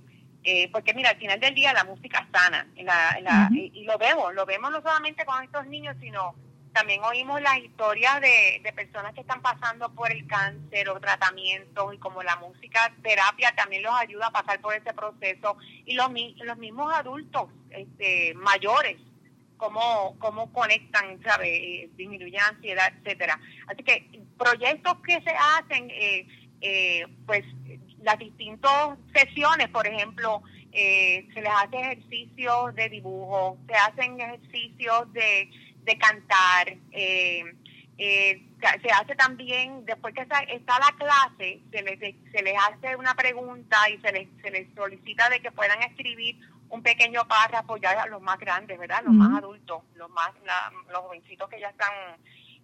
Eh, 0.43 0.71
porque 0.73 0.95
mira, 0.95 1.11
al 1.11 1.19
final 1.19 1.39
del 1.39 1.55
día 1.55 1.73
la 1.75 1.85
música 1.85 2.27
sana, 2.33 2.67
la, 2.77 3.49
y, 3.53 3.85
lo 3.85 3.99
vemos, 3.99 4.33
lo 4.33 4.47
vemos 4.47 4.71
no 4.73 4.81
solamente 4.81 5.27
con 5.27 5.45
estos 5.45 5.67
niños, 5.67 5.95
sino 6.01 6.35
también 6.73 7.03
oímos 7.03 7.41
las 7.41 7.59
historias 7.59 8.21
de, 8.21 8.61
de 8.63 8.73
personas 8.73 9.13
que 9.15 9.21
están 9.21 9.43
pasando 9.43 9.93
por 9.95 10.11
el 10.13 10.27
cáncer 10.27 10.89
o 10.89 11.01
tratamientos 11.01 11.95
y 11.95 11.99
como 11.99 12.23
la 12.23 12.37
música 12.37 12.93
terapia 13.03 13.53
también 13.57 13.83
los 13.83 13.95
ayuda 13.95 14.29
a 14.29 14.31
pasar 14.31 14.61
por 14.61 14.75
ese 14.75 14.93
proceso 14.93 15.57
y 15.85 15.95
los, 15.95 16.09
los 16.45 16.59
mismos 16.59 16.93
adultos 16.95 17.49
este, 17.71 18.35
mayores 18.35 18.97
cómo, 19.61 20.17
cómo 20.19 20.53
conectan, 20.53 21.23
¿sabe? 21.23 21.83
Eh, 21.83 21.91
disminuyen 21.97 22.41
ansiedad, 22.41 22.93
etcétera. 22.99 23.39
Así 23.69 23.85
que 23.85 24.09
proyectos 24.37 24.95
que 25.07 25.21
se 25.21 25.31
hacen, 25.31 25.91
eh, 25.91 26.27
eh, 26.63 27.07
pues 27.27 27.45
las 28.03 28.19
distintas 28.19 28.99
sesiones, 29.15 29.69
por 29.69 29.87
ejemplo, 29.87 30.43
se 30.73 31.27
les 31.35 31.53
hace 31.53 31.81
ejercicios 31.81 32.75
de 32.77 32.89
dibujo, 32.89 33.59
se 33.67 33.75
hacen 33.75 34.21
ejercicios 34.21 35.13
de, 35.13 35.51
de 35.85 35.99
cantar, 35.99 36.77
se 38.83 38.91
hace 38.91 39.15
también, 39.17 39.85
después 39.85 40.15
que 40.15 40.23
está, 40.23 40.45
la 40.79 40.95
clase, 40.99 41.61
se 41.71 41.83
les, 41.83 41.99
se 41.99 42.43
les 42.43 42.55
hace 42.57 42.97
una 42.97 43.15
pregunta 43.15 43.89
y 43.91 43.99
se 43.99 44.13
les, 44.13 44.29
se 44.43 44.51
les 44.51 44.75
solicita 44.75 45.29
de 45.29 45.41
que 45.41 45.51
puedan 45.51 45.83
escribir 45.83 46.37
un 46.71 46.83
pequeño 46.83 47.27
párrafo 47.27 47.77
ya 47.77 47.91
a 48.03 48.07
los 48.07 48.23
más 48.23 48.39
grandes, 48.39 48.79
¿verdad? 48.79 49.03
Los 49.05 49.15
más 49.15 49.39
adultos, 49.39 49.83
los 49.95 50.09
más 50.11 50.31
los 50.89 51.01
jovencitos 51.01 51.49
que 51.49 51.61
ya 51.61 51.69
están 51.69 51.93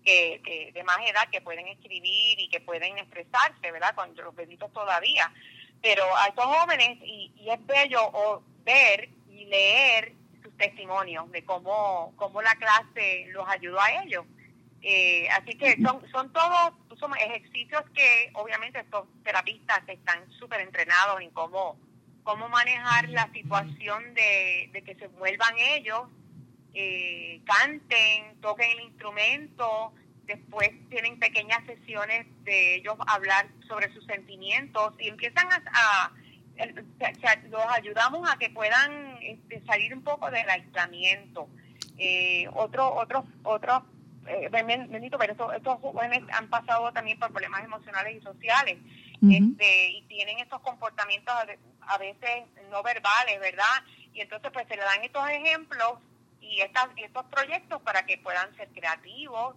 que, 0.05 0.71
de 0.73 0.85
más 0.85 0.99
edad 0.99 1.29
que 1.31 1.41
pueden 1.41 1.67
escribir 1.67 2.39
y 2.39 2.49
que 2.49 2.61
pueden 2.61 2.97
expresarse, 2.99 3.73
¿verdad? 3.73 3.95
Con 3.95 4.15
los 4.15 4.35
bebitos 4.35 4.73
todavía. 4.73 5.33
Pero 5.83 6.05
a 6.17 6.29
estos 6.29 6.45
jóvenes, 6.45 6.99
y, 7.03 7.33
es 7.49 7.67
bello 7.67 8.43
ver 8.65 9.09
y 9.29 9.45
leer 9.47 10.13
testimonios 10.57 11.31
de 11.33 11.45
cómo, 11.45 12.13
cómo 12.17 12.43
la 12.43 12.55
clase 12.57 13.27
los 13.33 13.47
ayudó 13.49 13.81
a 13.81 14.03
ellos. 14.03 14.25
Eh, 14.83 15.29
así 15.31 15.57
que 15.57 15.77
son, 15.83 16.01
son 16.11 16.33
todos 16.33 16.75
son 16.99 17.13
ejercicios 17.17 17.83
que 17.95 18.31
obviamente 18.35 18.79
estos 18.81 19.07
terapistas 19.23 19.81
están 19.89 20.31
súper 20.39 20.61
entrenados 20.61 21.21
en 21.21 21.31
cómo 21.31 21.77
cómo 22.27 22.49
manejar 22.49 23.09
la 23.11 23.31
situación 23.33 24.13
de, 24.15 24.83
que 24.85 24.97
se 24.97 25.07
vuelvan 25.07 25.55
ellos, 25.59 26.09
eh, 26.75 27.41
canten, 27.45 28.41
toquen 28.41 28.69
el 28.73 28.81
instrumento, 28.87 29.93
después 30.25 30.71
tienen 30.91 31.21
pequeñas 31.21 31.65
sesiones 31.67 32.27
de 32.43 32.75
ellos 32.75 32.97
hablar 33.07 33.47
sobre 33.69 33.95
sus 33.95 34.05
sentimientos 34.07 34.95
y 34.99 35.07
empiezan 35.07 35.47
a, 35.73 36.11
los 37.51 37.67
ayudamos 37.77 38.29
a 38.31 38.39
que 38.39 38.51
puedan 38.51 39.19
este, 39.23 39.63
salir 39.67 39.95
un 39.95 40.03
poco 40.03 40.31
del 40.31 40.49
aislamiento. 40.49 41.49
Eh, 41.99 42.49
otro, 42.55 42.95
otros, 42.95 43.25
otros, 43.43 43.83
eh, 44.27 44.49
bendito, 44.51 45.19
pero 45.19 45.33
estos, 45.33 45.55
estos 45.55 45.81
jóvenes 45.81 46.23
han 46.33 46.49
pasado 46.49 46.93
también 46.93 47.19
por 47.19 47.31
problemas 47.31 47.65
emocionales 47.65 48.17
y 48.17 48.21
sociales 48.21 48.79
este, 49.23 49.91
y 49.91 50.03
tienen 50.03 50.39
estos 50.39 50.61
comportamientos 50.61 51.35
a 51.81 51.99
veces 51.99 52.45
no 52.71 52.83
verbales, 52.83 53.41
¿verdad? 53.41 53.65
Y 54.13 54.21
entonces 54.21 54.51
pues 54.53 54.67
se 54.69 54.77
le 54.77 54.83
dan 54.83 55.03
estos 55.05 55.27
ejemplos 55.29 55.95
y 56.41 56.61
estas, 56.61 56.89
estos 56.97 57.25
proyectos 57.27 57.81
para 57.83 58.05
que 58.05 58.19
puedan 58.19 58.55
ser 58.57 58.69
creativos, 58.69 59.57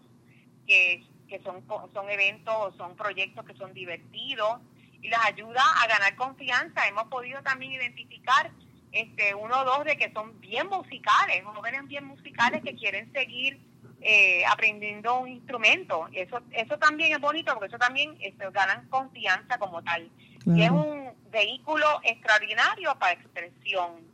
que, 0.65 1.03
que 1.27 1.39
son, 1.39 1.63
son 1.93 2.09
eventos, 2.09 2.75
son 2.77 2.95
proyectos 2.95 3.45
que 3.45 3.53
son 3.55 3.73
divertidos 3.73 4.59
y 5.01 5.09
les 5.09 5.19
ayuda 5.19 5.63
a 5.81 5.87
ganar 5.87 6.15
confianza. 6.15 6.87
Hemos 6.87 7.05
podido 7.05 7.41
también 7.41 7.73
identificar 7.73 8.51
este 8.91 9.35
uno 9.35 9.61
o 9.61 9.65
dos 9.65 9.85
de 9.85 9.97
que 9.97 10.11
son 10.11 10.39
bien 10.41 10.67
musicales, 10.67 11.43
jóvenes 11.43 11.87
bien 11.87 12.05
musicales 12.05 12.63
que 12.63 12.75
quieren 12.75 13.11
seguir 13.13 13.59
eh, 14.01 14.43
aprendiendo 14.45 15.19
un 15.19 15.29
instrumento. 15.29 16.07
Eso, 16.13 16.41
eso 16.51 16.77
también 16.77 17.13
es 17.13 17.19
bonito 17.19 17.53
porque 17.53 17.67
eso 17.67 17.77
también 17.77 18.17
este, 18.21 18.49
ganan 18.51 18.87
confianza 18.89 19.57
como 19.57 19.83
tal. 19.83 20.09
Y 20.45 20.63
es 20.63 20.71
un 20.71 21.11
vehículo 21.31 21.85
extraordinario 22.03 22.97
para 22.97 23.13
expresión. 23.13 24.08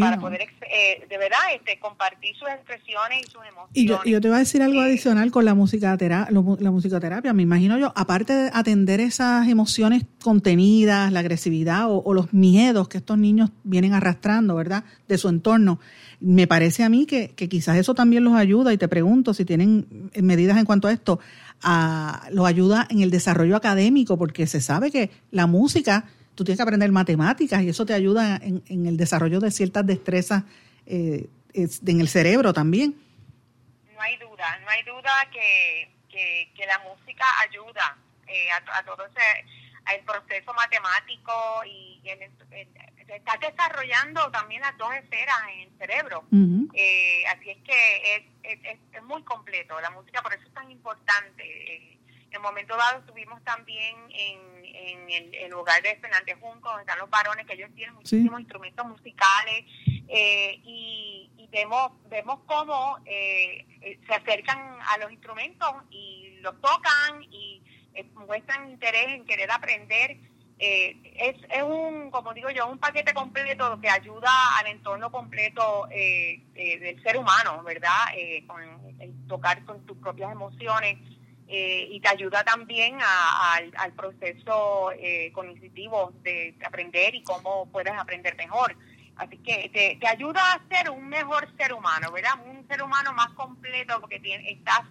Para 0.00 0.18
poder, 0.18 0.40
eh, 0.42 1.06
de 1.08 1.18
verdad, 1.18 1.38
este, 1.54 1.78
compartir 1.78 2.34
sus 2.36 2.48
expresiones 2.48 3.20
y 3.22 3.30
sus 3.30 3.40
emociones. 3.46 3.70
Y 3.74 3.86
yo, 3.86 4.02
yo 4.04 4.20
te 4.20 4.28
voy 4.28 4.36
a 4.36 4.40
decir 4.40 4.62
algo 4.62 4.80
adicional 4.80 5.30
con 5.30 5.44
la, 5.44 5.54
música 5.54 5.96
la 6.00 6.70
musicoterapia. 6.70 7.32
Me 7.32 7.42
imagino 7.42 7.78
yo, 7.78 7.92
aparte 7.94 8.32
de 8.32 8.50
atender 8.52 9.00
esas 9.00 9.48
emociones 9.48 10.04
contenidas, 10.22 11.12
la 11.12 11.20
agresividad 11.20 11.86
o 11.88 12.14
los 12.14 12.32
miedos 12.32 12.88
que 12.88 12.98
estos 12.98 13.18
niños 13.18 13.50
vienen 13.62 13.94
arrastrando, 13.94 14.54
¿verdad?, 14.54 14.84
de 15.06 15.18
su 15.18 15.28
entorno, 15.28 15.78
me 16.20 16.46
parece 16.46 16.82
a 16.82 16.88
mí 16.88 17.06
que, 17.06 17.34
quizás 17.34 17.76
eso 17.76 17.94
también 17.94 18.24
los 18.24 18.34
ayuda, 18.34 18.72
y 18.72 18.78
te 18.78 18.88
pregunto 18.88 19.34
si 19.34 19.44
tienen 19.44 20.10
medidas 20.20 20.58
en 20.58 20.64
cuanto 20.64 20.88
a 20.88 20.92
esto, 20.92 21.20
a, 21.62 22.28
los 22.32 22.46
ayuda 22.46 22.86
en 22.90 23.00
el 23.00 23.10
desarrollo 23.10 23.56
académico, 23.56 24.18
porque 24.18 24.46
se 24.46 24.60
sabe 24.60 24.90
que 24.90 25.10
la 25.30 25.46
música, 25.46 26.06
tú 26.38 26.44
tienes 26.44 26.58
que 26.58 26.62
aprender 26.62 26.92
matemáticas 26.92 27.60
y 27.62 27.70
eso 27.70 27.84
te 27.84 27.94
ayuda 27.94 28.36
en, 28.40 28.86
el 28.86 28.96
desarrollo 28.96 29.40
de 29.40 29.50
ciertas 29.50 29.84
destrezas 29.84 30.44
eh, 30.86 31.26
en 31.52 32.00
el 32.00 32.08
cerebro 32.08 32.52
también. 32.52 32.94
No 33.92 34.00
hay 34.00 34.16
duda, 34.18 34.56
no 34.60 34.68
hay 34.70 34.84
duda 34.84 35.10
que, 35.32 35.90
que, 36.08 36.64
la 36.64 36.78
música 36.78 37.24
ayuda 37.42 37.98
eh, 38.28 38.50
a, 38.52 38.84
todo 38.84 39.04
ese, 39.06 39.96
el 39.96 40.04
proceso 40.04 40.54
matemático 40.54 41.32
y, 41.66 42.00
el, 42.04 42.30
se 43.04 43.16
está 43.16 43.36
desarrollando 43.40 44.30
también 44.30 44.60
las 44.60 44.78
dos 44.78 44.94
esferas 44.94 45.38
en 45.52 45.60
el 45.62 45.70
cerebro. 45.76 46.22
Eh, 46.72 47.24
así 47.34 47.50
es 47.50 47.58
que 47.64 48.14
es, 48.14 48.22
es, 48.44 48.78
es, 48.92 49.02
muy 49.02 49.24
completo 49.24 49.80
la 49.80 49.90
música, 49.90 50.22
por 50.22 50.32
eso 50.34 50.46
es 50.46 50.54
tan 50.54 50.70
importante. 50.70 51.97
Eh, 52.30 52.36
en 52.36 52.42
momento 52.42 52.76
dado 52.76 53.00
estuvimos 53.00 53.42
también 53.44 53.96
en, 54.10 54.64
en 54.64 55.34
el, 55.34 55.52
hogar 55.54 55.82
de 55.82 55.96
Fernández 55.96 56.36
Junco, 56.40 56.68
donde 56.68 56.82
están 56.82 56.98
los 56.98 57.10
varones, 57.10 57.46
que 57.46 57.54
ellos 57.54 57.70
tienen 57.74 57.94
muchísimos 57.94 58.40
instrumentos 58.40 58.86
musicales 58.86 59.64
eh, 60.08 60.60
y, 60.64 61.30
y, 61.36 61.48
vemos 61.50 61.92
vemos 62.08 62.40
cómo 62.46 62.98
se 63.04 64.14
acercan 64.14 64.78
a 64.80 64.98
los 64.98 65.10
instrumentos 65.10 65.68
y 65.90 66.38
los 66.40 66.60
tocan 66.60 67.22
y 67.22 67.62
muestran 68.26 68.70
interés 68.70 69.08
en 69.08 69.24
querer 69.24 69.50
aprender. 69.50 70.18
Eh, 70.60 70.96
es, 71.16 71.36
es 71.50 71.62
un, 71.62 72.10
como 72.10 72.34
digo 72.34 72.50
yo, 72.50 72.66
un 72.66 72.78
paquete 72.78 73.14
completo 73.14 73.78
que 73.80 73.88
ayuda 73.88 74.30
al 74.58 74.66
entorno 74.66 75.10
completo 75.10 75.88
eh, 75.90 76.42
eh, 76.54 76.78
del 76.78 77.02
ser 77.02 77.16
humano, 77.16 77.62
¿verdad? 77.62 78.06
con 78.46 79.28
tocar 79.28 79.64
con 79.64 79.86
tus 79.86 79.96
propias 79.98 80.32
emociones 80.32 80.98
y 81.48 81.98
te 82.00 82.08
ayuda 82.08 82.44
también 82.44 82.98
al, 83.00 83.92
proceso 83.94 84.90
cognitivo 85.32 86.12
de, 86.22 86.54
aprender 86.64 87.14
y 87.14 87.22
cómo 87.22 87.66
puedes 87.70 87.94
aprender 87.94 88.36
mejor. 88.36 88.76
Así 89.16 89.38
que 89.38 89.68
te, 89.72 89.96
te 90.00 90.06
ayuda 90.06 90.40
a 90.40 90.60
ser 90.68 90.90
un 90.90 91.08
mejor 91.08 91.48
ser 91.56 91.72
humano, 91.72 92.12
¿verdad? 92.12 92.34
Un 92.46 92.66
ser 92.68 92.82
humano 92.82 93.12
más 93.14 93.30
completo 93.30 94.00
porque 94.00 94.20
tienes, 94.20 94.46
estás 94.58 94.82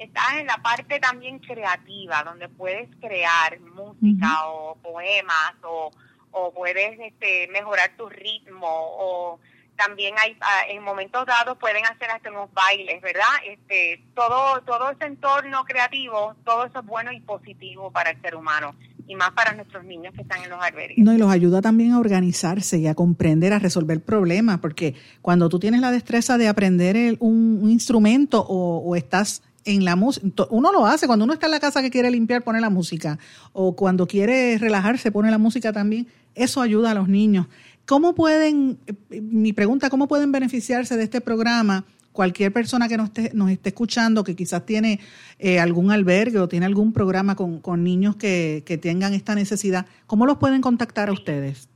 estás 0.00 0.32
en 0.38 0.46
la 0.46 0.56
parte 0.56 0.98
también 0.98 1.38
creativa, 1.38 2.22
donde 2.24 2.48
puedes 2.48 2.88
crear 3.00 3.60
música 3.60 4.46
o 4.46 4.76
poemas 4.76 5.54
o, 5.62 5.90
o 6.30 6.52
puedes 6.54 6.98
este, 6.98 7.48
mejorar 7.48 7.96
tu 7.96 8.08
ritmo 8.08 8.66
o 8.66 9.40
también 9.86 10.14
hay 10.18 10.36
ah, 10.40 10.62
en 10.68 10.82
momentos 10.82 11.24
dados 11.26 11.56
pueden 11.58 11.84
hacer 11.86 12.10
hasta 12.10 12.30
unos 12.30 12.52
bailes, 12.52 13.00
¿verdad? 13.00 13.24
Este, 13.46 14.04
todo 14.14 14.60
todo 14.62 14.90
ese 14.90 15.06
entorno 15.06 15.64
creativo, 15.64 16.34
todo 16.44 16.66
eso 16.66 16.80
es 16.80 16.86
bueno 16.86 17.12
y 17.12 17.20
positivo 17.20 17.90
para 17.90 18.10
el 18.10 18.20
ser 18.20 18.36
humano 18.36 18.74
y 19.10 19.16
más 19.16 19.32
para 19.32 19.54
nuestros 19.54 19.84
niños 19.84 20.14
que 20.14 20.22
están 20.22 20.42
en 20.44 20.50
los 20.50 20.62
albergues. 20.62 20.98
No, 20.98 21.12
y 21.12 21.18
los 21.18 21.32
ayuda 21.32 21.60
también 21.60 21.92
a 21.92 21.98
organizarse 21.98 22.78
y 22.78 22.86
a 22.86 22.94
comprender, 22.94 23.52
a 23.52 23.58
resolver 23.58 24.00
problemas, 24.00 24.60
porque 24.60 24.94
cuando 25.20 25.48
tú 25.48 25.58
tienes 25.58 25.80
la 25.80 25.90
destreza 25.90 26.38
de 26.38 26.46
aprender 26.46 27.16
un, 27.18 27.68
instrumento 27.68 28.40
o, 28.40 28.78
o 28.78 28.94
estás 28.94 29.42
en 29.64 29.84
la 29.84 29.96
música, 29.96 30.26
uno 30.50 30.72
lo 30.72 30.86
hace 30.86 31.08
cuando 31.08 31.24
uno 31.24 31.34
está 31.34 31.46
en 31.46 31.52
la 31.52 31.60
casa 31.60 31.82
que 31.82 31.90
quiere 31.90 32.10
limpiar, 32.10 32.42
pone 32.42 32.60
la 32.60 32.70
música, 32.70 33.18
o 33.52 33.74
cuando 33.74 34.06
quiere 34.06 34.58
relajarse, 34.58 35.10
pone 35.10 35.30
la 35.30 35.38
música 35.38 35.72
también. 35.72 36.06
Eso 36.36 36.62
ayuda 36.62 36.92
a 36.92 36.94
los 36.94 37.08
niños. 37.08 37.48
¿Cómo 37.90 38.14
pueden, 38.14 38.78
mi 39.08 39.52
pregunta, 39.52 39.90
cómo 39.90 40.06
pueden 40.06 40.30
beneficiarse 40.30 40.96
de 40.96 41.02
este 41.02 41.20
programa 41.20 41.82
cualquier 42.12 42.52
persona 42.52 42.86
que 42.86 42.96
nos 42.96 43.08
esté, 43.08 43.32
nos 43.34 43.50
esté 43.50 43.70
escuchando, 43.70 44.22
que 44.22 44.36
quizás 44.36 44.64
tiene 44.64 45.00
eh, 45.40 45.58
algún 45.58 45.90
albergue 45.90 46.38
o 46.38 46.46
tiene 46.46 46.66
algún 46.66 46.92
programa 46.92 47.34
con, 47.34 47.60
con 47.60 47.82
niños 47.82 48.14
que, 48.14 48.62
que, 48.64 48.78
tengan 48.78 49.12
esta 49.12 49.34
necesidad, 49.34 49.86
¿cómo 50.06 50.24
los 50.24 50.38
pueden 50.38 50.60
contactar 50.60 51.08
a 51.08 51.12
ustedes? 51.12 51.68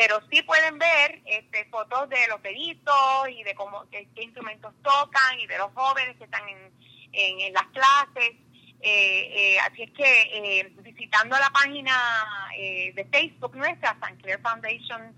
Pero 0.01 0.19
sí 0.31 0.41
pueden 0.41 0.79
ver 0.79 1.21
este, 1.25 1.65
fotos 1.65 2.09
de 2.09 2.17
los 2.27 2.41
peritos 2.41 3.29
y 3.29 3.43
de 3.43 3.53
cómo 3.53 3.85
qué, 3.91 4.09
instrumentos 4.15 4.73
tocan 4.81 5.39
y 5.39 5.45
de 5.45 5.59
los 5.59 5.71
jóvenes 5.75 6.17
que 6.17 6.23
están 6.23 6.41
en, 6.49 6.71
en, 7.11 7.53
las 7.53 7.67
clases. 7.67 8.31
Eh, 8.81 9.53
eh, 9.53 9.57
así 9.59 9.83
es 9.83 9.91
que 9.91 10.21
eh, 10.33 10.73
visitando 10.81 11.37
la 11.37 11.51
página 11.51 11.93
de 12.57 13.07
Facebook 13.11 13.55
nuestra, 13.55 13.95
San 13.99 14.15
Clair 14.17 14.41
Foundation 14.41 15.15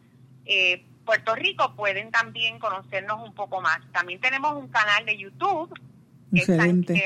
Puerto 1.06 1.34
Rico 1.34 1.74
pueden 1.78 2.12
también 2.12 2.60
conocernos 2.60 3.26
un 3.26 3.34
poco 3.34 3.62
más. 3.62 3.80
También 3.94 4.20
tenemos 4.20 4.54
un 4.54 4.68
canal 4.68 5.06
de 5.06 5.18
YouTube, 5.18 5.80
Excelente. 6.34 7.02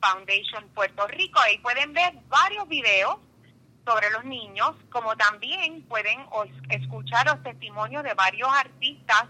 Foundation 0.00 0.66
Puerto 0.70 1.06
Rico. 1.06 1.38
Ahí 1.40 1.58
pueden 1.58 1.92
ver 1.92 2.14
varios 2.30 2.66
videos 2.66 3.18
sobre 3.86 4.10
los 4.10 4.24
niños, 4.24 4.72
como 4.90 5.16
también 5.16 5.82
pueden 5.82 6.20
escuchar 6.68 7.26
los 7.26 7.42
testimonios 7.42 8.02
de 8.02 8.14
varios 8.14 8.48
artistas 8.48 9.26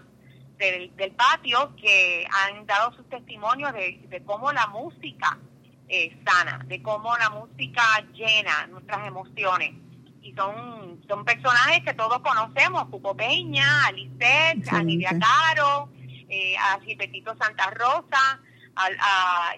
del, 0.57 0.91
patio 1.13 1.75
que 1.75 2.27
han 2.29 2.65
dado 2.65 2.93
sus 2.93 3.09
testimonios 3.09 3.73
de, 3.73 4.21
cómo 4.25 4.51
la 4.51 4.67
música 4.67 5.39
es 5.87 6.13
sana, 6.25 6.61
de 6.65 6.81
cómo 6.81 7.17
la 7.17 7.29
música 7.31 7.83
llena 8.13 8.67
nuestras 8.67 9.07
emociones. 9.07 9.73
Y 10.21 10.33
son, 10.33 11.01
son 11.07 11.25
personajes 11.25 11.83
que 11.83 11.95
todos 11.95 12.19
conocemos, 12.19 12.85
Cuco 12.89 13.15
Peña, 13.15 13.87
Alicet, 13.87 14.71
a 14.71 14.83
Nidia 14.83 15.17
Caro, 15.19 15.89
eh, 16.29 16.55
a 16.57 16.79
Gilbertito 16.81 17.35
Santa 17.37 17.71
Rosa, 17.71 18.39
a, 18.75 19.53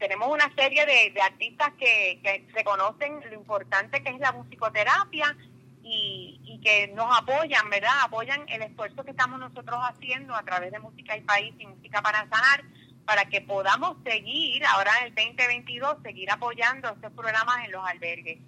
tenemos 0.00 0.28
una 0.28 0.52
serie 0.56 0.84
de, 0.86 1.20
artistas 1.20 1.72
que, 1.78 2.18
que 2.22 2.46
reconocen 2.54 3.20
lo 3.28 3.34
importante 3.34 4.02
que 4.02 4.10
es 4.10 4.18
la 4.18 4.32
musicoterapia 4.32 5.36
y, 5.82 6.40
y, 6.44 6.60
que 6.60 6.88
nos 6.88 7.16
apoyan, 7.16 7.68
¿verdad? 7.70 7.92
Apoyan 8.02 8.48
el 8.48 8.62
esfuerzo 8.62 9.04
que 9.04 9.10
estamos 9.10 9.38
nosotros 9.38 9.78
haciendo 9.82 10.34
a 10.34 10.42
través 10.42 10.72
de 10.72 10.78
Música 10.78 11.16
y 11.16 11.20
País 11.20 11.54
y 11.58 11.66
Música 11.66 12.02
para 12.02 12.28
Sanar 12.28 12.64
para 13.04 13.24
que 13.24 13.40
podamos 13.40 13.96
seguir 14.04 14.64
ahora 14.66 14.92
en 15.00 15.06
el 15.06 15.14
2022, 15.14 15.96
seguir 16.02 16.30
apoyando 16.30 16.90
estos 16.90 17.12
programas 17.12 17.64
en 17.64 17.72
los 17.72 17.84
albergues. 17.84 18.38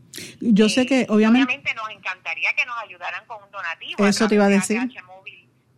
Yo 0.41 0.69
sé 0.69 0.87
que 0.87 1.07
obviamente, 1.09 1.53
obviamente 1.53 1.75
nos 1.75 1.91
encantaría 1.91 2.53
que 2.55 2.65
nos 2.65 2.77
ayudaran 2.79 3.27
con 3.27 3.43
un 3.43 3.51
donativo. 3.51 4.07
Eso 4.07 4.29
te 4.29 4.37
iba 4.37 4.45
a 4.45 4.49
decir. 4.49 4.81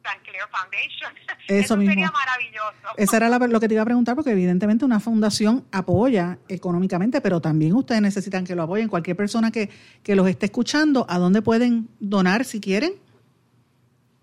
Eso, 1.49 1.77
mismo. 1.77 1.93
sería 1.93 2.11
maravilloso. 2.11 2.73
Eso 2.97 3.17
era 3.17 3.29
lo 3.29 3.61
que 3.61 3.69
te 3.69 3.75
iba 3.75 3.83
a 3.83 3.87
preguntar, 3.87 4.15
porque 4.15 4.31
evidentemente 4.31 4.85
una 4.85 5.01
fundación 5.01 5.67
apoya 5.73 6.39
económicamente, 6.49 7.21
pero 7.21 7.41
también 7.41 7.75
ustedes 7.75 8.01
necesitan 8.01 8.45
que 8.45 8.55
lo 8.55 8.63
apoyen. 8.63 8.87
Cualquier 8.89 9.17
persona 9.17 9.51
que, 9.51 9.69
que 10.03 10.15
los 10.15 10.29
esté 10.29 10.47
escuchando, 10.47 11.05
¿a 11.09 11.19
dónde 11.19 11.43
pueden 11.43 11.89
donar 12.01 12.45
si 12.45 12.61
quieren? 12.61 13.03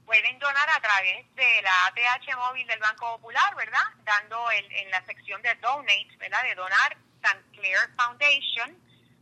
pueden 0.06 0.40
donar 0.40 0.70
a 0.76 0.80
través 0.82 1.26
de 1.36 1.62
la 1.62 1.86
ATH 1.88 2.36
móvil 2.36 2.68
del 2.68 2.80
Banco 2.80 3.16
Popular, 3.16 3.56
¿verdad? 3.56 3.80
Dando 4.04 4.52
en 4.52 4.92
la 4.92 5.02
sección 5.06 5.42
de 5.42 5.56
Donate, 5.62 6.10
¿verdad? 6.20 6.44
De 6.44 6.54
donar 6.54 6.98
St. 7.24 7.42
Clair 7.54 7.90
Foundation. 7.96 8.76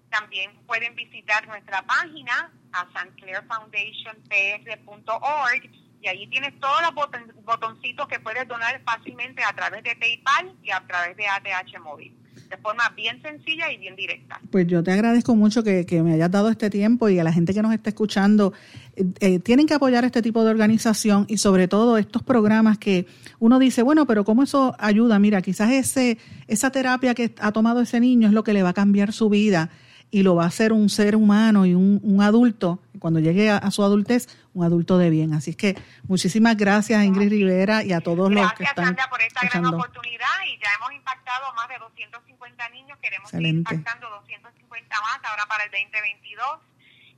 También 0.10 0.58
pueden 0.66 0.96
visitar 0.96 1.48
nuestra 1.48 1.84
página 1.84 2.52
a 2.74 2.88
stclairfoundationpr.org 2.90 5.89
y 6.02 6.08
allí 6.08 6.28
tienes 6.28 6.58
todos 6.60 6.82
los 6.82 7.44
botoncitos 7.44 8.08
que 8.08 8.20
puedes 8.20 8.48
donar 8.48 8.82
fácilmente 8.84 9.44
a 9.44 9.54
través 9.54 9.84
de 9.84 9.96
PayPal 9.96 10.56
y 10.64 10.72
a 10.72 10.80
través 10.88 11.18
de 11.18 11.28
ATH 11.28 11.80
móvil 11.84 12.16
de 12.50 12.58
forma 12.58 12.90
bien 12.96 13.22
sencilla 13.22 13.72
y 13.72 13.78
bien 13.78 13.96
directa. 13.96 14.40
Pues 14.50 14.66
yo 14.66 14.82
te 14.84 14.92
agradezco 14.92 15.36
mucho 15.36 15.64
que, 15.64 15.86
me 16.04 16.14
hayas 16.14 16.32
dado 16.32 16.50
este 16.50 16.70
tiempo 16.70 17.08
y 17.10 17.20
a 17.20 17.24
la 17.24 17.32
gente 17.32 17.54
que 17.54 17.62
nos 17.62 17.74
está 17.74 17.90
escuchando, 17.90 18.54
eh, 18.96 19.06
eh, 19.20 19.40
tienen 19.40 19.68
que 19.68 19.76
apoyar 19.76 20.04
este 20.04 20.22
tipo 20.22 20.44
de 20.44 20.50
organización 20.50 21.26
y 21.28 21.38
sobre 21.38 21.68
todo 21.68 21.98
estos 21.98 22.24
programas 22.24 22.78
que 22.78 23.06
uno 23.40 23.60
dice, 23.60 23.84
bueno, 23.84 24.08
pero 24.08 24.24
¿cómo 24.26 24.44
eso 24.44 24.76
ayuda? 24.80 25.20
Mira, 25.20 25.42
quizás 25.42 25.72
ese, 25.72 26.18
esa 26.48 26.72
terapia 26.72 27.14
que 27.14 27.36
ha 27.40 27.52
tomado 27.52 27.82
ese 27.82 28.00
niño 28.00 28.28
es 28.28 28.34
lo 28.34 28.44
que 28.44 28.54
le 28.54 28.64
va 28.64 28.70
a 28.70 28.74
cambiar 28.74 29.14
su 29.14 29.30
vida 29.30 29.70
y 30.12 30.24
lo 30.24 30.36
va 30.36 30.44
a 30.44 30.48
hacer 30.48 30.74
un 30.74 30.90
ser 30.90 31.16
humano 31.16 31.66
y 31.66 31.76
un, 31.76 32.00
un 32.04 32.22
adulto, 32.22 32.80
cuando 33.00 33.20
llegue 33.20 33.50
a, 33.50 33.72
su 33.72 33.84
adultez, 33.84 34.28
un 34.54 34.66
adulto 34.66 34.98
de 34.98 35.10
bien. 35.10 35.34
Así 35.34 35.52
es 35.52 35.58
que 35.58 35.76
muchísimas 36.08 36.58
gracias 36.58 37.04
Ingrid 37.04 37.30
Rivera 37.30 37.84
y 37.84 37.94
a 37.94 38.02
todos 38.02 38.32
los 38.32 38.54
que 38.54 38.64
están 38.64 38.86
Sandra, 38.86 39.10
por 39.10 39.22
esta 39.22 39.48
gran 39.48 39.66
oportunidad 39.66 40.28
y 40.48 40.58
ya 40.60 40.70
hemos 40.78 40.92
impactado 40.94 41.54
más 41.54 41.68
de 41.70 41.78
250 41.78 42.70
niños, 42.70 42.98
queremos 43.02 43.30
seguir 43.30 43.48
impactando 43.48 44.10
250 44.10 45.02
más 45.02 45.20
ahora 45.24 45.46
para 45.48 45.64
el 45.66 45.72
2022 45.72 46.46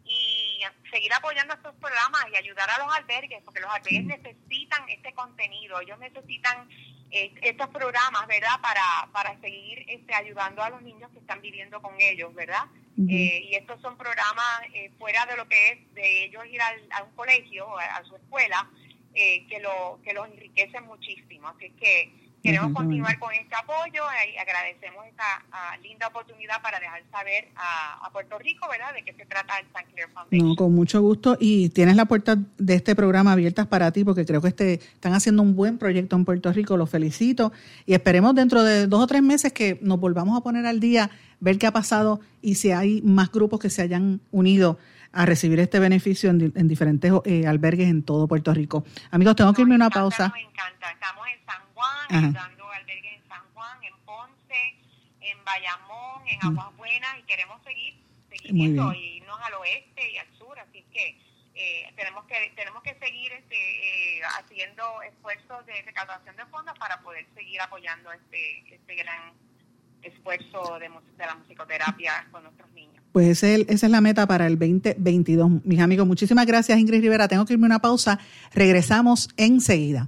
y 0.04 0.62
seguir 0.92 1.14
apoyando 1.14 1.54
estos 1.54 1.74
programas 1.76 2.26
y 2.32 2.36
ayudar 2.36 2.70
a 2.70 2.86
los 2.86 2.94
albergues, 2.94 3.42
porque 3.46 3.62
los 3.62 3.72
albergues 3.72 4.04
necesitan 4.04 4.88
este 4.90 5.14
contenido, 5.14 5.80
ellos 5.80 5.98
necesitan 6.00 6.68
eh, 7.12 7.34
estos 7.42 7.70
programas, 7.70 8.28
¿verdad? 8.28 8.60
Para, 8.62 9.10
para 9.14 9.40
seguir 9.40 9.86
este, 9.88 10.14
ayudando 10.14 10.62
a 10.64 10.70
los 10.70 10.82
niños 10.82 11.10
que 11.12 11.20
están 11.20 11.42
viviendo 11.42 11.82
con 11.82 11.94
ellos, 12.00 12.34
¿verdad? 12.34 12.66
Eh, 12.98 13.48
y 13.50 13.56
estos 13.56 13.82
son 13.82 13.98
programas 13.98 14.62
eh, 14.74 14.92
fuera 15.00 15.26
de 15.26 15.38
lo 15.38 15.48
que 15.48 15.72
es 15.72 15.94
de 15.94 16.26
ellos 16.26 16.46
ir 16.46 16.62
al, 16.62 16.80
a 16.92 17.04
un 17.04 17.12
colegio, 17.16 17.78
a, 17.78 17.98
a 17.98 18.04
su 18.04 18.16
escuela, 18.16 18.70
eh, 19.14 19.48
que, 19.48 19.60
lo, 19.60 20.00
que 20.04 20.14
los 20.14 20.28
enriquecen 20.28 20.86
muchísimo. 20.86 21.48
Así 21.50 21.70
que 21.72 22.14
Queremos 22.44 22.74
continuar 22.74 23.20
con 23.20 23.32
este 23.34 23.56
apoyo 23.56 24.02
y 24.34 24.38
agradecemos 24.38 25.06
esta 25.08 25.44
ah, 25.52 25.78
linda 25.84 26.08
oportunidad 26.08 26.62
para 26.64 26.80
dejar 26.80 27.04
saber 27.12 27.50
a, 27.56 28.10
Puerto 28.12 28.38
Rico, 28.40 28.68
¿verdad?, 28.70 28.94
de 28.94 29.04
qué 29.04 29.14
se 29.14 29.26
trata 29.26 29.58
el 29.60 29.66
San 29.72 29.86
Clair 29.86 30.10
Foundation. 30.10 30.50
No, 30.50 30.56
con 30.56 30.74
mucho 30.76 31.02
gusto. 31.02 31.38
Y 31.40 31.70
tienes 31.70 31.96
la 31.96 32.06
puerta 32.06 32.36
de 32.58 32.74
este 32.74 32.94
programa 32.94 33.32
abiertas 33.32 33.68
para 33.68 33.92
ti, 33.92 34.04
porque 34.04 34.26
creo 34.26 34.42
que 34.42 34.50
este, 34.50 34.74
están 34.74 35.14
haciendo 35.14 35.44
un 35.44 35.56
buen 35.56 35.78
proyecto 35.78 36.18
en 36.18 36.26
Puerto 36.26 36.52
Rico. 36.52 36.76
Los 36.76 36.90
felicito. 36.90 37.54
Y 37.86 37.94
esperemos 37.94 38.36
dentro 38.36 38.64
de 38.64 38.88
dos 38.88 39.02
o 39.02 39.08
tres 39.08 39.22
meses 39.22 39.54
que 39.54 39.80
nos 39.82 40.00
volvamos 40.00 40.38
a 40.38 40.42
poner 40.42 40.66
al 40.66 40.82
día, 40.82 41.10
ver 41.40 41.58
qué 41.58 41.68
ha 41.68 41.72
pasado 41.72 42.20
y 42.42 42.56
si 42.56 42.72
hay 42.72 43.02
más 43.02 43.32
grupos 43.32 43.60
que 43.60 43.70
se 43.70 43.82
hayan 43.82 44.20
unido 44.32 44.78
a 45.14 45.26
recibir 45.26 45.60
este 45.60 45.80
beneficio 45.80 46.30
en, 46.30 46.68
diferentes 46.68 47.12
eh, 47.26 47.46
albergues 47.46 47.90
en 47.90 48.04
todo 48.04 48.28
Puerto 48.28 48.54
Rico. 48.54 48.86
Amigos, 49.12 49.36
tengo 49.36 49.54
que 49.54 49.62
irme 49.62 49.76
a 49.76 49.78
una 49.78 49.90
pausa. 49.90 50.30
Nos 50.30 50.38
encanta. 50.38 50.92
Estamos 50.92 51.26
en 51.34 51.41
Juan, 52.10 52.34
dando 52.34 52.70
albergues 52.72 53.14
en 53.18 53.28
San 53.28 53.44
Juan, 53.54 53.84
en 53.84 53.98
Ponce, 54.06 54.76
en 55.22 55.44
Bayamón, 55.46 56.28
en 56.28 56.40
Aguas 56.46 56.76
Buenas 56.78 57.20
y 57.20 57.24
queremos 57.24 57.62
seguir, 57.64 57.96
seguir 58.30 58.52
yendo, 58.52 58.94
y 58.94 59.18
irnos 59.18 59.40
al 59.42 59.54
oeste 59.56 60.12
y 60.12 60.18
al 60.18 60.28
sur. 60.38 60.58
Así 60.60 60.84
que 60.92 61.18
eh, 61.54 61.94
tenemos 61.96 62.26
que 62.26 62.54
tenemos 62.56 62.82
que 62.84 62.96
seguir 62.96 63.32
este, 63.34 63.56
eh, 63.56 64.22
haciendo 64.40 65.02
esfuerzos 65.04 65.66
de 65.66 65.82
recaudación 65.84 66.36
de 66.36 66.46
fondos 66.46 66.78
para 66.80 67.02
poder 67.02 67.26
seguir 67.36 67.62
apoyando 67.62 68.12
este, 68.12 68.76
este 68.76 68.96
gran 68.96 69.34
esfuerzo 70.02 70.80
de, 70.80 70.90
de 70.90 71.26
la 71.26 71.36
musicoterapia 71.36 72.28
con 72.32 72.44
nuestros 72.44 72.72
niños. 72.72 73.04
Pues 73.12 73.44
ese, 73.44 73.66
esa 73.68 73.86
es 73.86 73.92
la 73.92 74.02
meta 74.02 74.26
para 74.26 74.48
el 74.48 74.58
2022. 74.58 75.66
Mis 75.66 75.80
amigos, 75.80 76.08
muchísimas 76.08 76.46
gracias 76.46 76.80
Ingrid 76.80 77.02
Rivera. 77.02 77.28
Tengo 77.28 77.46
que 77.46 77.54
irme 77.54 77.66
a 77.66 77.68
una 77.68 77.80
pausa. 77.80 78.20
Regresamos 78.54 79.30
enseguida. 79.38 80.08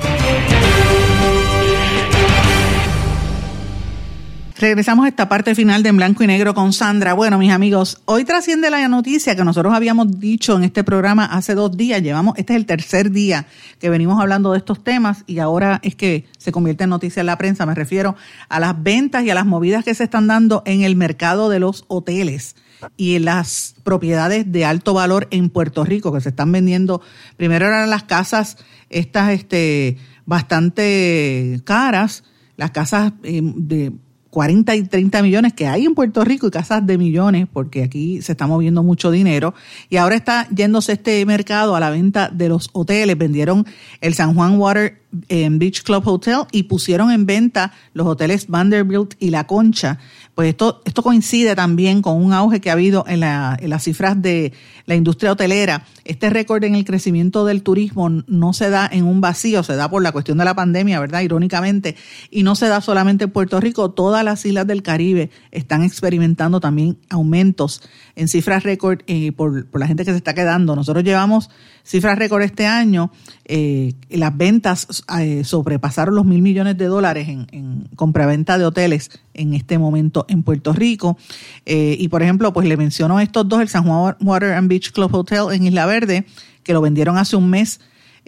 Regresamos 4.61 5.05
a 5.05 5.07
esta 5.07 5.27
parte 5.27 5.55
final 5.55 5.81
de 5.81 5.89
En 5.89 5.97
Blanco 5.97 6.23
y 6.23 6.27
Negro 6.27 6.53
con 6.53 6.71
Sandra. 6.71 7.13
Bueno, 7.13 7.39
mis 7.39 7.51
amigos, 7.51 7.99
hoy 8.05 8.25
trasciende 8.25 8.69
la 8.69 8.87
noticia 8.87 9.35
que 9.35 9.43
nosotros 9.43 9.73
habíamos 9.73 10.19
dicho 10.19 10.55
en 10.55 10.63
este 10.63 10.83
programa 10.83 11.25
hace 11.25 11.55
dos 11.55 11.75
días. 11.75 12.03
Llevamos, 12.03 12.37
este 12.37 12.53
es 12.53 12.57
el 12.57 12.67
tercer 12.67 13.09
día 13.09 13.47
que 13.79 13.89
venimos 13.89 14.21
hablando 14.21 14.51
de 14.51 14.59
estos 14.59 14.83
temas 14.83 15.23
y 15.25 15.39
ahora 15.39 15.79
es 15.81 15.95
que 15.95 16.27
se 16.37 16.51
convierte 16.51 16.83
en 16.83 16.91
noticia 16.91 17.21
en 17.21 17.25
la 17.25 17.39
prensa. 17.39 17.65
Me 17.65 17.73
refiero 17.73 18.15
a 18.49 18.59
las 18.59 18.83
ventas 18.83 19.23
y 19.23 19.31
a 19.31 19.33
las 19.33 19.47
movidas 19.47 19.83
que 19.83 19.95
se 19.95 20.03
están 20.03 20.27
dando 20.27 20.61
en 20.67 20.83
el 20.83 20.95
mercado 20.95 21.49
de 21.49 21.57
los 21.57 21.85
hoteles 21.87 22.55
y 22.97 23.15
en 23.15 23.25
las 23.25 23.73
propiedades 23.83 24.51
de 24.51 24.63
alto 24.63 24.93
valor 24.93 25.27
en 25.31 25.49
Puerto 25.49 25.85
Rico 25.85 26.13
que 26.13 26.21
se 26.21 26.29
están 26.29 26.51
vendiendo. 26.51 27.01
Primero 27.35 27.65
eran 27.65 27.89
las 27.89 28.03
casas 28.03 28.57
estas 28.91 29.31
este, 29.31 29.97
bastante 30.27 31.59
caras, 31.65 32.23
las 32.57 32.69
casas 32.69 33.13
eh, 33.23 33.41
de 33.41 33.93
40 34.31 34.75
y 34.75 34.83
30 34.83 35.21
millones 35.21 35.53
que 35.53 35.67
hay 35.67 35.85
en 35.85 35.93
Puerto 35.93 36.23
Rico 36.23 36.47
y 36.47 36.51
casas 36.51 36.87
de 36.87 36.97
millones, 36.97 37.47
porque 37.51 37.83
aquí 37.83 38.21
se 38.21 38.31
está 38.31 38.47
moviendo 38.47 38.81
mucho 38.81 39.11
dinero. 39.11 39.53
Y 39.89 39.97
ahora 39.97 40.15
está 40.15 40.47
yéndose 40.49 40.93
este 40.93 41.23
mercado 41.25 41.75
a 41.75 41.79
la 41.79 41.89
venta 41.91 42.29
de 42.29 42.49
los 42.49 42.69
hoteles. 42.73 43.17
Vendieron 43.17 43.65
el 43.99 44.13
San 44.15 44.33
Juan 44.33 44.57
Water 44.57 45.00
en 45.27 45.59
Beach 45.59 45.83
Club 45.83 46.07
Hotel 46.07 46.39
y 46.51 46.63
pusieron 46.63 47.11
en 47.11 47.25
venta 47.25 47.73
los 47.93 48.07
hoteles 48.07 48.47
Vanderbilt 48.47 49.15
y 49.19 49.29
La 49.29 49.45
Concha. 49.47 49.99
Pues 50.35 50.49
esto, 50.49 50.81
esto 50.85 51.03
coincide 51.03 51.55
también 51.55 52.01
con 52.01 52.15
un 52.23 52.31
auge 52.31 52.61
que 52.61 52.69
ha 52.69 52.73
habido 52.73 53.03
en, 53.07 53.19
la, 53.19 53.59
las 53.61 53.83
cifras 53.83 54.21
de 54.21 54.53
la 54.85 54.95
industria 54.95 55.33
hotelera. 55.33 55.85
Este 56.05 56.29
récord 56.29 56.63
en 56.63 56.75
el 56.75 56.85
crecimiento 56.85 57.45
del 57.45 57.63
turismo 57.63 58.09
no 58.09 58.53
se 58.53 58.69
da 58.69 58.89
en 58.91 59.05
un 59.05 59.19
vacío, 59.21 59.61
se 59.63 59.75
da 59.75 59.89
por 59.89 60.01
la 60.01 60.11
cuestión 60.11 60.37
de 60.37 60.45
la 60.45 60.55
pandemia, 60.55 60.99
¿verdad? 60.99 61.21
Irónicamente, 61.21 61.95
y 62.29 62.43
no 62.43 62.55
se 62.55 62.67
da 62.67 62.81
solamente 62.81 63.25
en 63.25 63.31
Puerto 63.31 63.59
Rico, 63.59 63.91
todas 63.91 64.23
las 64.23 64.45
islas 64.45 64.65
del 64.65 64.83
Caribe 64.83 65.29
están 65.51 65.83
experimentando 65.83 66.59
también 66.59 66.97
aumentos 67.09 67.81
en 68.15 68.27
cifras 68.27 68.63
récord 68.63 69.01
eh, 69.07 69.33
por, 69.33 69.67
por 69.67 69.81
la 69.81 69.87
gente 69.87 70.05
que 70.05 70.11
se 70.11 70.17
está 70.17 70.33
quedando. 70.33 70.75
Nosotros 70.75 71.03
llevamos 71.03 71.49
cifras 71.83 72.17
récord 72.17 72.41
este 72.41 72.65
año, 72.65 73.11
eh, 73.45 73.93
las 74.09 74.35
ventas 74.35 75.03
eh, 75.19 75.43
sobrepasaron 75.43 76.15
los 76.15 76.25
mil 76.25 76.41
millones 76.41 76.77
de 76.77 76.85
dólares 76.85 77.27
en, 77.29 77.47
en 77.51 77.89
compraventa 77.95 78.57
de 78.57 78.65
hoteles 78.65 79.09
en 79.33 79.53
este 79.53 79.77
momento 79.77 80.25
en 80.29 80.43
Puerto 80.43 80.73
Rico. 80.73 81.17
Eh, 81.65 81.95
y 81.99 82.07
por 82.07 82.23
ejemplo, 82.23 82.53
pues 82.53 82.67
le 82.67 82.77
menciono 82.77 83.19
estos 83.19 83.47
dos, 83.47 83.61
el 83.61 83.69
San 83.69 83.83
Juan 83.85 84.15
Water 84.21 84.53
and 84.53 84.69
Beach 84.69 84.91
Club 84.91 85.13
Hotel 85.13 85.53
en 85.53 85.65
Isla 85.65 85.85
Verde, 85.85 86.25
que 86.63 86.73
lo 86.73 86.81
vendieron 86.81 87.17
hace 87.17 87.35
un 87.35 87.49
mes. 87.49 87.79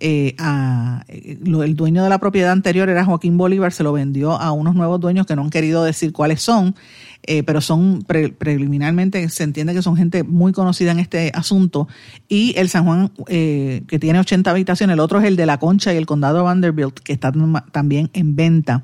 Eh, 0.06 0.36
a, 0.38 1.06
eh, 1.08 1.38
lo- 1.46 1.64
el 1.64 1.78
dueño 1.78 2.04
de 2.04 2.10
la 2.10 2.18
propiedad 2.20 2.52
anterior 2.52 2.90
era 2.90 3.06
Joaquín 3.06 3.38
Bolívar, 3.38 3.72
se 3.72 3.84
lo 3.84 3.94
vendió 3.94 4.34
a 4.34 4.52
unos 4.52 4.76
nuevos 4.76 5.00
dueños 5.00 5.26
que 5.26 5.34
no 5.38 5.44
han 5.44 5.50
querido 5.50 5.82
decir 5.82 6.12
cuáles 6.12 6.42
son, 6.42 6.76
eh, 7.26 7.42
pero 7.44 7.62
son 7.62 8.04
pre- 8.06 8.28
preliminarmente, 8.34 9.30
se 9.30 9.44
entiende 9.44 9.74
que 9.74 9.82
son 9.82 9.96
gente 9.96 10.24
muy 10.24 10.52
conocida 10.52 10.92
en 10.92 11.00
este 11.00 11.32
asunto. 11.34 11.88
Y 12.28 12.54
el 12.58 12.68
San 12.68 12.84
Juan, 12.84 13.12
eh, 13.30 13.84
que 13.88 13.98
tiene 13.98 14.20
80 14.20 14.52
habitaciones, 14.52 14.96
el 14.96 15.00
otro 15.00 15.20
es 15.20 15.26
el 15.26 15.38
de 15.38 15.46
La 15.46 15.58
Concha 15.58 15.94
y 15.94 15.98
el 15.98 16.06
condado 16.06 16.36
de 16.40 16.44
Vanderbilt, 16.44 17.00
que 17.00 17.14
está 17.14 17.32
tam- 17.32 17.64
también 17.72 18.10
en 18.14 18.36
venta. 18.36 18.84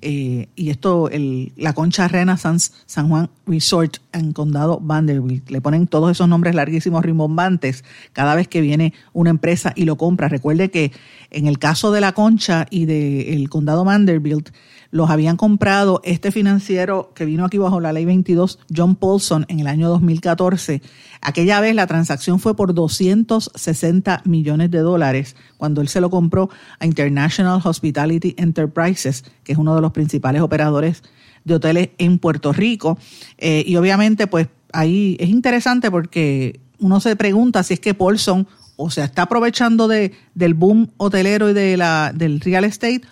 Eh, 0.00 0.48
y 0.56 0.70
esto, 0.70 1.08
el, 1.08 1.52
la 1.56 1.72
Concha 1.72 2.08
Renaissance 2.08 2.72
San 2.86 3.08
Juan 3.08 3.30
Resort 3.46 3.98
en 4.12 4.32
condado 4.32 4.80
Vanderbilt. 4.80 5.50
Le 5.50 5.60
ponen 5.60 5.86
todos 5.86 6.10
esos 6.10 6.28
nombres 6.28 6.54
larguísimos, 6.54 7.04
rimbombantes, 7.04 7.84
cada 8.12 8.34
vez 8.34 8.48
que 8.48 8.60
viene 8.60 8.92
una 9.12 9.30
empresa 9.30 9.72
y 9.74 9.84
lo 9.84 9.96
compra. 9.96 10.28
Recuerde 10.28 10.70
que 10.70 10.92
en 11.30 11.46
el 11.46 11.58
caso 11.58 11.92
de 11.92 12.00
la 12.00 12.12
Concha 12.12 12.66
y 12.70 12.86
del 12.86 13.48
condado 13.48 13.84
Vanderbilt, 13.84 14.50
los 14.94 15.10
habían 15.10 15.36
comprado 15.36 16.00
este 16.04 16.30
financiero 16.30 17.10
que 17.16 17.24
vino 17.24 17.44
aquí 17.44 17.58
bajo 17.58 17.80
la 17.80 17.92
ley 17.92 18.04
22, 18.04 18.60
John 18.74 18.94
Paulson, 18.94 19.44
en 19.48 19.58
el 19.58 19.66
año 19.66 19.88
2014. 19.88 20.82
Aquella 21.20 21.60
vez 21.60 21.74
la 21.74 21.88
transacción 21.88 22.38
fue 22.38 22.54
por 22.54 22.74
260 22.74 24.22
millones 24.24 24.70
de 24.70 24.78
dólares 24.78 25.34
cuando 25.56 25.80
él 25.80 25.88
se 25.88 26.00
lo 26.00 26.10
compró 26.10 26.48
a 26.78 26.86
International 26.86 27.60
Hospitality 27.64 28.36
Enterprises, 28.38 29.24
que 29.42 29.50
es 29.50 29.58
uno 29.58 29.74
de 29.74 29.80
los 29.80 29.90
principales 29.90 30.42
operadores 30.42 31.02
de 31.42 31.54
hoteles 31.56 31.88
en 31.98 32.20
Puerto 32.20 32.52
Rico. 32.52 32.96
Eh, 33.38 33.64
y 33.66 33.74
obviamente, 33.74 34.28
pues 34.28 34.46
ahí 34.72 35.16
es 35.18 35.28
interesante 35.28 35.90
porque 35.90 36.60
uno 36.78 37.00
se 37.00 37.16
pregunta 37.16 37.64
si 37.64 37.74
es 37.74 37.80
que 37.80 37.94
Paulson 37.94 38.46
o 38.76 38.90
se 38.90 39.02
está 39.02 39.22
aprovechando 39.22 39.88
de, 39.88 40.12
del 40.36 40.54
boom 40.54 40.92
hotelero 40.98 41.50
y 41.50 41.52
de 41.52 41.76
la, 41.76 42.12
del 42.14 42.38
real 42.38 42.62
estate 42.62 43.02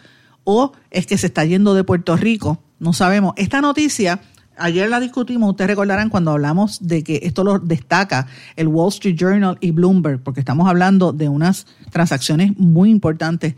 o 0.44 0.72
es 0.90 1.06
que 1.06 1.18
se 1.18 1.26
está 1.26 1.44
yendo 1.44 1.74
de 1.74 1.84
Puerto 1.84 2.16
Rico. 2.16 2.60
No 2.78 2.92
sabemos. 2.92 3.34
Esta 3.36 3.60
noticia, 3.60 4.20
ayer 4.56 4.88
la 4.88 5.00
discutimos, 5.00 5.50
ustedes 5.50 5.70
recordarán 5.70 6.08
cuando 6.08 6.32
hablamos 6.32 6.86
de 6.86 7.04
que 7.04 7.20
esto 7.22 7.44
lo 7.44 7.58
destaca 7.58 8.26
el 8.56 8.68
Wall 8.68 8.88
Street 8.88 9.16
Journal 9.16 9.58
y 9.60 9.70
Bloomberg, 9.70 10.22
porque 10.22 10.40
estamos 10.40 10.68
hablando 10.68 11.12
de 11.12 11.28
unas 11.28 11.66
transacciones 11.90 12.56
muy 12.58 12.90
importantes 12.90 13.54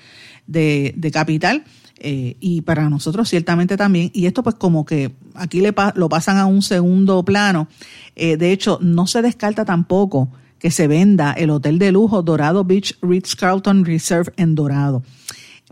de, 0.46 1.10
capital. 1.12 1.64
eh, 2.00 2.36
y 2.40 2.62
para 2.62 2.90
nosotros 2.90 3.28
ciertamente 3.28 3.76
también. 3.76 4.10
Y 4.12 4.26
esto 4.26 4.42
pues 4.42 4.56
como 4.56 4.84
que 4.84 5.14
aquí 5.34 5.60
le 5.60 5.72
lo 5.94 6.08
pasan 6.08 6.38
a 6.38 6.46
un 6.46 6.60
segundo 6.60 7.24
plano. 7.24 7.68
Eh, 8.16 8.36
de 8.36 8.52
hecho, 8.52 8.78
no 8.82 9.06
se 9.06 9.22
descarta 9.22 9.64
tampoco 9.64 10.28
que 10.64 10.70
se 10.70 10.86
venda 10.88 11.32
el 11.32 11.50
hotel 11.50 11.78
de 11.78 11.92
lujo 11.92 12.22
Dorado 12.22 12.64
Beach 12.64 12.96
Ritz 13.02 13.36
Carlton 13.36 13.84
Reserve 13.84 14.32
en 14.38 14.54
Dorado. 14.54 15.02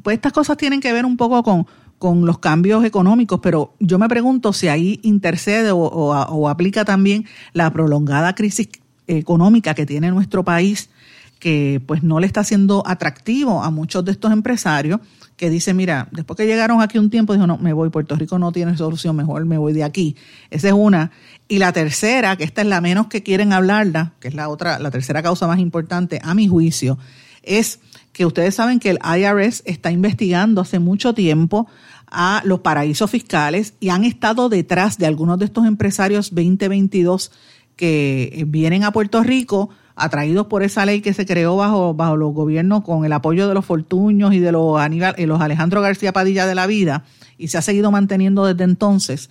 Pues 0.02 0.14
estas 0.16 0.32
cosas 0.32 0.56
tienen 0.56 0.80
que 0.80 0.92
ver 0.92 1.04
un 1.04 1.16
poco 1.16 1.42
con, 1.42 1.66
con 1.98 2.26
los 2.26 2.38
cambios 2.38 2.84
económicos, 2.84 3.40
pero 3.42 3.74
yo 3.78 3.98
me 3.98 4.08
pregunto 4.08 4.52
si 4.52 4.68
ahí 4.68 4.98
intercede 5.02 5.70
o, 5.70 5.78
o- 5.78 6.48
aplica 6.48 6.84
también 6.84 7.26
la 7.52 7.72
prolongada 7.72 8.34
crisis 8.34 8.68
económica 9.06 9.74
que 9.74 9.86
tiene 9.86 10.10
nuestro 10.10 10.44
país, 10.44 10.90
que 11.38 11.82
pues 11.86 12.02
no 12.02 12.20
le 12.20 12.26
está 12.26 12.44
siendo 12.44 12.82
atractivo 12.86 13.62
a 13.62 13.70
muchos 13.70 14.04
de 14.04 14.12
estos 14.12 14.32
empresarios 14.32 15.00
que 15.36 15.50
dicen, 15.50 15.76
mira, 15.76 16.08
después 16.12 16.36
que 16.36 16.46
llegaron 16.46 16.80
aquí 16.80 16.98
un 16.98 17.10
tiempo, 17.10 17.32
dijo, 17.32 17.46
no, 17.48 17.58
me 17.58 17.72
voy, 17.72 17.90
Puerto 17.90 18.14
Rico 18.14 18.38
no 18.38 18.52
tiene 18.52 18.76
solución, 18.76 19.16
mejor 19.16 19.44
me 19.44 19.58
voy 19.58 19.72
de 19.72 19.82
aquí. 19.82 20.14
Esa 20.50 20.68
es 20.68 20.74
una. 20.74 21.10
Y 21.48 21.58
la 21.58 21.72
tercera, 21.72 22.36
que 22.36 22.44
esta 22.44 22.60
es 22.60 22.68
la 22.68 22.80
menos 22.80 23.08
que 23.08 23.24
quieren 23.24 23.52
hablarla, 23.52 24.12
que 24.20 24.28
es 24.28 24.34
la 24.34 24.48
otra, 24.48 24.78
la 24.78 24.90
tercera 24.92 25.20
causa 25.22 25.48
más 25.48 25.58
importante, 25.58 26.20
a 26.22 26.34
mi 26.34 26.46
juicio, 26.46 26.96
es 27.42 27.80
que 28.12 28.26
ustedes 28.26 28.54
saben 28.54 28.78
que 28.78 28.90
el 28.90 28.98
IRS 29.02 29.62
está 29.64 29.90
investigando 29.90 30.60
hace 30.60 30.78
mucho 30.78 31.14
tiempo 31.14 31.66
a 32.06 32.42
los 32.44 32.60
paraísos 32.60 33.10
fiscales 33.10 33.74
y 33.80 33.88
han 33.88 34.04
estado 34.04 34.48
detrás 34.48 34.98
de 34.98 35.06
algunos 35.06 35.38
de 35.38 35.46
estos 35.46 35.66
empresarios 35.66 36.34
2022 36.34 37.32
que 37.76 38.44
vienen 38.46 38.84
a 38.84 38.92
Puerto 38.92 39.22
Rico 39.22 39.70
atraídos 39.94 40.46
por 40.46 40.62
esa 40.62 40.86
ley 40.86 41.00
que 41.00 41.14
se 41.14 41.26
creó 41.26 41.56
bajo, 41.56 41.94
bajo 41.94 42.16
los 42.16 42.34
gobiernos 42.34 42.82
con 42.82 43.04
el 43.04 43.12
apoyo 43.12 43.48
de 43.48 43.54
los 43.54 43.64
Fortuños 43.64 44.34
y 44.34 44.40
de 44.40 44.52
los, 44.52 44.78
Aníbal, 44.80 45.14
eh, 45.16 45.26
los 45.26 45.40
Alejandro 45.40 45.80
García 45.80 46.12
Padilla 46.12 46.46
de 46.46 46.54
la 46.54 46.66
vida 46.66 47.04
y 47.38 47.48
se 47.48 47.58
ha 47.58 47.62
seguido 47.62 47.90
manteniendo 47.90 48.46
desde 48.46 48.64
entonces, 48.64 49.30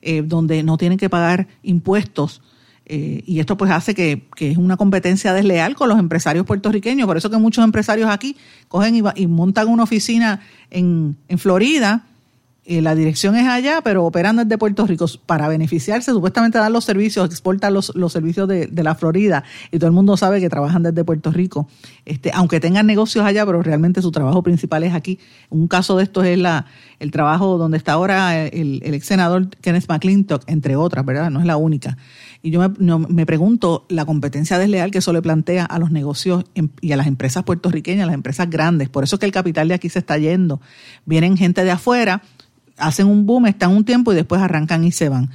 eh, 0.00 0.22
donde 0.22 0.62
no 0.62 0.78
tienen 0.78 0.98
que 0.98 1.10
pagar 1.10 1.48
impuestos. 1.62 2.42
Eh, 2.86 3.22
y 3.26 3.40
esto 3.40 3.56
pues 3.56 3.70
hace 3.70 3.94
que, 3.94 4.28
que 4.36 4.50
es 4.50 4.58
una 4.58 4.76
competencia 4.76 5.32
desleal 5.32 5.74
con 5.74 5.88
los 5.88 5.98
empresarios 5.98 6.46
puertorriqueños. 6.46 7.06
Por 7.06 7.16
eso 7.16 7.30
que 7.30 7.36
muchos 7.36 7.64
empresarios 7.64 8.10
aquí 8.10 8.36
cogen 8.68 8.96
y, 8.96 9.02
y 9.16 9.26
montan 9.26 9.68
una 9.68 9.84
oficina 9.84 10.40
en, 10.70 11.16
en 11.28 11.38
Florida 11.38 12.04
eh, 12.64 12.80
la 12.80 12.94
dirección 12.94 13.34
es 13.34 13.48
allá, 13.48 13.80
pero 13.82 14.04
operan 14.04 14.36
desde 14.36 14.56
Puerto 14.56 14.86
Rico 14.86 15.06
para 15.26 15.48
beneficiarse, 15.48 16.12
supuestamente 16.12 16.58
dan 16.58 16.72
los 16.72 16.84
servicios, 16.84 17.28
exportan 17.28 17.74
los, 17.74 17.92
los 17.96 18.12
servicios 18.12 18.46
de, 18.46 18.68
de 18.68 18.82
la 18.84 18.94
Florida 18.94 19.42
y 19.72 19.78
todo 19.78 19.88
el 19.88 19.92
mundo 19.92 20.16
sabe 20.16 20.40
que 20.40 20.48
trabajan 20.48 20.84
desde 20.84 21.02
Puerto 21.02 21.32
Rico, 21.32 21.68
este, 22.04 22.30
aunque 22.32 22.60
tengan 22.60 22.86
negocios 22.86 23.24
allá, 23.24 23.44
pero 23.44 23.62
realmente 23.62 24.00
su 24.00 24.12
trabajo 24.12 24.42
principal 24.42 24.84
es 24.84 24.94
aquí. 24.94 25.18
Un 25.50 25.66
caso 25.66 25.96
de 25.96 26.04
esto 26.04 26.22
es 26.22 26.38
la, 26.38 26.66
el 27.00 27.10
trabajo 27.10 27.58
donde 27.58 27.78
está 27.78 27.94
ahora 27.94 28.46
el, 28.46 28.80
el 28.84 28.94
ex 28.94 29.06
senador 29.06 29.48
Kenneth 29.60 29.88
McClintock, 29.88 30.44
entre 30.46 30.76
otras, 30.76 31.04
¿verdad? 31.04 31.30
No 31.30 31.40
es 31.40 31.46
la 31.46 31.56
única. 31.56 31.96
Y 32.42 32.50
yo 32.50 32.60
me, 32.60 32.98
me 33.08 33.26
pregunto 33.26 33.86
la 33.88 34.04
competencia 34.04 34.58
desleal 34.58 34.90
que 34.90 34.98
eso 34.98 35.12
le 35.12 35.22
plantea 35.22 35.64
a 35.64 35.78
los 35.78 35.90
negocios 35.90 36.44
y 36.80 36.92
a 36.92 36.96
las 36.96 37.06
empresas 37.06 37.44
puertorriqueñas, 37.44 38.04
a 38.04 38.06
las 38.06 38.14
empresas 38.14 38.50
grandes. 38.50 38.88
Por 38.88 39.04
eso 39.04 39.16
es 39.16 39.20
que 39.20 39.26
el 39.26 39.32
capital 39.32 39.68
de 39.68 39.74
aquí 39.74 39.88
se 39.88 40.00
está 40.00 40.18
yendo. 40.18 40.60
Vienen 41.04 41.36
gente 41.36 41.62
de 41.62 41.70
afuera, 41.70 42.22
hacen 42.76 43.06
un 43.06 43.26
boom, 43.26 43.46
están 43.46 43.70
un 43.70 43.84
tiempo 43.84 44.12
y 44.12 44.16
después 44.16 44.40
arrancan 44.40 44.84
y 44.84 44.92
se 44.92 45.08
van. 45.08 45.30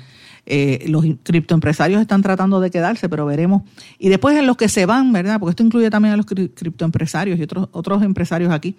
Eh, 0.45 0.85
los 0.87 1.03
criptoempresarios 1.23 1.99
están 1.99 2.21
tratando 2.21 2.61
de 2.61 2.71
quedarse, 2.71 3.09
pero 3.09 3.25
veremos. 3.25 3.63
Y 3.99 4.07
después 4.09 4.37
en 4.37 4.47
los 4.47 4.55
que 4.55 4.69
se 4.69 4.85
van, 4.85 5.11
¿verdad? 5.11 5.39
Porque 5.39 5.51
esto 5.51 5.63
incluye 5.63 5.89
también 5.89 6.13
a 6.13 6.17
los 6.17 6.25
cri- 6.25 6.51
criptoempresarios 6.53 7.37
y 7.37 7.43
otros, 7.43 7.67
otros 7.73 8.01
empresarios 8.03 8.51
aquí. 8.51 8.75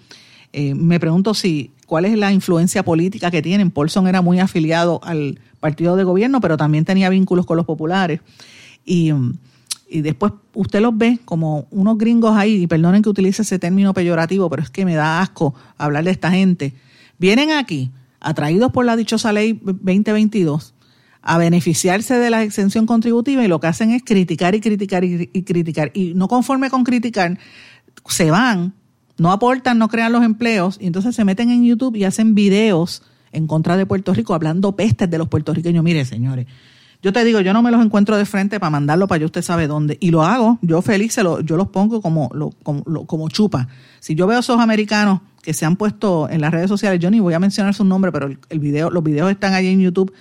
Eh, 0.54 0.74
me 0.74 0.98
pregunto 0.98 1.34
si 1.34 1.72
cuál 1.86 2.06
es 2.06 2.16
la 2.16 2.32
influencia 2.32 2.82
política 2.82 3.30
que 3.30 3.42
tienen. 3.42 3.70
Paulson 3.70 4.08
era 4.08 4.22
muy 4.22 4.40
afiliado 4.40 4.98
al 5.04 5.38
partido 5.60 5.94
de 5.96 6.04
gobierno, 6.04 6.40
pero 6.40 6.56
también 6.56 6.86
tenía 6.86 7.10
vínculos 7.10 7.44
con 7.44 7.58
los 7.58 7.66
populares. 7.66 8.20
Y, 8.86 9.12
y 9.90 10.00
después 10.00 10.32
usted 10.54 10.80
los 10.80 10.96
ve 10.96 11.18
como 11.26 11.66
unos 11.70 11.98
gringos 11.98 12.34
ahí, 12.34 12.62
y 12.62 12.66
perdonen 12.66 13.02
que 13.02 13.10
utilice 13.10 13.42
ese 13.42 13.58
término 13.58 13.92
peyorativo, 13.92 14.48
pero 14.48 14.62
es 14.62 14.70
que 14.70 14.86
me 14.86 14.94
da 14.94 15.20
asco 15.20 15.54
hablar 15.76 16.04
de 16.04 16.12
esta 16.12 16.30
gente. 16.30 16.72
Vienen 17.18 17.50
aquí, 17.50 17.90
atraídos 18.20 18.72
por 18.72 18.84
la 18.84 18.96
dichosa 18.96 19.32
ley 19.32 19.60
2022, 19.62 20.74
a 21.22 21.38
beneficiarse 21.38 22.14
de 22.18 22.30
la 22.30 22.42
exención 22.42 22.86
contributiva 22.86 23.44
y 23.44 23.48
lo 23.48 23.60
que 23.60 23.66
hacen 23.66 23.90
es 23.90 24.02
criticar 24.04 24.54
y 24.54 24.60
criticar 24.60 25.04
y, 25.04 25.26
criticar. 25.42 25.90
Y 25.94 26.14
no 26.14 26.28
conforme 26.28 26.70
con 26.70 26.84
criticar, 26.84 27.38
se 28.08 28.30
van, 28.30 28.74
no 29.18 29.32
aportan, 29.32 29.78
no 29.78 29.88
crean 29.88 30.12
los 30.12 30.24
empleos 30.24 30.78
y 30.80 30.86
entonces 30.86 31.14
se 31.14 31.24
meten 31.24 31.50
en 31.50 31.64
YouTube 31.64 31.96
y 31.96 32.04
hacen 32.04 32.34
videos 32.34 33.02
en 33.32 33.46
contra 33.46 33.76
de 33.76 33.84
Puerto 33.84 34.14
Rico 34.14 34.32
hablando 34.34 34.74
pestes 34.76 35.10
de 35.10 35.18
los 35.18 35.28
puertorriqueños. 35.28 35.84
Mire, 35.84 36.04
señores, 36.04 36.46
yo 37.02 37.12
te 37.12 37.22
digo, 37.24 37.40
yo 37.40 37.52
no 37.52 37.62
me 37.62 37.70
los 37.70 37.84
encuentro 37.84 38.16
de 38.16 38.24
frente 38.24 38.58
para 38.58 38.70
mandarlo 38.70 39.06
para 39.06 39.16
allá 39.16 39.26
usted 39.26 39.42
sabe 39.42 39.66
dónde. 39.66 39.98
Y 40.00 40.10
lo 40.10 40.22
hago, 40.22 40.58
yo 40.62 40.80
feliz, 40.82 41.12
se 41.12 41.22
lo, 41.22 41.40
yo 41.40 41.56
los 41.56 41.68
pongo 41.68 42.00
como, 42.00 42.30
lo- 42.32 42.50
como, 42.62 43.06
como 43.06 43.28
chupa. 43.28 43.68
Si 44.00 44.14
yo 44.14 44.26
veo 44.26 44.38
esos 44.40 44.58
americanos 44.60 45.20
que 45.42 45.54
se 45.54 45.64
han 45.64 45.76
puesto 45.76 46.28
en 46.28 46.40
las 46.40 46.52
redes 46.52 46.68
sociales, 46.68 47.00
yo 47.00 47.10
ni 47.10 47.20
voy 47.20 47.34
a 47.34 47.38
mencionar 47.38 47.74
su 47.74 47.84
nombre, 47.84 48.12
pero 48.12 48.28
el, 48.48 48.58
video, 48.58 48.90
los 48.90 49.02
videos 49.02 49.30
están 49.30 49.54
allí 49.54 49.68
en 49.68 49.80
YouTube 49.80 50.12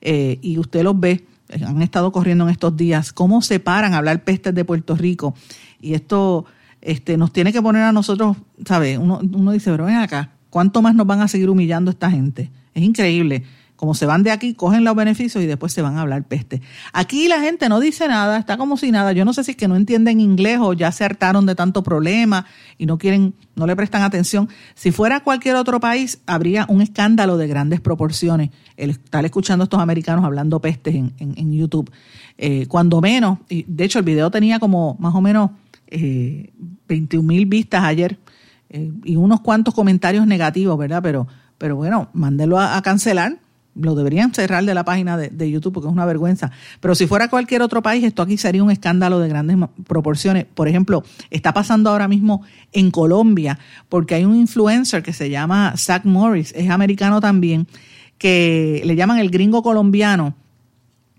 eh, 0.00 0.38
y 0.42 0.58
usted 0.58 0.82
los 0.82 0.98
ve, 0.98 1.26
eh, 1.48 1.64
han 1.64 1.82
estado 1.82 2.12
corriendo 2.12 2.44
en 2.44 2.50
estos 2.50 2.76
días, 2.76 3.12
cómo 3.12 3.42
se 3.42 3.60
paran 3.60 3.94
a 3.94 3.98
hablar 3.98 4.24
pestes 4.24 4.54
de 4.54 4.64
Puerto 4.64 4.94
Rico. 4.94 5.34
Y 5.80 5.94
esto 5.94 6.44
este, 6.82 7.16
nos 7.16 7.32
tiene 7.32 7.52
que 7.52 7.62
poner 7.62 7.82
a 7.82 7.92
nosotros, 7.92 8.36
¿sabe? 8.64 8.98
Uno, 8.98 9.20
uno 9.22 9.52
dice, 9.52 9.70
pero 9.70 9.86
ven 9.86 9.96
acá, 9.96 10.30
¿cuánto 10.50 10.82
más 10.82 10.94
nos 10.94 11.06
van 11.06 11.20
a 11.20 11.28
seguir 11.28 11.50
humillando 11.50 11.90
esta 11.90 12.10
gente? 12.10 12.50
Es 12.74 12.82
increíble. 12.82 13.44
Como 13.76 13.94
se 13.94 14.06
van 14.06 14.22
de 14.22 14.30
aquí, 14.30 14.54
cogen 14.54 14.84
los 14.84 14.96
beneficios 14.96 15.44
y 15.44 15.46
después 15.46 15.72
se 15.72 15.82
van 15.82 15.98
a 15.98 16.00
hablar 16.00 16.24
peste. 16.24 16.62
Aquí 16.94 17.28
la 17.28 17.40
gente 17.40 17.68
no 17.68 17.78
dice 17.78 18.08
nada, 18.08 18.38
está 18.38 18.56
como 18.56 18.78
si 18.78 18.90
nada. 18.90 19.12
Yo 19.12 19.24
no 19.26 19.34
sé 19.34 19.44
si 19.44 19.50
es 19.50 19.56
que 19.58 19.68
no 19.68 19.76
entienden 19.76 20.18
inglés 20.18 20.58
o 20.62 20.72
ya 20.72 20.90
se 20.92 21.04
hartaron 21.04 21.44
de 21.44 21.54
tanto 21.54 21.82
problema 21.82 22.46
y 22.78 22.86
no 22.86 22.96
quieren, 22.96 23.34
no 23.54 23.66
le 23.66 23.76
prestan 23.76 24.00
atención. 24.02 24.48
Si 24.74 24.92
fuera 24.92 25.20
cualquier 25.20 25.56
otro 25.56 25.78
país, 25.78 26.20
habría 26.26 26.64
un 26.70 26.80
escándalo 26.80 27.36
de 27.36 27.48
grandes 27.48 27.80
proporciones. 27.82 28.48
El 28.78 28.90
estar 28.90 29.24
escuchando 29.26 29.62
a 29.62 29.66
estos 29.66 29.80
americanos 29.80 30.24
hablando 30.24 30.58
pestes 30.60 30.94
en, 30.94 31.12
en- 31.18 31.52
YouTube. 31.52 31.90
Eh, 32.38 32.66
cuando 32.68 33.00
menos, 33.00 33.38
y 33.48 33.64
de 33.68 33.84
hecho 33.84 33.98
el 33.98 34.04
video 34.06 34.30
tenía 34.30 34.58
como 34.58 34.96
más 34.98 35.14
o 35.14 35.20
menos 35.20 35.50
eh, 35.88 36.50
21 36.88 37.26
mil 37.26 37.46
vistas 37.46 37.84
ayer 37.84 38.18
eh, 38.70 38.90
y 39.04 39.16
unos 39.16 39.40
cuantos 39.42 39.74
comentarios 39.74 40.26
negativos, 40.26 40.76
¿verdad? 40.78 41.00
Pero, 41.02 41.26
pero 41.58 41.76
bueno, 41.76 42.08
mándelo 42.14 42.58
a 42.58 42.80
cancelar. 42.82 43.38
Lo 43.80 43.94
deberían 43.94 44.32
cerrar 44.34 44.64
de 44.64 44.74
la 44.74 44.84
página 44.84 45.16
de, 45.16 45.50
YouTube 45.50 45.74
porque 45.74 45.88
es 45.88 45.92
una 45.92 46.04
vergüenza. 46.04 46.50
Pero 46.80 46.94
si 46.94 47.06
fuera 47.06 47.28
cualquier 47.28 47.62
otro 47.62 47.82
país, 47.82 48.04
esto 48.04 48.22
aquí 48.22 48.36
sería 48.36 48.62
un 48.62 48.70
escándalo 48.70 49.18
de 49.20 49.28
grandes 49.28 49.56
proporciones. 49.86 50.46
Por 50.46 50.68
ejemplo, 50.68 51.04
está 51.30 51.52
pasando 51.52 51.90
ahora 51.90 52.08
mismo 52.08 52.42
en 52.72 52.90
Colombia 52.90 53.58
porque 53.88 54.14
hay 54.14 54.24
un 54.24 54.36
influencer 54.36 55.02
que 55.02 55.12
se 55.12 55.30
llama 55.30 55.74
Zach 55.76 56.04
Morris, 56.04 56.52
es 56.56 56.70
americano 56.70 57.20
también, 57.20 57.66
que 58.18 58.82
le 58.84 58.96
llaman 58.96 59.18
el 59.18 59.30
gringo 59.30 59.62
colombiano 59.62 60.34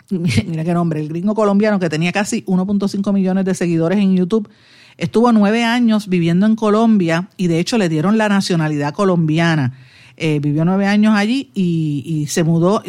mira 0.10 0.64
qué 0.64 0.74
nombre, 0.74 1.00
el 1.00 1.10
gringo 1.10 1.36
colombiano 1.36 1.80
que 1.80 1.90
tenía 1.90 2.12
casi 2.12 2.44
1.5 2.46 3.14
millones 3.14 3.46
de 3.46 3.54
seguidores 3.54 4.00
en 4.00 4.16
YouTube, 4.16 4.50
estuvo 4.98 5.32
nueve 5.32 5.64
años 5.64 6.08
viviendo 6.08 6.46
en 6.46 6.56
Colombia 6.56 7.30
y 7.38 7.48
de 7.48 7.60
hecho 7.60 7.78
le 7.78 7.90
dieron 7.90 8.18
la 8.18 8.30
nacionalidad 8.30 8.94
colombiana. 8.94 9.74
Eh, 10.20 10.40
vivió 10.40 10.66
nueve 10.66 10.88
años 10.88 11.14
allí 11.16 11.52
y, 11.54 12.26
se 12.28 12.44
mudó, 12.44 12.82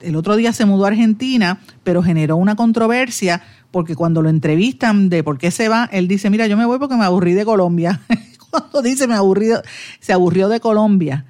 el 0.00 0.14
otro 0.14 0.36
día 0.36 0.52
se 0.52 0.66
mudó 0.66 0.84
a 0.84 0.88
Argentina, 0.88 1.58
pero 1.82 2.02
generó 2.02 2.36
una 2.36 2.54
controversia 2.54 3.42
porque 3.70 3.94
cuando 3.94 4.20
lo 4.20 4.28
entrevistan 4.28 5.08
de 5.08 5.24
por 5.24 5.38
qué 5.38 5.50
se 5.50 5.70
va, 5.70 5.88
él 5.90 6.06
dice, 6.06 6.28
mira, 6.28 6.46
yo 6.46 6.56
me 6.58 6.66
voy 6.66 6.78
porque 6.78 6.96
me 6.96 7.04
aburrí 7.04 7.32
de 7.32 7.46
Colombia. 7.46 8.02
cuando 8.50 8.82
dice 8.82 9.06
me 9.06 9.14
aburrí, 9.14 9.48
se 10.00 10.12
aburrió 10.12 10.48
de 10.48 10.60
Colombia. 10.60 11.24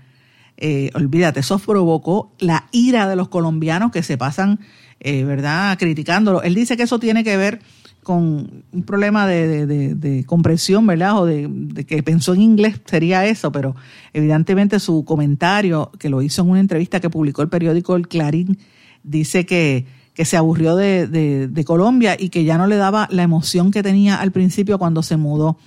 Eh, 0.57 0.91
olvídate, 0.95 1.41
eso 1.41 1.59
provocó 1.61 2.33
la 2.41 2.67
ira 2.73 3.09
de 3.09 3.15
los 3.15 3.29
colombianos 3.29 3.93
que 3.93 4.03
se 4.03 4.19
pasan, 4.19 4.59
eh, 4.99 5.23
¿verdad?, 5.23 5.79
criticándolo. 5.79 6.43
Él 6.43 6.57
dice 6.57 6.77
que 6.77 6.85
eso 6.85 6.99
tiene 6.99 7.23
que 7.23 7.37
ver 7.37 7.61
con 8.07 8.63
un 8.73 8.83
problema 8.85 9.27
de, 9.27 9.67
de- 9.67 9.95
de- 9.97 10.25
comprensión, 10.25 10.87
¿verdad?, 10.87 11.21
o 11.21 11.27
de, 11.27 11.51
que 11.89 12.05
pensó 12.05 12.35
en 12.35 12.43
inglés, 12.43 12.81
sería 12.85 13.27
eso, 13.27 13.51
pero 13.51 13.75
evidentemente 14.13 14.79
su 14.79 15.05
comentario, 15.05 15.91
que 15.99 16.09
lo 16.09 16.23
hizo 16.23 16.43
en 16.43 16.51
una 16.51 16.61
entrevista 16.61 17.01
que 17.01 17.11
publicó 17.11 17.43
el 17.43 17.49
periódico 17.49 17.97
El 17.97 18.07
Clarín, 18.07 18.59
dice 19.03 19.45
que, 19.45 19.87
que 20.15 20.25
se 20.25 20.37
aburrió 20.37 20.77
de 20.77 21.65
Colombia 21.67 22.17
y 22.17 22.29
que 22.29 22.45
ya 22.45 22.57
no 22.59 22.69
le 22.69 22.77
daba 22.77 23.09
la 23.11 23.25
emoción 23.25 23.73
que 23.73 23.83
tenía 23.83 24.21
al 24.21 24.31
principio 24.31 24.79
cuando 24.79 25.03
se 25.03 25.17
mudó, 25.17 25.59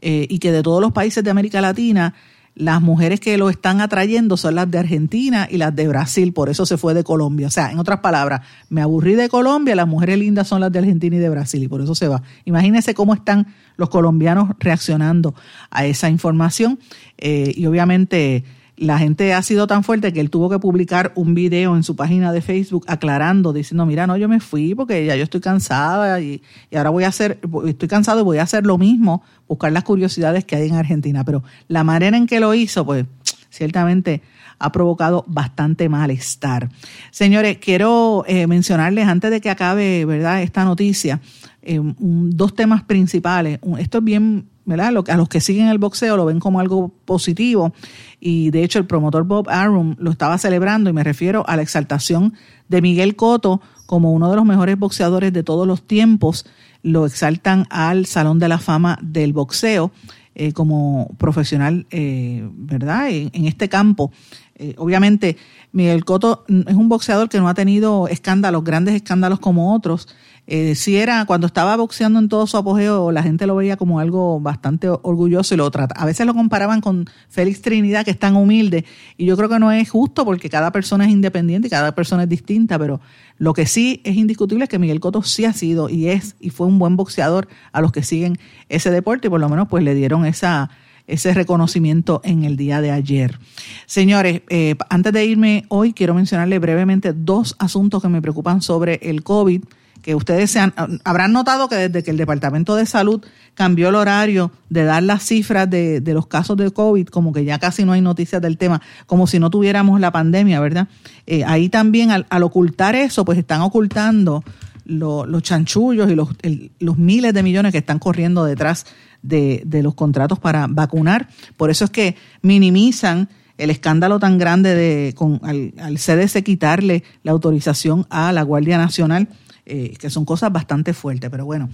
eh, 0.00 0.28
y 0.30 0.38
que 0.38 0.52
de 0.52 0.62
todos 0.62 0.80
los 0.80 0.92
países 0.92 1.24
de 1.24 1.30
América 1.30 1.60
Latina, 1.60 2.14
las 2.58 2.82
mujeres 2.82 3.20
que 3.20 3.38
lo 3.38 3.50
están 3.50 3.80
atrayendo 3.80 4.36
son 4.36 4.56
las 4.56 4.70
de 4.70 4.78
Argentina 4.78 5.46
y 5.48 5.58
las 5.58 5.74
de 5.74 5.86
Brasil, 5.86 6.32
por 6.32 6.48
eso 6.48 6.66
se 6.66 6.76
fue 6.76 6.92
de 6.92 7.04
Colombia. 7.04 7.46
O 7.46 7.50
sea, 7.50 7.70
en 7.70 7.78
otras 7.78 8.00
palabras, 8.00 8.40
me 8.68 8.82
aburrí 8.82 9.14
de 9.14 9.28
Colombia, 9.28 9.76
las 9.76 9.86
mujeres 9.86 10.18
lindas 10.18 10.48
son 10.48 10.60
las 10.60 10.72
de 10.72 10.80
Argentina 10.80 11.16
y 11.16 11.20
de 11.20 11.28
Brasil 11.28 11.62
y 11.62 11.68
por 11.68 11.80
eso 11.80 11.94
se 11.94 12.08
va. 12.08 12.22
Imagínense 12.44 12.94
cómo 12.94 13.14
están 13.14 13.46
los 13.76 13.88
colombianos 13.88 14.50
reaccionando 14.58 15.34
a 15.70 15.86
esa 15.86 16.10
información 16.10 16.80
eh, 17.16 17.52
y 17.56 17.66
obviamente 17.66 18.44
la 18.78 18.98
gente 18.98 19.34
ha 19.34 19.42
sido 19.42 19.66
tan 19.66 19.82
fuerte 19.84 20.12
que 20.12 20.20
él 20.20 20.30
tuvo 20.30 20.48
que 20.48 20.58
publicar 20.58 21.12
un 21.16 21.34
video 21.34 21.76
en 21.76 21.82
su 21.82 21.96
página 21.96 22.32
de 22.32 22.40
Facebook 22.40 22.84
aclarando, 22.88 23.52
diciendo, 23.52 23.84
mira, 23.86 24.06
no, 24.06 24.16
yo 24.16 24.28
me 24.28 24.40
fui 24.40 24.74
porque 24.74 25.04
ya 25.04 25.16
yo 25.16 25.24
estoy 25.24 25.40
cansada 25.40 26.20
y, 26.20 26.42
y 26.70 26.76
ahora 26.76 26.90
voy 26.90 27.04
a 27.04 27.08
hacer, 27.08 27.38
estoy 27.66 27.88
cansado 27.88 28.20
y 28.20 28.24
voy 28.24 28.38
a 28.38 28.42
hacer 28.44 28.64
lo 28.66 28.78
mismo, 28.78 29.22
buscar 29.46 29.72
las 29.72 29.84
curiosidades 29.84 30.44
que 30.44 30.56
hay 30.56 30.68
en 30.68 30.74
Argentina. 30.76 31.24
Pero 31.24 31.42
la 31.68 31.84
manera 31.84 32.16
en 32.16 32.26
que 32.26 32.40
lo 32.40 32.54
hizo, 32.54 32.84
pues 32.86 33.04
ciertamente 33.50 34.22
ha 34.60 34.72
provocado 34.72 35.24
bastante 35.28 35.88
malestar. 35.88 36.68
Señores, 37.10 37.58
quiero 37.58 38.24
eh, 38.26 38.46
mencionarles 38.46 39.06
antes 39.06 39.30
de 39.30 39.40
que 39.40 39.50
acabe, 39.50 40.04
¿verdad?, 40.04 40.42
esta 40.42 40.64
noticia, 40.64 41.20
eh, 41.62 41.78
un- 41.78 42.30
dos 42.34 42.54
temas 42.54 42.82
principales. 42.82 43.60
Esto 43.78 43.98
es 43.98 44.04
bien, 44.04 44.46
a 44.76 45.16
los 45.16 45.28
que 45.28 45.40
siguen 45.40 45.68
el 45.68 45.78
boxeo 45.78 46.16
lo 46.16 46.26
ven 46.26 46.40
como 46.40 46.60
algo 46.60 46.92
positivo 47.04 47.72
y 48.20 48.50
de 48.50 48.64
hecho 48.64 48.78
el 48.78 48.86
promotor 48.86 49.24
Bob 49.24 49.48
Arum 49.48 49.96
lo 49.98 50.10
estaba 50.10 50.38
celebrando 50.38 50.90
y 50.90 50.92
me 50.92 51.04
refiero 51.04 51.44
a 51.48 51.56
la 51.56 51.62
exaltación 51.62 52.34
de 52.68 52.82
Miguel 52.82 53.16
Cotto 53.16 53.60
como 53.86 54.12
uno 54.12 54.28
de 54.30 54.36
los 54.36 54.44
mejores 54.44 54.78
boxeadores 54.78 55.32
de 55.32 55.42
todos 55.42 55.66
los 55.66 55.82
tiempos. 55.82 56.44
Lo 56.82 57.06
exaltan 57.06 57.66
al 57.70 58.04
Salón 58.04 58.38
de 58.38 58.48
la 58.48 58.58
Fama 58.58 58.98
del 59.00 59.32
Boxeo. 59.32 59.90
eh, 60.34 60.52
como 60.52 61.10
profesional, 61.18 61.86
eh, 61.90 62.48
¿verdad? 62.52 63.08
En, 63.10 63.46
este 63.46 63.68
campo. 63.68 64.12
Eh, 64.54 64.74
obviamente, 64.78 65.36
Miguel 65.72 66.04
Cotto 66.04 66.44
es 66.48 66.74
un 66.74 66.88
boxeador 66.88 67.28
que 67.28 67.38
no 67.38 67.48
ha 67.48 67.54
tenido 67.54 68.06
escándalos, 68.06 68.62
grandes 68.62 68.94
escándalos 68.94 69.40
como 69.40 69.74
otros. 69.74 70.06
Eh, 70.50 70.74
si 70.76 70.96
era 70.96 71.26
cuando 71.26 71.46
estaba 71.46 71.76
boxeando 71.76 72.18
en 72.18 72.30
todo 72.30 72.46
su 72.46 72.56
apogeo, 72.56 73.12
la 73.12 73.22
gente 73.22 73.46
lo 73.46 73.54
veía 73.54 73.76
como 73.76 74.00
algo 74.00 74.40
bastante 74.40 74.88
orgulloso 74.88 75.52
y 75.52 75.58
lo 75.58 75.70
trata. 75.70 75.94
A 76.00 76.06
veces 76.06 76.24
lo 76.24 76.32
comparaban 76.32 76.80
con 76.80 77.04
Félix 77.28 77.60
Trinidad, 77.60 78.02
que 78.02 78.12
es 78.12 78.18
tan 78.18 78.34
humilde, 78.34 78.86
y 79.18 79.26
yo 79.26 79.36
creo 79.36 79.50
que 79.50 79.58
no 79.58 79.70
es 79.70 79.90
justo 79.90 80.24
porque 80.24 80.48
cada 80.48 80.72
persona 80.72 81.04
es 81.04 81.10
independiente 81.10 81.68
y 81.68 81.70
cada 81.70 81.94
persona 81.94 82.22
es 82.22 82.30
distinta, 82.30 82.78
pero 82.78 82.98
lo 83.36 83.52
que 83.52 83.66
sí 83.66 84.00
es 84.04 84.16
indiscutible 84.16 84.64
es 84.64 84.70
que 84.70 84.78
Miguel 84.78 85.00
Cotto 85.00 85.22
sí 85.22 85.44
ha 85.44 85.52
sido 85.52 85.90
y 85.90 86.08
es 86.08 86.34
y 86.40 86.48
fue 86.48 86.66
un 86.66 86.78
buen 86.78 86.96
boxeador 86.96 87.46
a 87.72 87.82
los 87.82 87.92
que 87.92 88.02
siguen 88.02 88.38
ese 88.70 88.90
deporte 88.90 89.26
y 89.26 89.30
por 89.30 89.40
lo 89.40 89.50
menos 89.50 89.68
pues 89.68 89.84
le 89.84 89.94
dieron 89.94 90.24
esa 90.24 90.70
ese 91.06 91.34
reconocimiento 91.34 92.22
en 92.24 92.44
el 92.44 92.56
día 92.56 92.80
de 92.80 92.90
ayer. 92.90 93.38
Señores, 93.84 94.42
eh, 94.48 94.76
antes 94.88 95.12
de 95.12 95.24
irme 95.24 95.64
hoy, 95.68 95.92
quiero 95.92 96.14
mencionarle 96.14 96.58
brevemente 96.58 97.12
dos 97.12 97.54
asuntos 97.58 98.00
que 98.00 98.08
me 98.08 98.22
preocupan 98.22 98.62
sobre 98.62 98.98
el 99.02 99.22
COVID 99.22 99.62
que 100.08 100.14
ustedes 100.14 100.50
se 100.50 100.58
han, 100.58 100.72
habrán 101.04 101.34
notado 101.34 101.68
que 101.68 101.76
desde 101.76 102.02
que 102.02 102.10
el 102.10 102.16
Departamento 102.16 102.74
de 102.76 102.86
Salud 102.86 103.22
cambió 103.52 103.90
el 103.90 103.94
horario 103.94 104.50
de 104.70 104.84
dar 104.84 105.02
las 105.02 105.22
cifras 105.22 105.68
de, 105.68 106.00
los 106.02 106.26
casos 106.26 106.56
de 106.56 106.70
COVID, 106.70 107.08
como 107.08 107.30
que 107.34 107.44
ya 107.44 107.58
casi 107.58 107.84
no 107.84 107.92
hay 107.92 108.00
noticias 108.00 108.40
del 108.40 108.56
tema, 108.56 108.80
como 109.04 109.26
si 109.26 109.38
no 109.38 109.50
tuviéramos 109.50 110.00
la 110.00 110.10
pandemia, 110.10 110.60
¿verdad? 110.60 110.88
Eh, 111.26 111.44
ahí 111.44 111.68
también 111.68 112.10
al, 112.10 112.42
ocultar 112.42 112.94
eso, 112.94 113.26
pues 113.26 113.36
están 113.36 113.60
ocultando 113.60 114.42
lo, 114.86 115.26
los 115.26 115.42
chanchullos 115.42 116.10
y 116.10 116.14
los, 116.14 116.96
miles 116.96 117.34
de 117.34 117.42
millones 117.42 117.72
que 117.72 117.78
están 117.78 117.98
corriendo 117.98 118.46
detrás 118.46 118.86
de, 119.20 119.60
de 119.66 119.82
los 119.82 119.92
contratos 119.92 120.38
para 120.38 120.68
vacunar. 120.70 121.28
Por 121.58 121.68
eso 121.68 121.84
es 121.84 121.90
que 121.90 122.16
minimizan 122.40 123.28
el 123.58 123.68
escándalo 123.68 124.18
tan 124.18 124.38
grande 124.38 124.74
de 124.74 125.12
con 125.14 125.38
al, 125.42 125.74
al 125.78 125.98
CDC 125.98 126.42
quitarle 126.42 127.04
la 127.24 127.32
autorización 127.32 128.06
a 128.08 128.32
la 128.32 128.40
Guardia 128.40 128.78
Nacional 128.78 129.28
eh, 129.70 129.92
que 129.98 130.08
son 130.08 130.24
cosas 130.24 130.50
bastante 130.50 130.94
fuertes, 130.94 131.28
pero 131.28 131.44
bueno, 131.44 131.68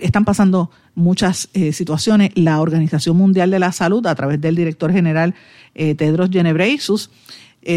están 0.00 0.24
pasando 0.24 0.72
muchas 0.96 1.48
eh, 1.54 1.72
situaciones. 1.72 2.32
La 2.34 2.60
Organización 2.60 3.16
Mundial 3.16 3.52
de 3.52 3.60
la 3.60 3.70
Salud, 3.70 4.04
a 4.08 4.14
través 4.16 4.40
del 4.40 4.56
director 4.56 4.92
general 4.92 5.36
eh, 5.76 5.94
Tedros 5.94 6.30
Ghebreyesus, 6.30 7.10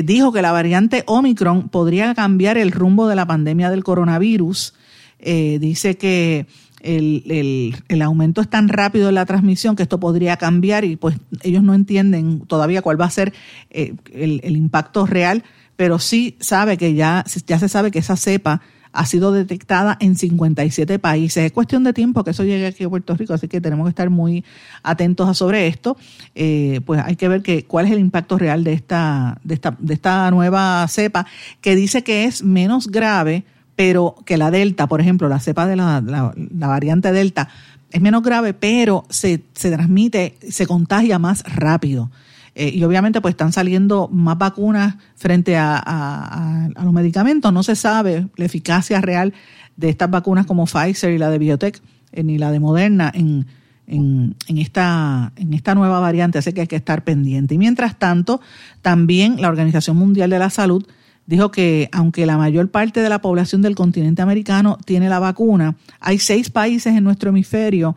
dijo 0.04 0.32
que 0.32 0.42
la 0.42 0.52
variante 0.52 1.04
Omicron 1.06 1.70
podría 1.70 2.16
cambiar 2.16 2.58
el 2.58 2.72
rumbo 2.72 3.08
de 3.08 3.16
la 3.16 3.28
pandemia 3.28 3.70
del 3.70 3.84
coronavirus. 3.84 4.74
dice 5.20 5.98
que 5.98 6.48
el, 6.82 7.24
el, 7.28 7.76
el, 7.88 8.02
aumento 8.02 8.42
es 8.42 8.50
tan 8.50 8.70
rápido 8.70 9.10
en 9.10 9.16
la 9.16 9.26
transmisión 9.26 9.76
que 9.76 9.84
esto 9.84 10.00
podría 10.00 10.38
cambiar 10.38 10.86
y 10.86 10.96
pues 10.96 11.18
ellos 11.42 11.62
no 11.62 11.74
entienden 11.74 12.42
todavía 12.48 12.82
cuál 12.82 13.02
va 13.02 13.06
a 13.06 13.10
ser 13.10 13.34
el, 13.70 14.00
el 14.44 14.56
impacto 14.56 15.06
real, 15.06 15.44
pero 15.76 16.00
sí 16.00 16.38
sabe 16.40 16.78
que 16.78 16.94
ya, 16.94 17.26
ya 17.46 17.60
se 17.60 17.68
sabe 17.68 17.92
que 17.92 18.00
esa 18.00 18.16
cepa 18.16 18.62
ha 18.94 19.06
sido 19.06 19.32
detectada 19.32 19.98
en 20.00 20.16
57 20.16 21.00
países. 21.00 21.46
Es 21.46 21.52
cuestión 21.52 21.84
de 21.84 21.94
tiempo 21.94 22.24
que 22.24 22.32
eso 22.32 22.44
llegue 22.44 22.68
aquí 22.68 22.84
a 22.84 22.90
Puerto 22.90 23.16
Rico, 23.16 23.34
así 23.34 23.48
que 23.48 23.62
tenemos 23.62 23.86
que 23.86 23.90
estar 23.90 24.10
muy 24.10 24.44
atentos 24.84 25.28
a 25.30 25.34
sobre 25.34 25.68
esto. 25.68 25.98
Eh, 26.36 26.82
pues 26.86 27.02
hay 27.04 27.16
que 27.16 27.28
ver 27.28 27.42
que, 27.42 27.66
cuál 27.66 27.86
es 27.86 27.92
el 27.92 28.00
impacto 28.00 28.38
real 28.38 28.64
de 28.64 28.74
esta, 28.74 29.40
de, 29.44 29.54
esta, 29.54 29.76
de 29.80 29.94
esta 29.94 30.30
nueva 30.32 30.86
cepa, 30.88 31.26
que 31.62 31.76
dice 31.76 32.04
que 32.04 32.26
es 32.26 32.44
menos 32.44 32.88
grave, 32.88 33.44
pero 33.76 34.16
que 34.26 34.38
la 34.38 34.52
Delta, 34.52 34.88
por 34.88 35.02
ejemplo, 35.02 35.30
la 35.30 35.40
cepa 35.40 35.66
de 35.66 35.76
la, 35.76 36.02
la, 36.02 36.34
la 36.36 36.68
variante 36.68 37.12
Delta, 37.12 37.50
es 37.92 38.02
menos 38.02 38.24
grave, 38.24 38.54
pero 38.54 39.06
se, 39.10 39.42
se 39.54 39.72
transmite, 39.72 40.36
se 40.48 40.66
contagia 40.66 41.20
más 41.20 41.44
rápido. 41.44 42.10
Eh, 42.54 42.72
y 42.74 42.84
obviamente 42.84 43.22
pues 43.22 43.34
están 43.34 43.54
saliendo 43.54 44.10
más 44.12 44.38
vacunas 44.38 44.96
frente 45.16 45.56
a, 45.56 45.78
a, 45.78 46.66
a, 46.76 46.84
los 46.84 46.94
medicamentos. 46.94 47.52
No 47.54 47.64
se 47.64 47.76
sabe 47.76 48.28
la 48.36 48.46
eficacia 48.46 49.00
real 49.00 49.34
de 49.78 49.90
estas 49.90 50.10
vacunas 50.10 50.46
como 50.46 50.66
Pfizer 50.66 51.12
y 51.12 51.18
la 51.18 51.30
de 51.30 51.38
Biotech, 51.38 51.82
eh, 52.12 52.24
ni 52.24 52.38
la 52.38 52.52
de 52.52 52.60
Moderna 52.60 53.10
en, 53.14 53.48
en, 53.88 54.36
en, 54.48 54.58
esta, 54.58 55.32
en 55.38 55.54
esta 55.54 55.76
nueva 55.76 56.00
variante, 56.00 56.40
así 56.40 56.52
que 56.52 56.62
hay 56.62 56.68
que 56.68 56.76
estar 56.76 57.04
pendiente. 57.04 57.56
Y 57.56 57.58
mientras 57.58 57.98
tanto, 57.98 58.42
también 58.82 59.42
la 59.42 59.48
Organización 59.48 59.96
Mundial 59.96 60.30
de 60.30 60.40
la 60.40 60.50
Salud 60.50 60.86
dijo 61.26 61.52
que 61.52 61.88
aunque 61.94 62.26
la 62.26 62.38
mayor 62.38 62.70
parte 62.70 63.02
de 63.02 63.10
la 63.10 63.22
población 63.22 63.62
del 63.62 63.76
continente 63.76 64.22
americano 64.22 64.78
tiene 64.86 65.08
la 65.08 65.20
vacuna, 65.20 65.76
hay 66.02 66.20
seis 66.20 66.50
países 66.50 66.96
en 66.96 67.04
nuestro 67.06 67.30
hemisferio 67.30 67.96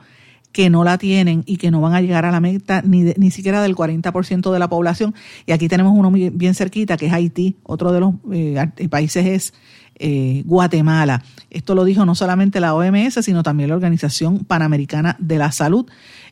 que 0.55 0.71
no 0.71 0.85
la 0.85 0.99
tienen 0.99 1.43
y 1.47 1.57
que 1.57 1.73
no 1.73 1.81
van 1.81 1.95
a 1.95 2.01
llegar 2.01 2.25
a 2.25 2.31
la 2.31 2.39
meta 2.39 2.81
ni, 2.87 3.03
de, 3.03 3.17
ni 3.19 3.33
siquiera 3.33 3.61
del 3.61 3.75
40% 3.75 4.53
de 4.53 4.59
la 4.61 4.69
población. 4.69 5.13
Y 5.47 5.53
aquí 5.53 5.67
tenemos 5.67 5.93
uno 5.99 6.13
bien 6.13 6.55
cerquita, 6.55 6.97
que 6.97 7.07
es 7.07 7.13
Haití. 7.13 7.57
Otro 7.65 7.91
de 7.91 7.99
los 7.99 8.15
eh, 8.33 8.89
países 8.89 9.27
es 9.27 9.55
eh, 9.97 10.45
Guatemala. 10.47 11.25
Esto 11.51 11.75
lo 11.75 11.85
dijo 11.85 12.07
no 12.07 12.15
solamente 12.15 12.61
la 12.61 12.73
OMS, 12.73 13.15
sino 13.23 13.43
también 13.43 13.69
la 13.69 13.75
Organización 13.75 14.45
Panamericana 14.45 15.17
de 15.19 15.39
la 15.39 15.51
Salud. 15.51 15.87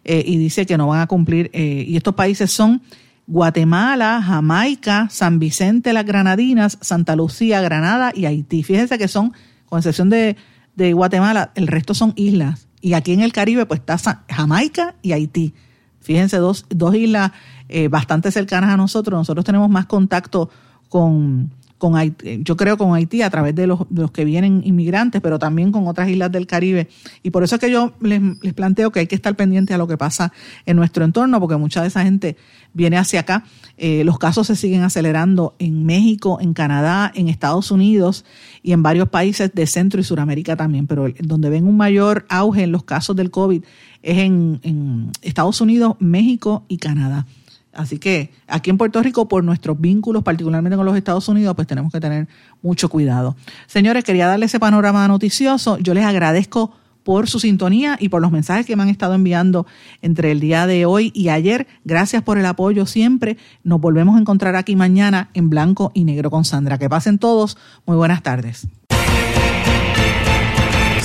Eh, 0.05 0.23
y 0.25 0.37
dice 0.37 0.67
que 0.67 0.79
no 0.79 0.87
van 0.87 1.01
a 1.01 1.09
cumplir. 1.09 1.51
Eh, 1.53 1.85
y 1.89 1.97
estos 1.97 2.15
países 2.15 2.53
son 2.53 2.81
Guatemala, 3.27 4.23
Jamaica, 4.25 5.09
San 5.11 5.41
Vicente, 5.41 5.93
las 5.93 6.07
Granadinas, 6.07 6.79
Santa 6.81 7.17
Lucía, 7.17 7.61
Granada 7.61 8.13
y 8.15 8.27
Haití. 8.27 8.63
Fíjense 8.63 8.99
que 8.99 9.09
son, 9.09 9.33
con 9.67 9.81
excepción 9.81 10.11
de, 10.11 10.37
de 10.77 10.93
Guatemala, 10.93 11.51
el 11.57 11.67
resto 11.67 11.93
son 11.93 12.13
islas 12.15 12.69
y 12.83 12.95
aquí 12.95 13.13
en 13.13 13.21
el 13.21 13.33
Caribe, 13.33 13.65
pues 13.65 13.81
está 13.81 14.25
Jamaica 14.29 14.97
y 15.01 15.13
Haití. 15.13 15.55
Fíjense, 16.01 16.37
dos, 16.39 16.67
dos 16.69 16.95
islas 16.97 17.31
eh, 17.69 17.87
bastante 17.87 18.33
cercanas 18.33 18.71
a 18.71 18.77
nosotros. 18.77 19.17
Nosotros 19.17 19.45
tenemos 19.45 19.71
más 19.71 19.87
contacto 19.87 20.51
con, 20.89 21.53
con 21.83 21.97
Haití, 21.97 22.45
yo 22.45 22.57
creo 22.57 22.79
con 22.79 22.95
Haití 22.95 23.23
a 23.23 23.31
través 23.31 23.57
de 23.57 23.67
los, 23.67 23.81
los, 23.91 24.13
que 24.13 24.25
vienen 24.25 24.63
inmigrantes, 24.65 25.21
pero 25.21 25.41
también 25.41 25.73
con 25.73 25.89
otras 25.89 26.09
islas 26.09 26.31
del 26.31 26.47
Caribe. 26.47 26.87
Y 27.25 27.31
por 27.31 27.43
eso 27.43 27.57
es 27.57 27.61
que 27.61 27.73
yo 27.73 27.93
les, 28.01 28.21
les, 28.41 28.55
planteo 28.55 28.93
que 28.93 29.01
hay 29.01 29.09
que 29.09 29.17
estar 29.17 29.35
pendiente 29.35 29.75
a 29.75 29.79
lo 29.79 29.89
que 29.89 29.99
pasa 29.99 30.33
en 30.65 30.77
nuestro 30.77 31.05
entorno, 31.05 31.41
porque 31.41 31.57
mucha 31.57 31.83
de 31.83 31.89
esa 31.89 32.05
gente 32.05 32.37
viene 32.73 32.99
hacia 32.99 33.19
acá. 33.19 33.43
Eh, 33.79 34.05
los 34.05 34.21
casos 34.21 34.47
se 34.47 34.55
siguen 34.55 34.83
acelerando 34.83 35.57
en 35.59 35.85
México, 35.85 36.39
en 36.41 36.55
Canadá, 36.55 37.11
en 37.17 37.29
Estados 37.29 37.73
Unidos 37.73 38.25
y 38.63 38.71
en 38.71 38.85
varios 38.85 39.09
países 39.09 39.53
de 39.53 39.67
Centro 39.67 40.01
y 40.01 40.05
Suramérica 40.05 40.55
también, 40.55 40.87
pero 40.87 41.09
donde 41.19 41.51
ven 41.51 41.67
un 41.67 41.77
mayor 41.77 42.27
auge 42.29 42.63
en 42.63 42.71
los 42.71 42.85
casos 42.85 43.17
del 43.17 43.33
COVID 43.33 43.65
es 44.03 44.19
en 44.19 45.11
Estados 45.21 45.61
Unidos, 45.61 45.97
México 45.99 46.65
y 46.69 46.77
Canadá. 46.77 47.27
Así 47.73 47.99
que 47.99 48.33
aquí 48.47 48.71
en 48.71 48.79
Puerto 48.79 49.03
Rico, 49.03 49.29
por 49.29 49.43
nuestros 49.45 49.81
vínculos, 49.81 50.23
particularmente 50.23 50.77
con 50.77 50.85
los 50.85 50.97
Estados 50.97 51.29
Unidos, 51.29 51.55
pues 51.55 51.67
tenemos 51.67 51.93
que 51.93 52.01
tener 52.01 52.29
mucho 52.63 52.89
cuidado. 52.89 53.37
Señores, 53.67 54.05
quería 54.05 54.27
darle 54.27 54.47
ese 54.47 54.61
panorama 54.61 55.07
noticioso. 55.09 55.79
Yo 55.79 55.95
les 55.95 56.05
agradezco 56.05 56.73
por 57.03 57.29
su 57.29 57.41
sintonía 57.41 57.97
y 57.99 58.09
por 58.09 58.23
los 58.23 58.31
mensajes 58.31 58.67
que 58.67 58.77
me 58.77 58.83
han 58.83 58.89
estado 58.89 59.15
enviando 59.15 59.67
entre 60.03 60.31
el 60.31 60.41
día 60.41 60.67
de 60.67 60.87
hoy 60.87 61.11
y 61.15 61.31
ayer. 61.31 61.67
Gracias 61.85 62.23
por 62.23 62.39
el 62.39 62.47
apoyo 62.47 62.87
siempre. 62.87 63.37
Nos 63.65 63.81
volvemos 63.81 64.17
a 64.17 64.21
encontrar 64.21 64.57
aquí 64.57 64.77
mañana 64.77 65.31
en 65.35 65.51
blanco 65.51 65.91
y 65.95 66.05
negro 66.05 66.31
con 66.31 66.45
Sandra. 66.45 66.79
Que 66.79 66.89
pasen 66.89 67.19
todos. 67.19 67.57
Muy 67.87 67.97
buenas 67.97 68.23
tardes. 68.23 68.69